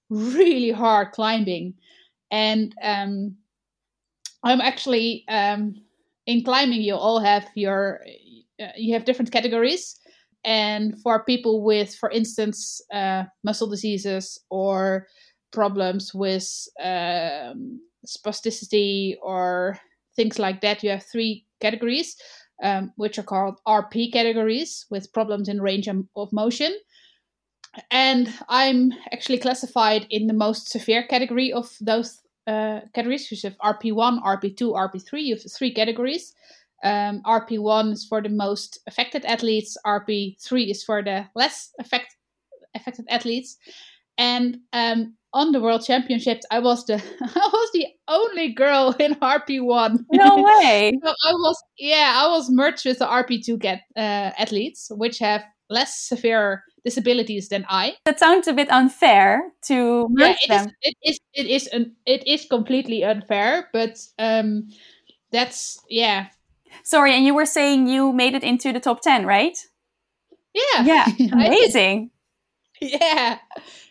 really 0.09 0.71
hard 0.71 1.11
climbing. 1.11 1.73
And 2.31 2.73
um, 2.81 3.35
I'm 4.43 4.61
actually 4.61 5.25
um, 5.27 5.75
in 6.25 6.43
climbing, 6.43 6.81
you 6.81 6.95
all 6.95 7.19
have 7.19 7.47
your, 7.55 8.01
uh, 8.61 8.67
you 8.77 8.93
have 8.93 9.05
different 9.05 9.31
categories. 9.31 9.99
And 10.43 10.99
for 11.01 11.23
people 11.23 11.63
with, 11.63 11.95
for 11.95 12.09
instance, 12.09 12.81
uh, 12.93 13.23
muscle 13.43 13.69
diseases 13.69 14.39
or 14.49 15.07
problems 15.51 16.13
with 16.13 16.67
um, 16.83 17.79
spasticity 18.05 19.15
or 19.21 19.77
things 20.15 20.39
like 20.39 20.61
that, 20.61 20.83
you 20.83 20.89
have 20.89 21.03
three 21.03 21.45
categories, 21.61 22.17
um, 22.61 22.91
which 22.97 23.17
are 23.17 23.23
called 23.23 23.59
RP 23.67 24.11
categories 24.11 24.85
with 24.89 25.13
problems 25.13 25.47
in 25.47 25.61
range 25.61 25.87
of 25.87 26.33
motion. 26.33 26.73
And 27.89 28.31
I'm 28.49 28.91
actually 29.11 29.39
classified 29.39 30.05
in 30.09 30.27
the 30.27 30.33
most 30.33 30.69
severe 30.69 31.03
category 31.03 31.51
of 31.51 31.75
those 31.81 32.19
uh, 32.45 32.81
categories. 32.93 33.31
You 33.31 33.37
have 33.49 33.57
RP1, 33.57 34.21
RP2, 34.21 34.73
RP3. 34.73 35.23
You 35.23 35.35
have 35.35 35.51
three 35.51 35.73
categories. 35.73 36.33
Um, 36.83 37.21
RP1 37.25 37.93
is 37.93 38.05
for 38.05 38.21
the 38.21 38.29
most 38.29 38.79
affected 38.87 39.25
athletes. 39.25 39.77
RP3 39.85 40.69
is 40.69 40.83
for 40.83 41.01
the 41.01 41.25
less 41.35 41.71
affect, 41.79 42.15
affected 42.75 43.05
athletes. 43.09 43.57
And 44.17 44.57
um, 44.73 45.15
on 45.33 45.51
the 45.51 45.59
World 45.59 45.83
Championships, 45.83 46.45
I 46.51 46.59
was 46.59 46.85
the 46.85 46.95
I 47.21 47.49
was 47.51 47.69
the 47.73 47.87
only 48.07 48.53
girl 48.53 48.95
in 48.99 49.15
RP1. 49.15 50.05
No 50.11 50.35
way. 50.61 50.93
so 51.03 51.09
I 51.09 51.31
was 51.31 51.63
yeah 51.77 52.13
I 52.23 52.27
was 52.29 52.49
merged 52.51 52.85
with 52.85 52.99
the 52.99 53.07
RP2 53.07 53.59
get, 53.59 53.81
uh, 53.97 54.31
athletes, 54.37 54.91
which 54.91 55.19
have 55.19 55.43
less 55.69 55.99
severe 55.99 56.63
disabilities 56.85 57.49
than 57.49 57.65
I. 57.69 57.95
That 58.05 58.19
sounds 58.19 58.47
a 58.47 58.53
bit 58.53 58.69
unfair 58.69 59.41
to 59.65 60.07
merge 60.09 60.19
yeah, 60.19 60.35
it 60.43 60.49
them. 60.49 60.67
Is, 60.67 60.73
it 60.81 60.95
is 61.03 61.19
it 61.33 61.47
is 61.47 61.67
an, 61.67 61.95
it 62.05 62.27
is 62.27 62.45
completely 62.45 63.03
unfair, 63.03 63.69
but 63.73 63.97
um, 64.19 64.69
that's 65.31 65.79
yeah. 65.89 66.27
Sorry, 66.83 67.13
and 67.13 67.25
you 67.25 67.33
were 67.33 67.45
saying 67.45 67.87
you 67.87 68.13
made 68.13 68.33
it 68.33 68.43
into 68.43 68.73
the 68.73 68.79
top 68.79 69.01
ten, 69.01 69.25
right? 69.25 69.57
Yeah. 70.53 70.83
Yeah. 70.83 71.07
Amazing. 71.31 72.11
yeah. 72.81 73.39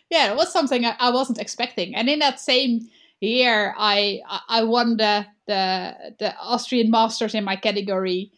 Yeah, 0.09 0.31
it 0.31 0.35
was 0.35 0.53
something 0.53 0.85
I, 0.85 0.95
I 0.99 1.09
wasn't 1.09 1.39
expecting. 1.39 1.95
And 1.95 2.07
in 2.09 2.19
that 2.19 2.39
same 2.39 2.81
year 3.19 3.73
I 3.77 4.21
I 4.49 4.63
won 4.63 4.97
the 4.97 5.25
the 5.47 5.95
the 6.19 6.35
Austrian 6.37 6.91
Masters 6.91 7.33
in 7.33 7.43
my 7.43 7.55
category 7.55 8.31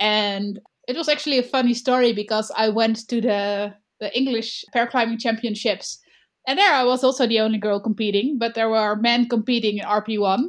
and 0.00 0.60
it 0.88 0.96
was 0.96 1.08
actually 1.08 1.38
a 1.38 1.42
funny 1.44 1.74
story 1.74 2.12
because 2.12 2.50
I 2.56 2.68
went 2.68 3.08
to 3.08 3.20
the 3.20 3.74
the 4.00 4.16
English 4.18 4.64
paraclimbing 4.74 5.20
championships. 5.20 5.98
And 6.46 6.58
there 6.58 6.72
I 6.72 6.82
was 6.82 7.04
also 7.04 7.26
the 7.26 7.38
only 7.38 7.58
girl 7.58 7.78
competing, 7.78 8.36
but 8.36 8.54
there 8.54 8.68
were 8.68 8.96
men 8.96 9.28
competing 9.28 9.78
in 9.78 9.84
RP1. 9.84 10.48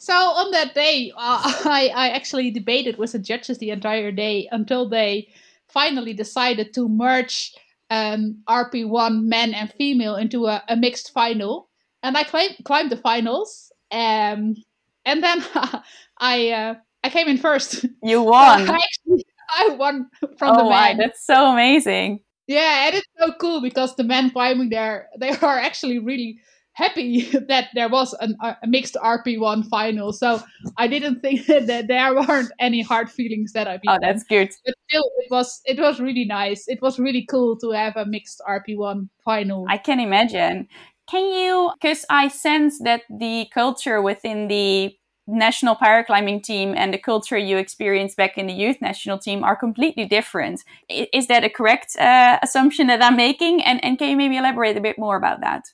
So 0.00 0.14
on 0.14 0.50
that 0.52 0.74
day, 0.74 1.12
uh, 1.14 1.42
I, 1.66 1.92
I 1.94 2.08
actually 2.10 2.50
debated 2.50 2.96
with 2.96 3.12
the 3.12 3.18
judges 3.18 3.58
the 3.58 3.70
entire 3.70 4.10
day 4.10 4.48
until 4.50 4.88
they 4.88 5.28
finally 5.68 6.14
decided 6.14 6.72
to 6.74 6.88
merge 6.88 7.52
um, 7.90 8.42
RP1 8.48 9.24
men 9.24 9.52
and 9.52 9.70
female 9.70 10.16
into 10.16 10.46
a, 10.46 10.62
a 10.68 10.76
mixed 10.76 11.12
final. 11.12 11.68
And 12.02 12.16
I 12.16 12.24
climb, 12.24 12.50
climbed 12.64 12.90
the 12.90 12.96
finals. 12.96 13.70
Um, 13.92 14.56
and 15.04 15.22
then 15.22 15.44
I 16.18 16.48
uh, 16.48 16.74
I 17.04 17.10
came 17.10 17.28
in 17.28 17.36
first. 17.36 17.84
You 18.02 18.22
won. 18.32 18.70
I, 18.70 18.76
actually, 18.76 19.26
I 19.50 19.68
won 19.78 20.08
from 20.38 20.56
oh 20.56 20.56
the 20.56 20.62
men. 20.62 20.70
my, 20.70 20.94
that's 20.96 21.26
so 21.26 21.52
amazing. 21.52 22.20
Yeah, 22.46 22.86
and 22.86 22.96
it's 22.96 23.06
so 23.18 23.32
cool 23.38 23.60
because 23.60 23.96
the 23.96 24.04
men 24.04 24.30
climbing 24.30 24.70
there, 24.70 25.08
they 25.18 25.30
are 25.30 25.58
actually 25.58 25.98
really 25.98 26.40
happy 26.72 27.22
that 27.48 27.68
there 27.74 27.88
was 27.88 28.14
an, 28.20 28.36
a 28.40 28.66
mixed 28.66 28.96
RP1 28.96 29.68
final. 29.68 30.12
So 30.12 30.42
I 30.76 30.86
didn't 30.86 31.20
think 31.20 31.46
that 31.46 31.88
there 31.88 32.14
weren't 32.14 32.52
any 32.58 32.82
hard 32.82 33.10
feelings 33.10 33.52
that 33.52 33.66
I 33.68 33.76
beat 33.76 33.90
Oh, 33.90 33.98
that's 34.00 34.24
good. 34.24 34.50
But 34.64 34.74
still, 34.88 35.10
it 35.18 35.30
was 35.30 35.60
it 35.64 35.78
was 35.78 36.00
really 36.00 36.24
nice. 36.24 36.64
It 36.68 36.80
was 36.82 36.98
really 36.98 37.26
cool 37.30 37.56
to 37.58 37.70
have 37.70 37.96
a 37.96 38.06
mixed 38.06 38.40
RP1 38.46 39.08
final. 39.24 39.66
I 39.68 39.78
can 39.78 40.00
imagine. 40.00 40.68
Can 41.10 41.24
you, 41.32 41.72
because 41.80 42.04
I 42.08 42.28
sense 42.28 42.78
that 42.84 43.02
the 43.10 43.46
culture 43.52 44.00
within 44.00 44.46
the 44.46 44.94
national 45.26 45.76
paraclimbing 45.76 46.42
team 46.42 46.74
and 46.76 46.92
the 46.92 46.98
culture 46.98 47.38
you 47.38 47.56
experienced 47.56 48.16
back 48.16 48.36
in 48.36 48.46
the 48.46 48.52
youth 48.52 48.76
national 48.80 49.18
team 49.18 49.44
are 49.44 49.56
completely 49.56 50.04
different. 50.04 50.62
Is 50.88 51.26
that 51.28 51.44
a 51.44 51.50
correct 51.50 51.96
uh, 51.96 52.38
assumption 52.42 52.88
that 52.88 53.02
I'm 53.02 53.16
making? 53.16 53.62
And, 53.62 53.82
and 53.84 53.98
can 53.98 54.10
you 54.10 54.16
maybe 54.16 54.36
elaborate 54.36 54.76
a 54.76 54.80
bit 54.80 54.98
more 54.98 55.16
about 55.16 55.40
that? 55.40 55.64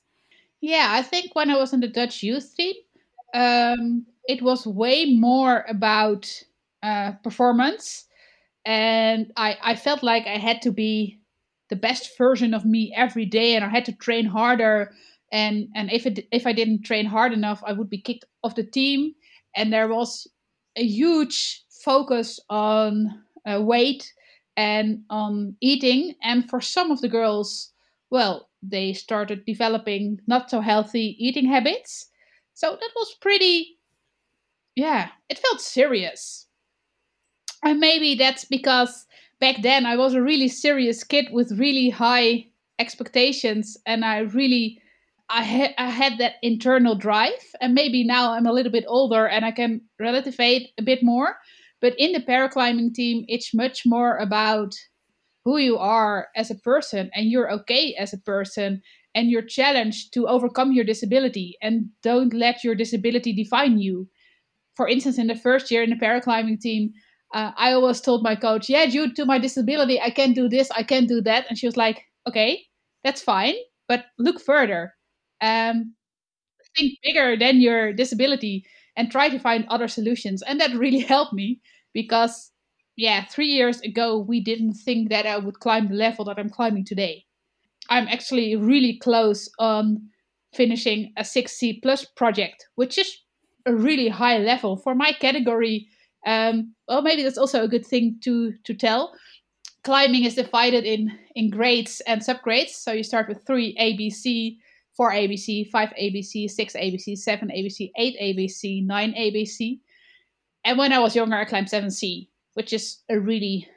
Yeah, 0.61 0.89
I 0.91 1.03
think 1.03 1.35
when 1.35 1.51
I 1.51 1.57
was 1.57 1.73
in 1.73 1.81
the 1.81 1.89
Dutch 1.89 2.23
youth 2.23 2.55
team, 2.57 2.75
um, 3.35 4.07
it 4.29 4.43
was 4.43 4.67
way 4.67 5.15
more 5.15 5.65
about 5.69 6.31
uh, 6.83 7.13
performance. 7.23 8.07
And 8.65 9.33
I, 9.37 9.59
I 9.63 9.77
felt 9.77 10.03
like 10.03 10.27
I 10.27 10.39
had 10.39 10.63
to 10.63 10.73
be 10.73 11.21
the 11.71 11.77
best 11.77 12.17
version 12.19 12.55
of 12.55 12.65
me 12.65 12.93
every 12.97 13.27
day 13.27 13.57
and 13.57 13.65
I 13.65 13.69
had 13.69 13.85
to 13.87 13.93
train 13.93 14.27
harder. 14.27 14.93
And, 15.33 15.69
and 15.75 15.93
if, 15.93 16.07
it, 16.07 16.29
if 16.33 16.47
I 16.47 16.53
didn't 16.53 16.85
train 16.85 17.07
hard 17.07 17.33
enough, 17.33 17.63
I 17.67 17.73
would 17.73 17.91
be 17.91 18.01
kicked 18.01 18.25
off 18.45 18.55
the 18.57 18.65
team 18.65 19.15
and 19.57 19.73
there 19.73 19.89
was 19.89 20.29
a 20.77 20.85
huge 20.85 21.65
focus 21.85 22.41
on 22.51 23.23
uh, 23.47 23.61
weight 23.63 24.13
and 24.57 25.03
on 25.11 25.57
eating. 25.61 26.15
And 26.23 26.49
for 26.49 26.61
some 26.61 26.91
of 26.91 27.01
the 27.01 27.09
girls, 27.09 27.73
well, 28.11 28.46
they 28.63 28.93
started 28.93 29.45
developing 29.45 30.21
not 30.27 30.51
so 30.51 30.61
healthy 30.61 31.17
eating 31.19 31.47
habits. 31.47 32.09
So 32.55 32.71
that 32.71 32.91
was 32.97 33.15
pretty, 33.21 33.79
yeah, 34.75 35.09
it 35.29 35.39
felt 35.39 35.61
serious. 35.61 36.47
And 37.65 37.81
maybe 37.81 38.15
that's 38.15 38.45
because 38.45 39.07
back 39.41 39.63
then 39.63 39.87
I 39.87 39.97
was 39.97 40.15
a 40.15 40.23
really 40.23 40.49
serious 40.49 41.05
kid 41.05 41.27
with 41.33 41.59
really 41.59 41.91
high 41.91 42.47
expectations 42.79 43.77
and 43.87 44.05
I 44.05 44.21
really 44.21 44.81
I 45.29 45.43
had 45.43 45.75
I 45.77 45.91
had 45.91 46.19
that 46.19 46.35
internal 46.43 46.95
drive, 46.95 47.43
and 47.61 47.75
maybe 47.75 48.05
now 48.05 48.33
I'm 48.33 48.47
a 48.47 48.53
little 48.53 48.71
bit 48.71 48.85
older 48.87 49.27
and 49.27 49.45
I 49.45 49.51
can 49.51 49.81
relativate 49.99 50.71
a 50.79 50.83
bit 50.83 51.03
more. 51.03 51.37
But 51.81 51.95
in 51.99 52.13
the 52.13 52.21
paraclimbing 52.21 52.95
team, 52.95 53.25
it's 53.29 53.53
much 53.53 53.85
more 53.85 54.17
about 54.19 54.75
who 55.47 55.59
you 55.59 55.79
are 55.79 56.29
as 56.37 56.51
a 56.53 56.57
person, 56.57 57.11
and 57.17 57.31
you're 57.31 57.51
okay 57.53 57.97
as 57.97 58.13
a 58.15 58.19
person, 58.19 58.83
and 59.17 59.31
you're 59.31 59.43
challenged 59.43 60.15
to 60.15 60.29
overcome 60.29 60.73
your 60.75 60.85
disability, 60.87 61.59
and 61.63 61.91
don't 62.05 62.35
let 62.35 62.65
your 62.65 62.77
disability 62.77 63.33
define 63.35 63.79
you. 63.81 64.11
For 64.77 64.89
instance, 64.89 65.19
in 65.19 65.27
the 65.29 65.35
first 65.37 65.71
year 65.71 65.83
in 65.83 65.91
the 65.91 65.97
paraclimbing 65.97 66.61
team, 66.61 66.93
uh, 67.35 67.53
I 67.57 67.73
always 67.73 68.01
told 68.01 68.23
my 68.23 68.37
coach, 68.37 68.69
"Yeah, 68.69 68.87
due 68.87 69.13
to 69.15 69.25
my 69.27 69.39
disability, 69.39 70.01
I 70.01 70.11
can't 70.11 70.35
do 70.37 70.49
this, 70.49 70.71
I 70.73 70.83
can't 70.85 71.09
do 71.09 71.21
that," 71.23 71.47
and 71.49 71.59
she 71.59 71.67
was 71.67 71.77
like, 71.77 72.05
"Okay, 72.29 72.67
that's 73.05 73.23
fine, 73.23 73.57
but 73.89 74.07
look 74.19 74.41
further." 74.41 74.95
um, 75.43 75.95
think 76.77 76.99
bigger 77.03 77.37
than 77.37 77.61
your 77.61 77.93
disability 77.93 78.65
and 78.97 79.11
try 79.11 79.29
to 79.29 79.39
find 79.39 79.67
other 79.69 79.89
solutions. 79.89 80.43
And 80.43 80.61
that 80.61 80.75
really 80.75 81.01
helped 81.15 81.33
me 81.33 81.61
because, 81.95 82.53
yeah, 82.97 83.25
three 83.27 83.49
years 83.49 83.81
ago, 83.81 84.19
we 84.19 84.41
didn't 84.41 84.75
think 84.75 85.11
that 85.11 85.27
I 85.27 85.37
would 85.37 85.61
climb 85.61 85.89
the 85.89 85.95
level 85.95 86.25
that 86.25 86.39
I'm 86.39 86.49
climbing 86.49 86.85
today. 86.85 87.25
I'm 87.91 88.09
actually 88.09 88.57
really 88.57 88.99
close 88.99 89.49
on 89.59 90.09
finishing 90.55 91.13
a 91.17 91.23
6C 91.23 91.83
plus 91.83 92.05
project, 92.05 92.67
which 92.75 92.97
is 92.99 93.19
a 93.67 93.75
really 93.75 94.09
high 94.09 94.39
level 94.39 94.77
for 94.77 94.95
my 94.95 95.13
category. 95.13 95.87
Um, 96.27 96.75
well, 96.89 97.03
maybe 97.03 97.23
that's 97.23 97.39
also 97.39 97.63
a 97.63 97.69
good 97.69 97.87
thing 97.87 98.19
to 98.25 98.55
to 98.65 98.75
tell. 98.75 99.13
Climbing 99.85 100.25
is 100.25 100.35
divided 100.35 100.85
in 100.85 101.17
in 101.35 101.51
grades 101.51 102.01
and 102.07 102.23
subgrades. 102.23 102.71
So 102.71 102.93
you 102.93 103.05
start 103.05 103.29
with 103.29 103.47
three 103.47 103.77
ABC, 103.79 104.57
4 104.97 105.13
ABC, 105.13 105.69
5 105.71 105.89
ABC, 106.01 106.51
6 106.51 106.75
ABC, 106.75 107.17
7 107.17 107.49
ABC, 107.51 107.91
8 107.97 108.17
ABC, 108.21 108.87
9 108.87 109.13
ABC. 109.13 109.81
And 110.65 110.79
when 110.79 110.93
I 110.93 110.99
was 110.99 111.15
younger, 111.15 111.37
I 111.37 111.45
climbed 111.45 111.69
7C, 111.69 112.29
which 112.57 112.73
is 112.73 113.03
a 113.11 113.21
really, 113.21 113.69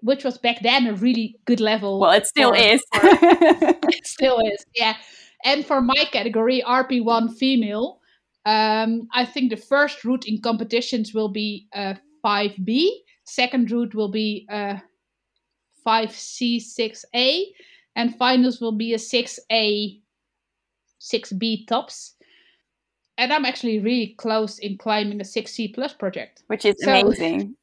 which 0.00 0.24
was 0.24 0.38
back 0.38 0.62
then 0.62 0.86
a 0.86 0.94
really 0.94 1.36
good 1.44 1.60
level. 1.60 2.00
Well, 2.00 2.12
it 2.12 2.26
still 2.26 2.54
for, 2.54 2.56
is. 2.56 2.82
For, 2.94 3.00
it 3.04 4.06
still 4.06 4.38
is, 4.40 4.64
yeah. 4.74 4.96
And 5.44 5.64
for 5.64 5.82
my 5.82 6.08
category, 6.10 6.62
RP1 6.66 7.36
female, 7.36 8.00
um, 8.46 9.08
I 9.12 9.26
think 9.26 9.50
the 9.50 9.56
first 9.58 10.04
route 10.04 10.26
in 10.26 10.40
competitions 10.40 11.12
will 11.12 11.28
be 11.28 11.68
uh, 11.74 11.94
5B. 12.24 12.88
Second 13.24 13.70
route 13.70 13.94
will 13.94 14.10
be 14.10 14.46
uh, 14.50 14.78
5C, 15.86 16.62
6A. 16.62 17.42
And 17.94 18.16
finals 18.16 18.60
will 18.60 18.72
be 18.72 18.94
a 18.94 18.98
6A 18.98 20.00
6B 21.00 21.66
tops. 21.66 22.14
And 23.18 23.32
I'm 23.32 23.44
actually 23.44 23.80
really 23.80 24.14
close 24.18 24.58
in 24.58 24.78
climbing 24.78 25.20
a 25.20 25.24
6C 25.24 25.74
plus 25.74 25.92
project. 25.92 26.42
Which 26.46 26.64
is 26.64 26.74
so, 26.78 26.92
amazing. 26.92 27.56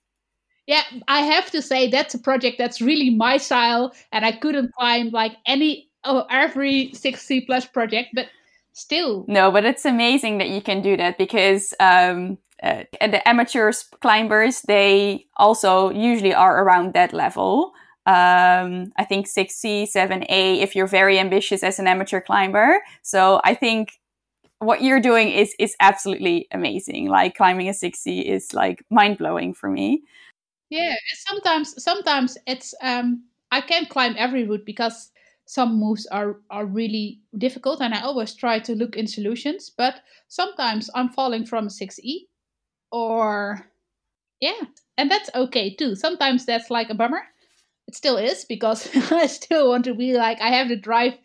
Yeah, 0.68 0.84
I 1.08 1.22
have 1.22 1.52
to 1.52 1.62
say 1.62 1.90
that's 1.90 2.14
a 2.14 2.20
project 2.20 2.58
that's 2.58 2.82
really 2.82 3.10
my 3.10 3.38
style, 3.38 3.94
and 4.12 4.26
I 4.26 4.32
couldn't 4.32 4.72
climb 4.74 5.10
like 5.12 5.34
any 5.46 5.90
or 6.08 6.26
every 6.32 6.92
6C 6.94 7.42
plus 7.46 7.66
project, 7.66 8.10
but 8.14 8.28
still. 8.72 9.26
No, 9.28 9.52
but 9.52 9.66
it's 9.66 9.86
amazing 9.86 10.38
that 10.40 10.50
you 10.50 10.62
can 10.62 10.82
do 10.82 10.98
that 10.98 11.18
because 11.18 11.74
um, 11.80 12.38
uh, 12.62 12.84
the 13.02 13.28
amateur 13.28 13.72
climbers 14.02 14.62
they 14.64 15.26
also 15.38 15.90
usually 15.92 16.34
are 16.34 16.64
around 16.64 16.94
that 16.94 17.14
level. 17.14 17.74
um, 18.06 18.92
I 18.98 19.06
think 19.08 19.28
6C, 19.28 19.86
7A 19.86 20.62
if 20.62 20.76
you're 20.76 20.88
very 20.88 21.20
ambitious 21.20 21.64
as 21.64 21.80
an 21.80 21.88
amateur 21.88 22.20
climber. 22.22 22.82
So 23.02 23.40
I 23.46 23.54
think 23.56 24.00
what 24.60 24.82
you're 24.82 25.00
doing 25.02 25.30
is 25.30 25.56
is 25.60 25.76
absolutely 25.80 26.48
amazing. 26.52 27.10
Like 27.10 27.36
climbing 27.36 27.70
a 27.70 27.74
6C 27.74 28.24
is 28.24 28.54
like 28.54 28.84
mind 28.90 29.18
blowing 29.18 29.54
for 29.54 29.70
me. 29.70 30.04
Yeah, 30.74 30.96
sometimes 31.28 31.84
sometimes 31.84 32.38
it's 32.48 32.74
um 32.82 33.26
I 33.52 33.62
can't 33.62 33.90
climb 33.90 34.16
every 34.18 34.44
route 34.44 34.66
because 34.66 35.12
some 35.46 35.76
moves 35.80 36.06
are 36.08 36.42
are 36.50 36.66
really 36.66 37.22
difficult 37.38 37.82
and 37.82 37.94
I 37.94 38.02
always 38.02 38.34
try 38.34 38.60
to 38.60 38.76
look 38.76 38.96
in 38.98 39.08
solutions, 39.08 39.70
but 39.70 40.02
sometimes 40.28 40.90
I'm 40.96 41.10
falling 41.10 41.46
from 41.46 41.68
a 41.68 41.70
6E 41.70 42.28
or 42.92 43.70
yeah, 44.42 44.62
and 44.98 45.12
that's 45.12 45.30
okay 45.36 45.76
too. 45.76 45.96
Sometimes 45.96 46.46
that's 46.46 46.70
like 46.72 46.90
a 46.92 46.96
bummer. 46.96 47.24
It 47.88 47.96
still 47.96 48.18
is 48.18 48.46
because 48.46 48.90
I 49.12 49.28
still 49.28 49.70
want 49.70 49.86
to 49.86 49.96
be 49.96 50.14
like 50.16 50.42
I 50.42 50.50
have 50.52 50.70
the 50.70 50.78
drive 50.78 51.16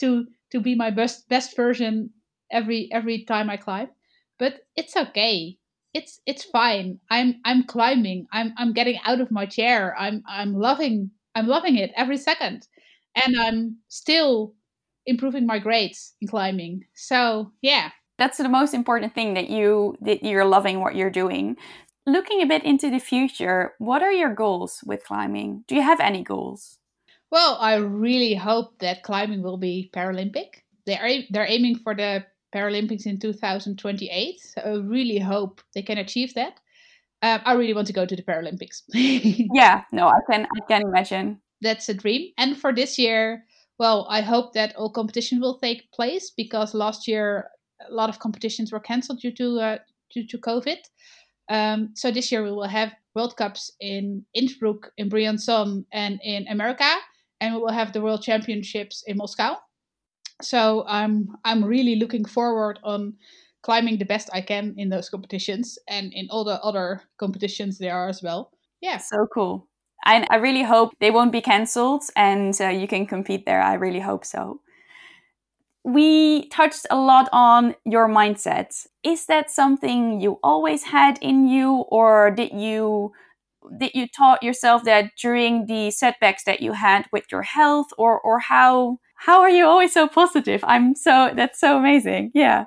to 0.00 0.26
to 0.52 0.60
be 0.60 0.74
my 0.76 0.90
best 0.90 1.28
best 1.28 1.56
version 1.56 2.12
every 2.50 2.90
every 2.92 3.24
time 3.24 3.50
I 3.50 3.58
climb. 3.58 3.90
But 4.38 4.66
it's 4.76 4.96
okay. 4.96 5.58
It's 5.96 6.20
it's 6.26 6.44
fine. 6.44 7.00
I'm 7.10 7.36
I'm 7.46 7.64
climbing. 7.64 8.26
I'm 8.30 8.52
I'm 8.58 8.74
getting 8.74 8.98
out 9.06 9.22
of 9.22 9.30
my 9.30 9.46
chair. 9.46 9.96
I'm 9.98 10.22
I'm 10.28 10.52
loving 10.52 11.10
I'm 11.34 11.46
loving 11.46 11.76
it 11.76 11.90
every 11.96 12.18
second. 12.18 12.68
And 13.14 13.34
I'm 13.40 13.78
still 13.88 14.52
improving 15.06 15.46
my 15.46 15.58
grades 15.58 16.14
in 16.20 16.28
climbing. 16.28 16.84
So 16.94 17.50
yeah. 17.62 17.90
That's 18.18 18.36
the 18.36 18.48
most 18.48 18.74
important 18.74 19.14
thing 19.14 19.34
that 19.34 19.48
you 19.48 19.96
that 20.02 20.22
you're 20.22 20.44
loving 20.44 20.80
what 20.80 20.96
you're 20.96 21.18
doing. 21.22 21.56
Looking 22.06 22.42
a 22.42 22.46
bit 22.46 22.64
into 22.64 22.90
the 22.90 23.00
future, 23.00 23.72
what 23.78 24.02
are 24.02 24.12
your 24.12 24.34
goals 24.34 24.84
with 24.86 25.02
climbing? 25.04 25.64
Do 25.66 25.74
you 25.74 25.82
have 25.82 26.00
any 26.00 26.22
goals? 26.22 26.78
Well, 27.30 27.56
I 27.58 27.76
really 27.76 28.34
hope 28.34 28.78
that 28.78 29.02
climbing 29.02 29.42
will 29.42 29.58
be 29.58 29.90
Paralympic. 29.96 30.62
They 30.84 30.98
are 30.98 31.24
they're 31.30 31.50
aiming 31.50 31.78
for 31.78 31.94
the 31.94 32.24
Paralympics 32.56 33.06
in 33.06 33.18
2028. 33.18 34.40
So 34.40 34.60
I 34.64 34.74
really 34.76 35.18
hope 35.18 35.60
they 35.74 35.82
can 35.82 35.98
achieve 35.98 36.34
that. 36.34 36.60
Um, 37.22 37.40
I 37.44 37.52
really 37.54 37.74
want 37.74 37.86
to 37.88 37.92
go 37.92 38.06
to 38.06 38.16
the 38.16 38.22
Paralympics. 38.22 38.82
yeah, 38.88 39.82
no, 39.92 40.08
I 40.08 40.20
can 40.30 40.46
I 40.56 40.60
can 40.68 40.82
imagine. 40.82 41.40
That's 41.60 41.88
a 41.88 41.94
dream. 41.94 42.32
And 42.38 42.56
for 42.56 42.72
this 42.72 42.98
year, 42.98 43.44
well, 43.78 44.06
I 44.08 44.20
hope 44.20 44.52
that 44.54 44.74
all 44.76 44.90
competition 44.90 45.40
will 45.40 45.58
take 45.58 45.90
place 45.92 46.30
because 46.36 46.74
last 46.74 47.08
year 47.08 47.50
a 47.88 47.92
lot 47.92 48.08
of 48.08 48.18
competitions 48.18 48.72
were 48.72 48.80
cancelled 48.80 49.20
due 49.20 49.32
to 49.32 49.60
uh, 49.60 49.78
due 50.12 50.26
to 50.26 50.38
COVID. 50.38 50.78
Um, 51.48 51.90
so 51.94 52.10
this 52.10 52.32
year 52.32 52.42
we 52.42 52.50
will 52.50 52.68
have 52.68 52.92
World 53.14 53.36
Cups 53.36 53.70
in 53.80 54.24
Innsbruck, 54.34 54.92
in 54.96 55.08
Briançon, 55.08 55.84
and 55.92 56.20
in 56.22 56.46
America, 56.48 56.90
and 57.40 57.54
we 57.54 57.60
will 57.60 57.72
have 57.72 57.92
the 57.92 58.02
World 58.02 58.22
Championships 58.22 59.04
in 59.06 59.16
Moscow. 59.16 59.56
So 60.42 60.84
I'm 60.86 61.36
I'm 61.44 61.64
really 61.64 61.96
looking 61.96 62.24
forward 62.24 62.78
on 62.84 63.14
climbing 63.62 63.98
the 63.98 64.04
best 64.04 64.30
I 64.32 64.40
can 64.42 64.74
in 64.76 64.90
those 64.90 65.08
competitions 65.08 65.78
and 65.88 66.12
in 66.12 66.28
all 66.30 66.44
the 66.44 66.62
other 66.62 67.02
competitions 67.18 67.78
there 67.78 67.94
are 67.94 68.08
as 68.08 68.22
well. 68.22 68.52
Yeah, 68.80 68.98
so 68.98 69.26
cool. 69.32 69.68
I, 70.04 70.26
I 70.30 70.36
really 70.36 70.62
hope 70.62 70.92
they 71.00 71.10
won't 71.10 71.32
be 71.32 71.40
cancelled 71.40 72.04
and 72.14 72.54
uh, 72.60 72.68
you 72.68 72.86
can 72.86 73.06
compete 73.06 73.44
there. 73.44 73.60
I 73.60 73.74
really 73.74 74.00
hope 74.00 74.24
so 74.24 74.60
we 75.86 76.48
touched 76.48 76.84
a 76.90 76.96
lot 76.96 77.28
on 77.32 77.76
your 77.84 78.08
mindset. 78.08 78.86
Is 79.04 79.26
that 79.26 79.50
something 79.50 80.20
you 80.20 80.40
always 80.42 80.82
had 80.82 81.16
in 81.22 81.46
you, 81.46 81.84
or 81.88 82.32
did 82.32 82.52
you 82.52 83.12
did 83.78 83.92
you 83.94 84.08
taught 84.08 84.42
yourself 84.42 84.82
that 84.84 85.12
during 85.20 85.66
the 85.66 85.90
setbacks 85.92 86.42
that 86.44 86.60
you 86.60 86.72
had 86.72 87.06
with 87.12 87.24
your 87.30 87.42
health, 87.42 87.86
or 87.96 88.20
or 88.20 88.40
how 88.40 88.98
how 89.16 89.40
are 89.40 89.50
you 89.50 89.66
always 89.66 89.92
so 89.92 90.06
positive? 90.06 90.62
I'm 90.64 90.94
so 90.94 91.30
that's 91.34 91.58
so 91.58 91.78
amazing. 91.78 92.30
Yeah. 92.34 92.66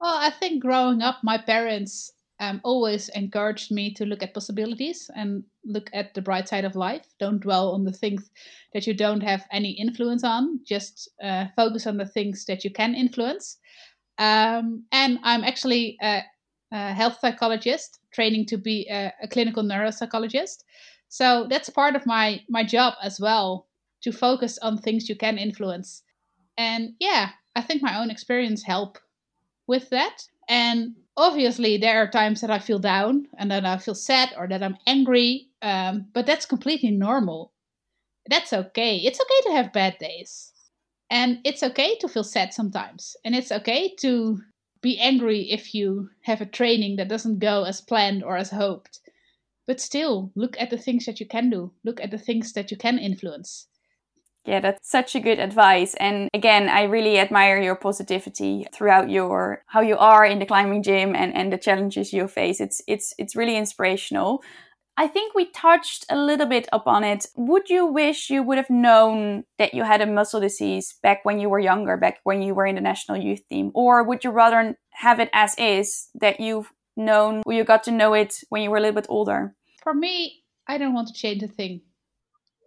Well, 0.00 0.14
I 0.14 0.30
think 0.30 0.62
growing 0.62 1.02
up, 1.02 1.18
my 1.22 1.38
parents 1.38 2.12
um, 2.40 2.60
always 2.64 3.08
encouraged 3.10 3.70
me 3.70 3.94
to 3.94 4.04
look 4.04 4.22
at 4.22 4.34
possibilities 4.34 5.08
and 5.14 5.44
look 5.64 5.88
at 5.92 6.14
the 6.14 6.22
bright 6.22 6.48
side 6.48 6.64
of 6.64 6.74
life. 6.74 7.06
Don't 7.20 7.40
dwell 7.40 7.70
on 7.70 7.84
the 7.84 7.92
things 7.92 8.30
that 8.72 8.84
you 8.86 8.94
don't 8.94 9.20
have 9.20 9.46
any 9.52 9.70
influence 9.70 10.24
on. 10.24 10.58
Just 10.66 11.08
uh, 11.22 11.46
focus 11.54 11.86
on 11.86 11.98
the 11.98 12.06
things 12.06 12.44
that 12.46 12.64
you 12.64 12.70
can 12.70 12.96
influence. 12.96 13.58
Um, 14.18 14.84
and 14.90 15.20
I'm 15.22 15.44
actually 15.44 15.96
a, 16.02 16.22
a, 16.72 16.92
health 16.92 17.18
psychologist, 17.20 18.00
training 18.12 18.46
to 18.46 18.58
be 18.58 18.88
a, 18.90 19.12
a 19.22 19.28
clinical 19.28 19.62
neuropsychologist. 19.62 20.64
So 21.08 21.46
that's 21.48 21.70
part 21.70 21.94
of 21.94 22.06
my 22.06 22.40
my 22.48 22.64
job 22.64 22.94
as 23.02 23.20
well 23.20 23.68
to 24.02 24.12
focus 24.12 24.58
on 24.58 24.78
things 24.78 25.08
you 25.08 25.16
can 25.16 25.38
influence. 25.38 26.02
And 26.58 26.94
yeah, 27.00 27.30
I 27.56 27.62
think 27.62 27.82
my 27.82 27.98
own 27.98 28.10
experience 28.10 28.62
help 28.62 28.98
with 29.66 29.90
that. 29.90 30.28
And 30.48 30.96
obviously 31.16 31.76
there 31.76 32.02
are 32.02 32.08
times 32.08 32.40
that 32.40 32.50
I 32.50 32.58
feel 32.58 32.78
down 32.78 33.28
and 33.38 33.50
that 33.50 33.64
I 33.64 33.78
feel 33.78 33.94
sad 33.94 34.30
or 34.36 34.48
that 34.48 34.62
I'm 34.62 34.76
angry, 34.86 35.48
um, 35.62 36.06
but 36.12 36.26
that's 36.26 36.46
completely 36.46 36.90
normal. 36.90 37.52
That's 38.28 38.52
okay. 38.52 38.96
It's 38.98 39.20
okay 39.20 39.40
to 39.50 39.56
have 39.56 39.72
bad 39.72 39.98
days. 39.98 40.52
And 41.10 41.38
it's 41.44 41.62
okay 41.62 41.96
to 41.98 42.08
feel 42.08 42.24
sad 42.24 42.54
sometimes. 42.54 43.16
And 43.24 43.34
it's 43.34 43.52
okay 43.52 43.94
to 44.00 44.40
be 44.80 44.98
angry 44.98 45.50
if 45.50 45.74
you 45.74 46.10
have 46.22 46.40
a 46.40 46.46
training 46.46 46.96
that 46.96 47.08
doesn't 47.08 47.38
go 47.38 47.64
as 47.64 47.80
planned 47.80 48.24
or 48.24 48.36
as 48.36 48.50
hoped. 48.50 49.00
But 49.66 49.80
still, 49.80 50.32
look 50.34 50.56
at 50.58 50.70
the 50.70 50.78
things 50.78 51.06
that 51.06 51.20
you 51.20 51.26
can 51.26 51.50
do. 51.50 51.72
Look 51.84 52.00
at 52.00 52.10
the 52.10 52.18
things 52.18 52.52
that 52.54 52.70
you 52.70 52.76
can 52.76 52.98
influence. 52.98 53.68
Yeah, 54.44 54.60
that's 54.60 54.90
such 54.90 55.14
a 55.14 55.20
good 55.20 55.38
advice. 55.38 55.94
And 55.94 56.28
again, 56.34 56.68
I 56.68 56.82
really 56.84 57.18
admire 57.18 57.62
your 57.62 57.76
positivity 57.76 58.66
throughout 58.72 59.08
your 59.08 59.62
how 59.66 59.82
you 59.82 59.96
are 59.96 60.24
in 60.24 60.40
the 60.40 60.46
climbing 60.46 60.82
gym 60.82 61.14
and, 61.14 61.32
and 61.34 61.52
the 61.52 61.58
challenges 61.58 62.12
you 62.12 62.26
face. 62.26 62.60
It's 62.60 62.82
it's 62.88 63.14
it's 63.18 63.36
really 63.36 63.56
inspirational. 63.56 64.42
I 64.96 65.06
think 65.06 65.34
we 65.34 65.46
touched 65.46 66.04
a 66.10 66.16
little 66.16 66.46
bit 66.46 66.68
upon 66.72 67.02
it. 67.02 67.26
Would 67.36 67.70
you 67.70 67.86
wish 67.86 68.28
you 68.28 68.42
would 68.42 68.58
have 68.58 68.68
known 68.68 69.44
that 69.58 69.74
you 69.74 69.84
had 69.84 70.02
a 70.02 70.06
muscle 70.06 70.40
disease 70.40 70.96
back 71.02 71.24
when 71.24 71.38
you 71.38 71.48
were 71.48 71.60
younger, 71.60 71.96
back 71.96 72.18
when 72.24 72.42
you 72.42 72.54
were 72.54 72.66
in 72.66 72.74
the 72.74 72.82
national 72.82 73.16
youth 73.16 73.40
team? 73.48 73.70
Or 73.74 74.02
would 74.02 74.22
you 74.22 74.30
rather 74.30 74.76
have 74.90 75.18
it 75.18 75.30
as 75.32 75.54
is 75.56 76.08
that 76.14 76.40
you've 76.40 76.70
known 76.94 77.42
or 77.46 77.54
you 77.54 77.64
got 77.64 77.84
to 77.84 77.90
know 77.90 78.12
it 78.12 78.34
when 78.50 78.60
you 78.62 78.70
were 78.70 78.76
a 78.76 78.80
little 78.80 79.00
bit 79.00 79.06
older? 79.08 79.54
For 79.82 79.94
me, 79.94 80.42
I 80.68 80.76
don't 80.76 80.94
want 80.94 81.08
to 81.08 81.14
change 81.14 81.42
a 81.42 81.48
thing. 81.48 81.80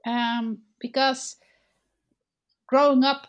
Um, 0.08 0.60
because 0.80 1.36
growing 2.68 3.04
up 3.04 3.28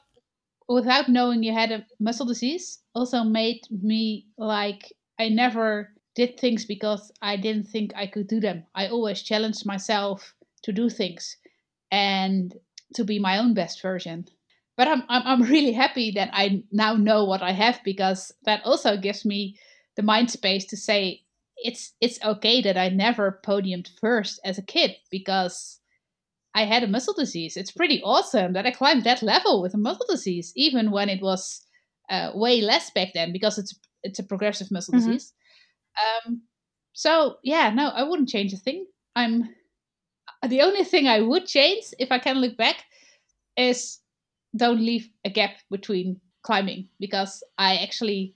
without 0.69 1.09
knowing 1.09 1.43
you 1.43 1.53
had 1.53 1.71
a 1.71 1.87
muscle 2.01 2.27
disease 2.27 2.81
also 2.95 3.23
made 3.23 3.61
me 3.71 4.27
like 4.37 4.93
I 5.19 5.29
never 5.29 5.93
did 6.15 6.39
things 6.39 6.65
because 6.65 7.13
I 7.23 7.37
didn't 7.37 7.69
think 7.69 7.93
I 7.95 8.07
could 8.07 8.27
do 8.27 8.41
them. 8.41 8.65
I 8.75 8.89
always 8.89 9.23
challenged 9.23 9.67
myself 9.67 10.35
to 10.63 10.73
do 10.73 10.89
things 10.89 11.37
and 11.91 12.55
to 12.95 13.05
be 13.05 13.19
my 13.19 13.39
own 13.39 13.55
best 13.55 13.83
version. 13.83 14.27
But 14.77 14.89
I'm, 14.89 15.03
I'm, 15.09 15.23
I'm 15.25 15.43
really 15.51 15.73
happy 15.73 16.11
that 16.13 16.31
I 16.33 16.63
now 16.73 16.95
know 16.95 17.25
what 17.25 17.43
I 17.43 17.53
have 17.53 17.81
because 17.85 18.33
that 18.45 18.65
also 18.65 18.97
gives 18.97 19.25
me 19.25 19.59
the 19.97 20.03
mind 20.03 20.31
space 20.31 20.65
to 20.67 20.77
say 20.77 21.23
it's 21.57 21.95
it's 22.03 22.23
okay 22.23 22.61
that 22.61 22.77
I 22.77 22.91
never 22.91 23.41
podiumed 23.45 23.89
first 23.99 24.41
as 24.45 24.59
a 24.59 24.63
kid 24.63 24.97
because 25.11 25.81
I 26.57 26.65
had 26.65 26.83
a 26.83 26.89
muscle 26.89 27.13
disease. 27.13 27.55
It's 27.59 27.71
pretty 27.71 28.01
awesome 28.03 28.55
that 28.55 28.65
I 28.65 28.71
climbed 28.71 29.05
that 29.05 29.23
level 29.23 29.61
with 29.61 29.75
a 29.75 29.79
muscle 29.79 30.07
disease, 30.09 30.55
even 30.57 30.91
when 30.91 31.11
it 31.11 31.21
was 31.21 31.63
uh, 32.09 32.31
way 32.35 32.63
less 32.63 32.91
back 32.91 33.09
then 33.13 33.31
because 33.31 33.59
it's 33.59 33.79
it's 34.03 34.19
a 34.19 34.25
progressive 34.25 34.71
muscle 34.71 34.95
mm-hmm. 34.95 35.07
disease. 35.07 35.35
Um, 36.01 36.43
so 36.95 37.37
yeah, 37.45 37.69
no, 37.71 37.89
I 37.89 38.05
wouldn't 38.05 38.31
change 38.31 38.55
a 38.55 38.57
thing. 38.57 38.87
I'm 39.15 39.55
the 40.49 40.63
only 40.63 40.83
thing 40.83 41.07
I 41.07 41.21
would 41.21 41.47
change 41.47 41.85
if 41.99 42.11
I 42.11 42.19
can 42.19 42.39
look 42.39 42.57
back 42.57 42.77
is 43.59 43.99
don't 44.57 44.81
leave 44.81 45.11
a 45.27 45.31
gap 45.31 45.57
between 45.71 46.21
climbing 46.43 46.89
because 46.99 47.43
I 47.59 47.77
actually 47.77 48.35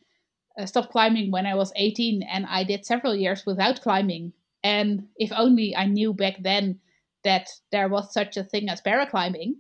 uh, 0.59 0.67
stopped 0.67 0.91
climbing 0.93 1.31
when 1.31 1.47
I 1.47 1.55
was 1.55 1.73
18 1.75 2.23
and 2.23 2.45
I 2.47 2.65
did 2.65 2.85
several 2.85 3.15
years 3.15 3.47
without 3.47 3.81
climbing. 3.81 4.35
And 4.63 5.07
if 5.17 5.33
only 5.33 5.75
I 5.75 5.87
knew 5.87 6.13
back 6.13 6.43
then 6.43 6.81
that 7.25 7.49
there 7.73 7.89
was 7.89 8.13
such 8.13 8.37
a 8.37 8.45
thing 8.45 8.69
as 8.69 8.81
paraclimbing, 8.83 9.55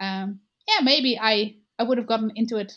um, 0.00 0.40
yeah, 0.68 0.82
maybe 0.82 1.18
I 1.20 1.56
I 1.78 1.82
would 1.84 1.98
have 1.98 2.06
gotten 2.06 2.32
into 2.36 2.56
it 2.58 2.72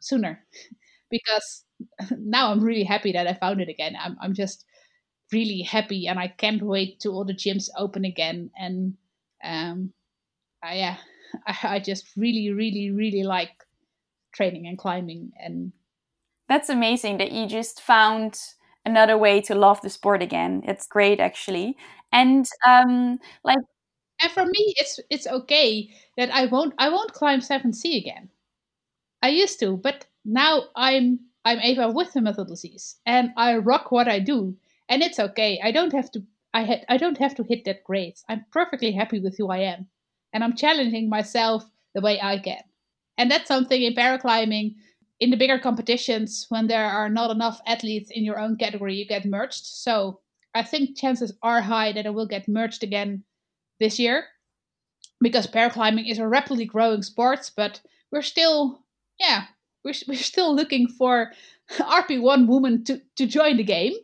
sooner 0.00 0.44
because 1.10 1.64
now 2.18 2.52
I'm 2.52 2.62
really 2.62 2.84
happy 2.84 3.12
that 3.12 3.26
I 3.26 3.34
found 3.34 3.60
it 3.60 3.68
again. 3.68 3.96
I'm 4.00 4.16
I'm 4.20 4.34
just 4.34 4.64
really 5.32 5.62
happy 5.62 6.06
and 6.08 6.18
I 6.18 6.28
can't 6.28 6.62
wait 6.62 7.00
to 7.00 7.10
all 7.10 7.24
the 7.24 7.34
gyms 7.34 7.68
open 7.76 8.04
again 8.04 8.50
and 8.58 8.94
um 9.44 9.92
I, 10.62 10.74
yeah 10.76 10.96
I, 11.46 11.56
I 11.76 11.78
just 11.80 12.06
really 12.16 12.50
really 12.52 12.90
really 12.90 13.24
like 13.24 13.52
training 14.34 14.66
and 14.66 14.78
climbing 14.78 15.32
and 15.42 15.72
that's 16.48 16.68
amazing 16.70 17.18
that 17.18 17.32
you 17.32 17.46
just 17.46 17.80
found 17.82 18.38
another 18.88 19.16
way 19.18 19.40
to 19.40 19.54
love 19.54 19.80
the 19.82 19.90
sport 19.90 20.22
again 20.22 20.62
it's 20.66 20.86
great 20.86 21.20
actually 21.20 21.76
and 22.12 22.46
um, 22.66 23.18
like 23.44 23.58
and 24.22 24.32
for 24.32 24.44
me, 24.46 24.74
it's 24.78 25.00
it's 25.10 25.26
okay 25.26 25.90
that 26.16 26.30
I 26.32 26.46
won't 26.46 26.74
I 26.78 26.88
won't 26.88 27.12
climb 27.12 27.40
seven 27.40 27.72
C 27.72 27.96
again. 27.98 28.30
I 29.22 29.28
used 29.28 29.60
to, 29.60 29.76
but 29.76 30.06
now 30.24 30.64
I'm 30.76 31.20
I'm 31.44 31.60
Eva 31.60 31.90
with 31.92 32.12
the 32.14 32.20
muscle 32.20 32.44
disease, 32.44 32.96
and 33.06 33.32
I 33.36 33.56
rock 33.58 33.92
what 33.92 34.08
I 34.08 34.18
do, 34.20 34.56
and 34.88 35.02
it's 35.02 35.20
okay. 35.20 35.60
I 35.62 35.72
don't 35.72 35.92
have 35.92 36.10
to 36.12 36.24
I 36.54 36.64
had 36.64 36.84
I 36.88 36.96
don't 36.96 37.18
have 37.18 37.34
to 37.36 37.44
hit 37.44 37.64
that 37.66 37.84
grade. 37.84 38.16
I'm 38.28 38.44
perfectly 38.52 38.92
happy 38.92 39.20
with 39.20 39.36
who 39.38 39.50
I 39.50 39.58
am, 39.58 39.88
and 40.32 40.44
I'm 40.44 40.56
challenging 40.56 41.08
myself 41.08 41.64
the 41.94 42.00
way 42.00 42.20
I 42.20 42.38
can. 42.38 42.62
And 43.18 43.30
that's 43.30 43.48
something 43.48 43.82
in 43.82 43.94
paraclimbing. 43.94 44.74
In 45.20 45.30
the 45.30 45.36
bigger 45.36 45.58
competitions, 45.58 46.46
when 46.48 46.68
there 46.68 46.86
are 46.86 47.08
not 47.08 47.30
enough 47.30 47.60
athletes 47.66 48.10
in 48.10 48.24
your 48.24 48.38
own 48.38 48.56
category, 48.56 48.94
you 48.94 49.06
get 49.06 49.24
merged. 49.24 49.66
So 49.66 50.20
I 50.54 50.62
think 50.62 50.96
chances 50.96 51.32
are 51.42 51.60
high 51.60 51.92
that 51.92 52.06
it 52.06 52.14
will 52.14 52.26
get 52.26 52.48
merged 52.48 52.82
again 52.84 53.24
this 53.80 53.98
year 53.98 54.24
because 55.20 55.46
paraclimbing 55.46 56.10
is 56.10 56.18
a 56.18 56.28
rapidly 56.28 56.64
growing 56.64 57.02
sport, 57.02 57.50
but 57.56 57.80
we're 58.12 58.22
still, 58.22 58.84
yeah, 59.18 59.44
we're, 59.84 59.94
we're 60.08 60.16
still 60.16 60.54
looking 60.54 60.88
for 60.88 61.32
RP1 61.72 62.46
women 62.46 62.84
to, 62.84 63.00
to 63.16 63.26
join 63.26 63.56
the 63.56 63.64
game 63.64 63.94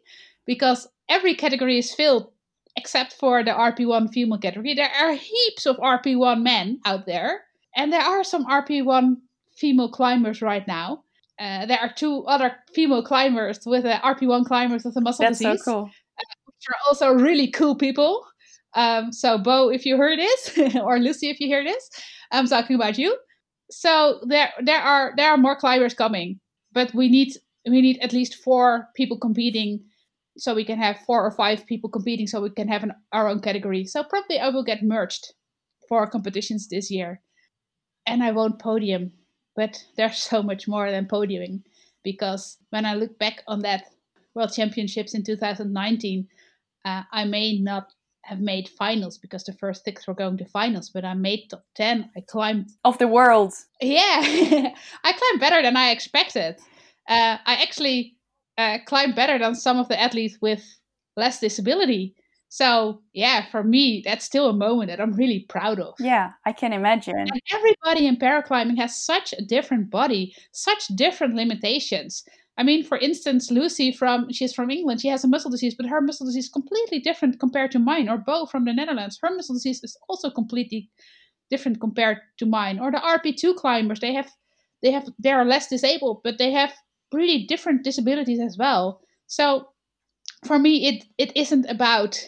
because 0.47 0.89
every 1.09 1.35
category 1.35 1.79
is 1.79 1.95
filled 1.95 2.31
except 2.77 3.13
for 3.13 3.45
the 3.45 3.53
RP1 3.53 4.13
female 4.13 4.39
category. 4.39 4.75
There 4.75 4.91
are 4.91 5.13
heaps 5.13 5.67
of 5.67 5.77
RP1 5.77 6.43
men 6.43 6.81
out 6.85 7.07
there, 7.07 7.45
and 7.77 7.93
there 7.93 8.01
are 8.01 8.25
some 8.25 8.45
RP1 8.47 9.17
female 9.57 9.89
climbers 9.89 10.43
right 10.43 10.67
now. 10.67 11.04
Uh, 11.39 11.67
there 11.67 11.79
are 11.81 11.93
two 11.93 12.25
other 12.27 12.55
female 12.73 13.03
climbers 13.03 13.61
with 13.67 13.85
uh, 13.85 14.01
RP1 14.01 14.47
climbers 14.47 14.85
with 14.85 14.97
a 14.97 15.01
muscle 15.01 15.25
That's 15.25 15.39
disease. 15.39 15.65
so 15.65 15.73
cool. 15.73 15.83
Uh, 15.85 16.35
which 16.47 16.67
are 16.69 16.77
also 16.89 17.13
really 17.13 17.51
cool 17.51 17.75
people. 17.75 18.25
Um, 18.75 19.13
so, 19.13 19.39
Bo, 19.39 19.71
if 19.71 19.87
you 19.87 19.97
hear 19.97 20.17
this, 20.17 20.77
or 20.83 20.99
Lucy, 20.99 21.31
if 21.31 21.41
you 21.41 21.47
hear 21.47 21.65
this, 21.65 21.91
I'm 22.33 22.47
talking 22.47 22.77
about 22.77 22.99
you. 22.99 23.17
So 23.71 24.21
there, 24.27 24.53
there 24.63 24.81
are 24.81 25.13
there 25.17 25.31
are 25.31 25.37
more 25.37 25.57
climbers 25.57 25.95
coming, 25.95 26.39
but 26.73 26.95
we 26.95 27.09
need 27.09 27.33
we 27.67 27.81
need 27.81 27.99
at 28.01 28.13
least 28.13 28.37
four 28.37 28.89
people 28.95 29.19
competing, 29.19 29.81
so 30.37 30.55
we 30.55 30.65
can 30.65 30.79
have 30.79 30.99
four 31.07 31.25
or 31.25 31.31
five 31.31 31.67
people 31.67 31.89
competing, 31.89 32.27
so 32.27 32.41
we 32.41 32.51
can 32.51 32.69
have 32.69 32.83
an, 32.83 32.93
our 33.13 33.29
own 33.29 33.41
category. 33.41 33.85
So 33.87 34.05
probably 34.05 34.39
I 34.39 34.49
will 34.51 34.65
get 34.65 34.83
merged 34.83 35.33
for 35.89 36.07
competitions 36.07 36.69
this 36.69 36.91
year, 36.91 37.21
and 38.07 38.23
I 38.23 38.33
won't 38.33 38.61
podium, 38.61 39.13
but 39.57 39.83
there's 39.97 40.19
so 40.31 40.43
much 40.43 40.69
more 40.69 40.91
than 40.91 41.07
podiuming, 41.07 41.63
because 42.03 42.59
when 42.71 42.85
I 42.85 42.95
look 42.95 43.19
back 43.19 43.43
on 43.47 43.61
that 43.61 43.85
World 44.35 44.53
Championships 44.53 45.15
in 45.15 45.23
2019, 45.23 46.29
uh, 46.85 47.03
I 47.13 47.25
may 47.25 47.59
not 47.59 47.93
have 48.25 48.41
made 48.41 48.69
finals 48.69 49.19
because 49.19 49.45
the 49.45 49.53
first 49.53 49.85
six 49.85 50.07
were 50.07 50.15
going 50.15 50.39
to 50.39 50.45
finals, 50.47 50.91
but 50.91 51.05
I 51.05 51.15
made 51.15 51.49
top 51.51 51.65
10. 51.75 52.11
I 52.17 52.21
climbed. 52.21 52.71
Of 52.85 52.99
the 52.99 53.09
world. 53.09 53.53
Yeah, 53.81 54.01
I 55.05 55.13
climbed 55.13 55.41
better 55.41 55.63
than 55.63 55.77
I 55.77 55.91
expected. 55.91 56.57
Uh, 57.09 57.37
I 57.45 57.63
actually 57.63 58.17
uh, 58.57 58.79
climbed 58.87 59.15
better 59.15 59.39
than 59.39 59.55
some 59.55 59.79
of 59.79 59.89
the 59.89 60.01
athletes 60.01 60.39
with 60.41 60.63
less 61.17 61.41
disability. 61.41 62.15
So, 62.55 63.03
yeah, 63.13 63.51
for 63.51 63.65
me, 63.65 64.01
that's 64.05 64.25
still 64.25 64.49
a 64.49 64.53
moment 64.53 64.89
that 64.89 65.01
I'm 65.01 65.15
really 65.15 65.45
proud 65.49 65.81
of. 65.81 65.95
Yeah, 65.99 66.31
I 66.47 66.53
can 66.53 66.73
imagine. 66.73 67.19
And 67.19 67.43
everybody 67.51 68.07
in 68.07 68.17
paraclimbing 68.17 68.79
has 68.79 69.05
such 69.05 69.33
a 69.33 69.45
different 69.45 69.91
body, 69.91 70.37
such 70.53 70.87
different 70.95 71.35
limitations. 71.35 72.23
I 72.57 72.63
mean, 72.63 72.85
for 72.85 72.97
instance, 72.97 73.51
Lucy 73.51 73.91
from 73.91 74.31
she's 74.31 74.55
from 74.55 74.71
England. 74.71 75.01
She 75.01 75.09
has 75.09 75.25
a 75.25 75.27
muscle 75.27 75.51
disease, 75.51 75.75
but 75.75 75.89
her 75.89 76.01
muscle 76.01 76.27
disease 76.27 76.45
is 76.45 76.51
completely 76.53 77.01
different 77.01 77.41
compared 77.41 77.73
to 77.73 77.81
mine. 77.81 78.09
Or 78.09 78.19
Bo 78.19 78.47
from 78.47 78.67
the 78.67 78.73
Netherlands, 78.73 79.19
her 79.21 79.35
muscle 79.35 79.57
disease 79.57 79.83
is 79.83 79.99
also 80.09 80.31
completely 80.31 80.89
different 81.51 81.81
compared 81.81 82.19
to 82.39 82.47
mine. 82.47 82.79
Or 82.79 82.93
the 82.93 82.99
RP2 82.99 83.57
climbers, 83.57 83.99
they 83.99 84.15
have 84.15 84.31
they 84.81 84.93
have 84.93 85.09
they 85.19 85.33
are 85.33 85.45
less 85.45 85.67
disabled, 85.67 86.21
but 86.23 86.39
they 86.39 86.53
have 86.53 86.73
really 87.13 87.47
different 87.49 87.83
disabilities 87.83 88.39
as 88.39 88.57
well. 88.57 89.01
So 89.27 89.71
for 90.47 90.61
me, 90.61 90.87
it 90.87 91.05
it 91.19 91.37
isn't 91.37 91.67
about 91.69 92.25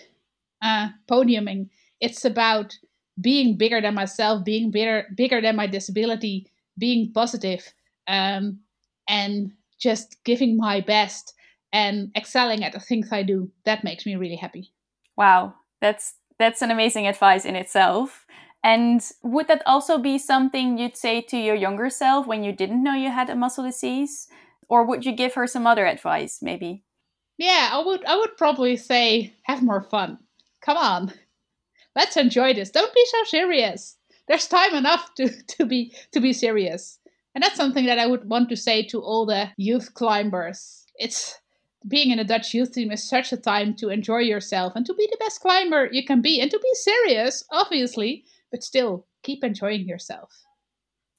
uh, 0.63 0.89
podiuming. 1.09 1.69
It's 2.01 2.25
about 2.25 2.77
being 3.21 3.57
bigger 3.57 3.81
than 3.81 3.95
myself, 3.95 4.45
being 4.45 4.71
bigger 4.71 5.07
bigger 5.17 5.41
than 5.41 5.57
my 5.57 5.67
disability, 5.67 6.47
being 6.79 7.13
positive, 7.13 7.73
um, 8.09 8.61
and 9.09 9.53
just 9.79 10.23
giving 10.25 10.57
my 10.57 10.81
best 10.81 11.35
and 11.73 12.11
excelling 12.17 12.65
at 12.65 12.73
the 12.73 12.81
things 12.81 13.09
I 13.13 13.23
do. 13.23 13.51
That 13.65 13.85
makes 13.85 14.07
me 14.07 14.17
really 14.17 14.37
happy. 14.37 14.73
Wow, 15.17 15.55
that's 15.81 16.15
that's 16.39 16.63
an 16.63 16.71
amazing 16.71 17.07
advice 17.07 17.45
in 17.45 17.57
itself. 17.57 18.27
And 18.63 19.01
would 19.23 19.49
that 19.49 19.63
also 19.65 19.97
be 19.97 20.19
something 20.19 20.77
you'd 20.77 20.97
say 20.97 21.21
to 21.23 21.37
your 21.37 21.55
younger 21.55 21.89
self 21.89 22.27
when 22.27 22.43
you 22.43 22.53
didn't 22.53 22.83
know 22.83 22.95
you 22.95 23.11
had 23.11 23.31
a 23.31 23.37
muscle 23.37 23.65
disease? 23.65 24.29
Or 24.69 24.85
would 24.85 25.07
you 25.07 25.13
give 25.13 25.35
her 25.35 25.47
some 25.47 25.67
other 25.67 25.87
advice, 25.87 26.41
maybe? 26.43 26.83
Yeah, 27.39 27.71
I 27.73 27.85
would 27.85 28.05
I 28.05 28.17
would 28.17 28.37
probably 28.37 28.77
say 28.77 29.35
have 29.45 29.63
more 29.63 29.83
fun. 29.83 30.19
Come 30.61 30.77
on. 30.77 31.13
Let's 31.95 32.17
enjoy 32.17 32.55
this. 32.55 32.71
Don't 32.71 32.95
be 32.95 33.05
so 33.07 33.25
serious. 33.25 33.97
There's 34.29 34.49
time 34.49 34.75
enough 34.75 35.15
to, 35.15 35.31
to 35.49 35.67
be 35.67 35.95
to 36.13 36.21
be 36.21 36.33
serious. 36.33 36.99
And 37.35 37.43
that's 37.43 37.57
something 37.57 37.87
that 37.87 37.99
I 37.99 38.07
would 38.07 38.29
want 38.29 38.49
to 38.49 38.57
say 38.57 38.83
to 38.85 39.01
all 39.01 39.27
the 39.27 39.51
youth 39.57 39.93
climbers. 39.95 40.87
It's 40.97 41.39
being 41.87 42.11
in 42.11 42.19
a 42.19 42.25
Dutch 42.25 42.55
youth 42.55 42.73
team 42.73 42.91
is 42.91 43.07
such 43.07 43.33
a 43.33 43.37
time 43.37 43.75
to 43.77 43.91
enjoy 43.91 44.21
yourself 44.21 44.73
and 44.75 44.85
to 44.87 44.95
be 44.95 45.07
the 45.11 45.19
best 45.19 45.41
climber 45.41 45.89
you 45.93 46.05
can 46.05 46.21
be 46.21 46.41
and 46.41 46.51
to 46.51 46.59
be 46.59 46.75
serious, 46.75 47.45
obviously, 47.53 48.25
but 48.51 48.63
still 48.63 49.07
keep 49.23 49.45
enjoying 49.45 49.87
yourself. 49.87 50.33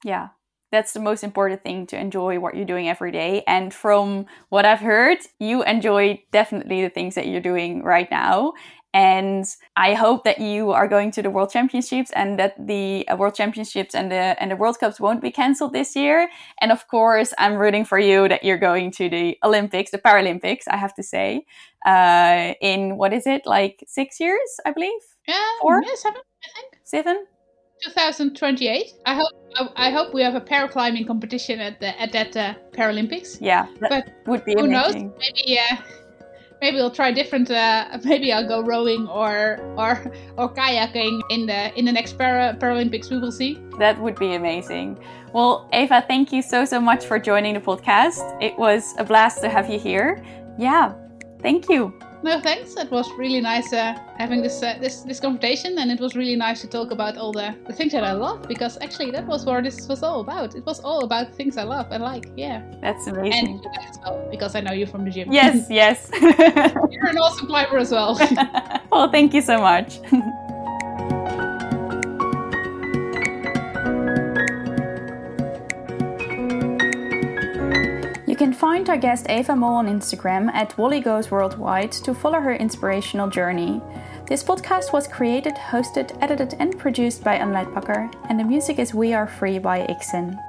Yeah, 0.04 0.28
that's 0.70 0.92
the 0.92 1.00
most 1.00 1.24
important 1.24 1.62
thing 1.62 1.86
to 1.86 1.98
enjoy 1.98 2.38
what 2.38 2.54
you're 2.54 2.66
doing 2.66 2.88
every 2.88 3.12
day. 3.12 3.42
And 3.46 3.72
from 3.72 4.26
what 4.50 4.64
I've 4.64 4.80
heard, 4.80 5.18
you 5.38 5.62
enjoy 5.64 6.22
definitely 6.30 6.82
the 6.82 6.90
things 6.90 7.14
that 7.14 7.26
you're 7.26 7.40
doing 7.40 7.82
right 7.82 8.10
now. 8.10 8.52
And 8.98 9.44
I 9.76 9.94
hope 9.94 10.24
that 10.24 10.40
you 10.40 10.72
are 10.72 10.88
going 10.88 11.12
to 11.12 11.22
the 11.22 11.30
World 11.30 11.50
Championships 11.50 12.10
and 12.16 12.36
that 12.40 12.54
the 12.58 13.06
uh, 13.06 13.14
World 13.14 13.36
Championships 13.36 13.94
and 13.94 14.10
the 14.10 14.34
and 14.40 14.50
the 14.50 14.56
World 14.56 14.80
Cups 14.80 14.98
won't 14.98 15.22
be 15.22 15.30
cancelled 15.30 15.72
this 15.72 15.94
year. 15.94 16.28
And 16.60 16.72
of 16.72 16.88
course, 16.88 17.32
I'm 17.38 17.54
rooting 17.54 17.84
for 17.84 18.00
you 18.00 18.28
that 18.28 18.42
you're 18.42 18.58
going 18.58 18.90
to 18.98 19.08
the 19.08 19.38
Olympics, 19.44 19.92
the 19.92 19.98
Paralympics. 19.98 20.64
I 20.68 20.76
have 20.78 20.94
to 20.94 21.04
say, 21.04 21.46
uh, 21.86 22.54
in 22.60 22.96
what 22.96 23.12
is 23.12 23.24
it 23.28 23.42
like 23.46 23.84
six 23.86 24.18
years, 24.18 24.50
I 24.66 24.72
believe? 24.72 25.04
Yeah, 25.28 25.46
Four? 25.62 25.80
yeah, 25.86 25.94
seven, 25.94 26.22
I 26.46 26.48
think. 26.56 26.68
Seven. 26.82 27.26
2028. 27.84 28.94
I 29.06 29.14
hope 29.14 29.32
I, 29.54 29.86
I, 29.86 29.90
hope 29.92 30.12
we 30.12 30.22
have 30.22 30.34
a 30.34 30.40
paraclimbing 30.40 31.06
competition 31.06 31.60
at 31.60 31.78
the 31.78 31.90
at 32.02 32.10
that 32.10 32.36
uh, 32.36 32.54
Paralympics. 32.72 33.38
Yeah, 33.40 33.68
but 33.78 34.08
would 34.26 34.44
be 34.44 34.54
who 34.54 34.64
amazing. 34.64 35.10
knows? 35.10 35.18
Maybe 35.20 35.60
uh, 35.60 35.76
maybe 36.60 36.76
we'll 36.76 36.90
try 36.90 37.12
different. 37.12 37.50
Uh, 37.50 37.98
maybe 38.04 38.32
I'll 38.32 38.46
go 38.46 38.62
rowing 38.62 39.06
or 39.08 39.60
or 39.76 40.12
or 40.36 40.52
kayaking 40.52 41.20
in 41.30 41.46
the 41.46 41.76
in 41.78 41.84
the 41.84 41.92
next 41.92 42.18
Para, 42.18 42.56
Paralympics. 42.58 43.10
We 43.10 43.18
will 43.18 43.32
see. 43.32 43.60
That 43.78 44.00
would 44.00 44.18
be 44.18 44.34
amazing. 44.34 44.98
Well, 45.32 45.68
Eva, 45.72 46.04
thank 46.08 46.32
you 46.32 46.42
so 46.42 46.64
so 46.64 46.80
much 46.80 47.04
for 47.04 47.18
joining 47.18 47.54
the 47.54 47.60
podcast. 47.60 48.22
It 48.42 48.58
was 48.58 48.94
a 48.98 49.04
blast 49.04 49.40
to 49.42 49.48
have 49.48 49.68
you 49.68 49.78
here. 49.78 50.22
Yeah, 50.58 50.94
thank 51.40 51.68
you. 51.68 51.92
No, 52.22 52.40
thanks. 52.40 52.76
It 52.76 52.90
was 52.90 53.08
really 53.16 53.40
nice 53.40 53.72
uh, 53.72 53.96
having 54.18 54.42
this 54.42 54.62
uh, 54.62 54.76
this 54.80 55.02
this 55.02 55.20
conversation, 55.20 55.78
and 55.78 55.90
it 55.90 56.00
was 56.00 56.16
really 56.16 56.34
nice 56.34 56.60
to 56.62 56.66
talk 56.66 56.90
about 56.90 57.16
all 57.16 57.32
the, 57.32 57.54
the 57.66 57.72
things 57.72 57.92
that 57.92 58.02
I 58.02 58.12
love. 58.12 58.48
Because 58.48 58.76
actually, 58.80 59.12
that 59.12 59.26
was 59.26 59.44
what 59.44 59.62
this 59.64 59.86
was 59.86 60.02
all 60.02 60.20
about. 60.20 60.56
It 60.56 60.66
was 60.66 60.80
all 60.80 61.04
about 61.04 61.32
things 61.34 61.56
I 61.56 61.62
love 61.62 61.86
and 61.92 62.02
like. 62.02 62.26
Yeah, 62.36 62.62
that's 62.80 63.06
amazing. 63.06 63.60
And 63.64 63.88
as 63.88 63.98
well, 64.04 64.26
because 64.30 64.56
I 64.56 64.60
know 64.60 64.72
you 64.72 64.86
from 64.86 65.04
the 65.04 65.10
gym. 65.10 65.32
Yes, 65.32 65.66
yes. 65.70 66.10
You're 66.20 67.08
an 67.08 67.18
awesome 67.18 67.46
climber 67.46 67.78
as 67.78 67.92
well. 67.92 68.18
well, 68.90 69.10
thank 69.10 69.32
you 69.32 69.42
so 69.42 69.58
much. 69.58 70.00
Find 78.58 78.88
our 78.90 78.96
guest 78.96 79.30
Eva 79.30 79.54
Mol 79.54 79.76
on 79.76 79.86
Instagram 79.86 80.52
at 80.52 80.76
Wolly 80.76 80.98
Goes 80.98 81.30
Worldwide 81.30 81.92
to 81.92 82.12
follow 82.12 82.40
her 82.40 82.54
inspirational 82.54 83.28
journey. 83.28 83.80
This 84.26 84.42
podcast 84.42 84.92
was 84.92 85.06
created, 85.06 85.54
hosted, 85.54 86.18
edited, 86.20 86.56
and 86.58 86.76
produced 86.76 87.22
by 87.22 87.38
Annaleid 87.38 87.72
Bakker, 87.72 88.12
and 88.28 88.36
the 88.36 88.42
music 88.42 88.80
is 88.80 88.92
We 88.92 89.14
Are 89.14 89.28
Free 89.28 89.60
by 89.60 89.86
Ikson. 89.86 90.47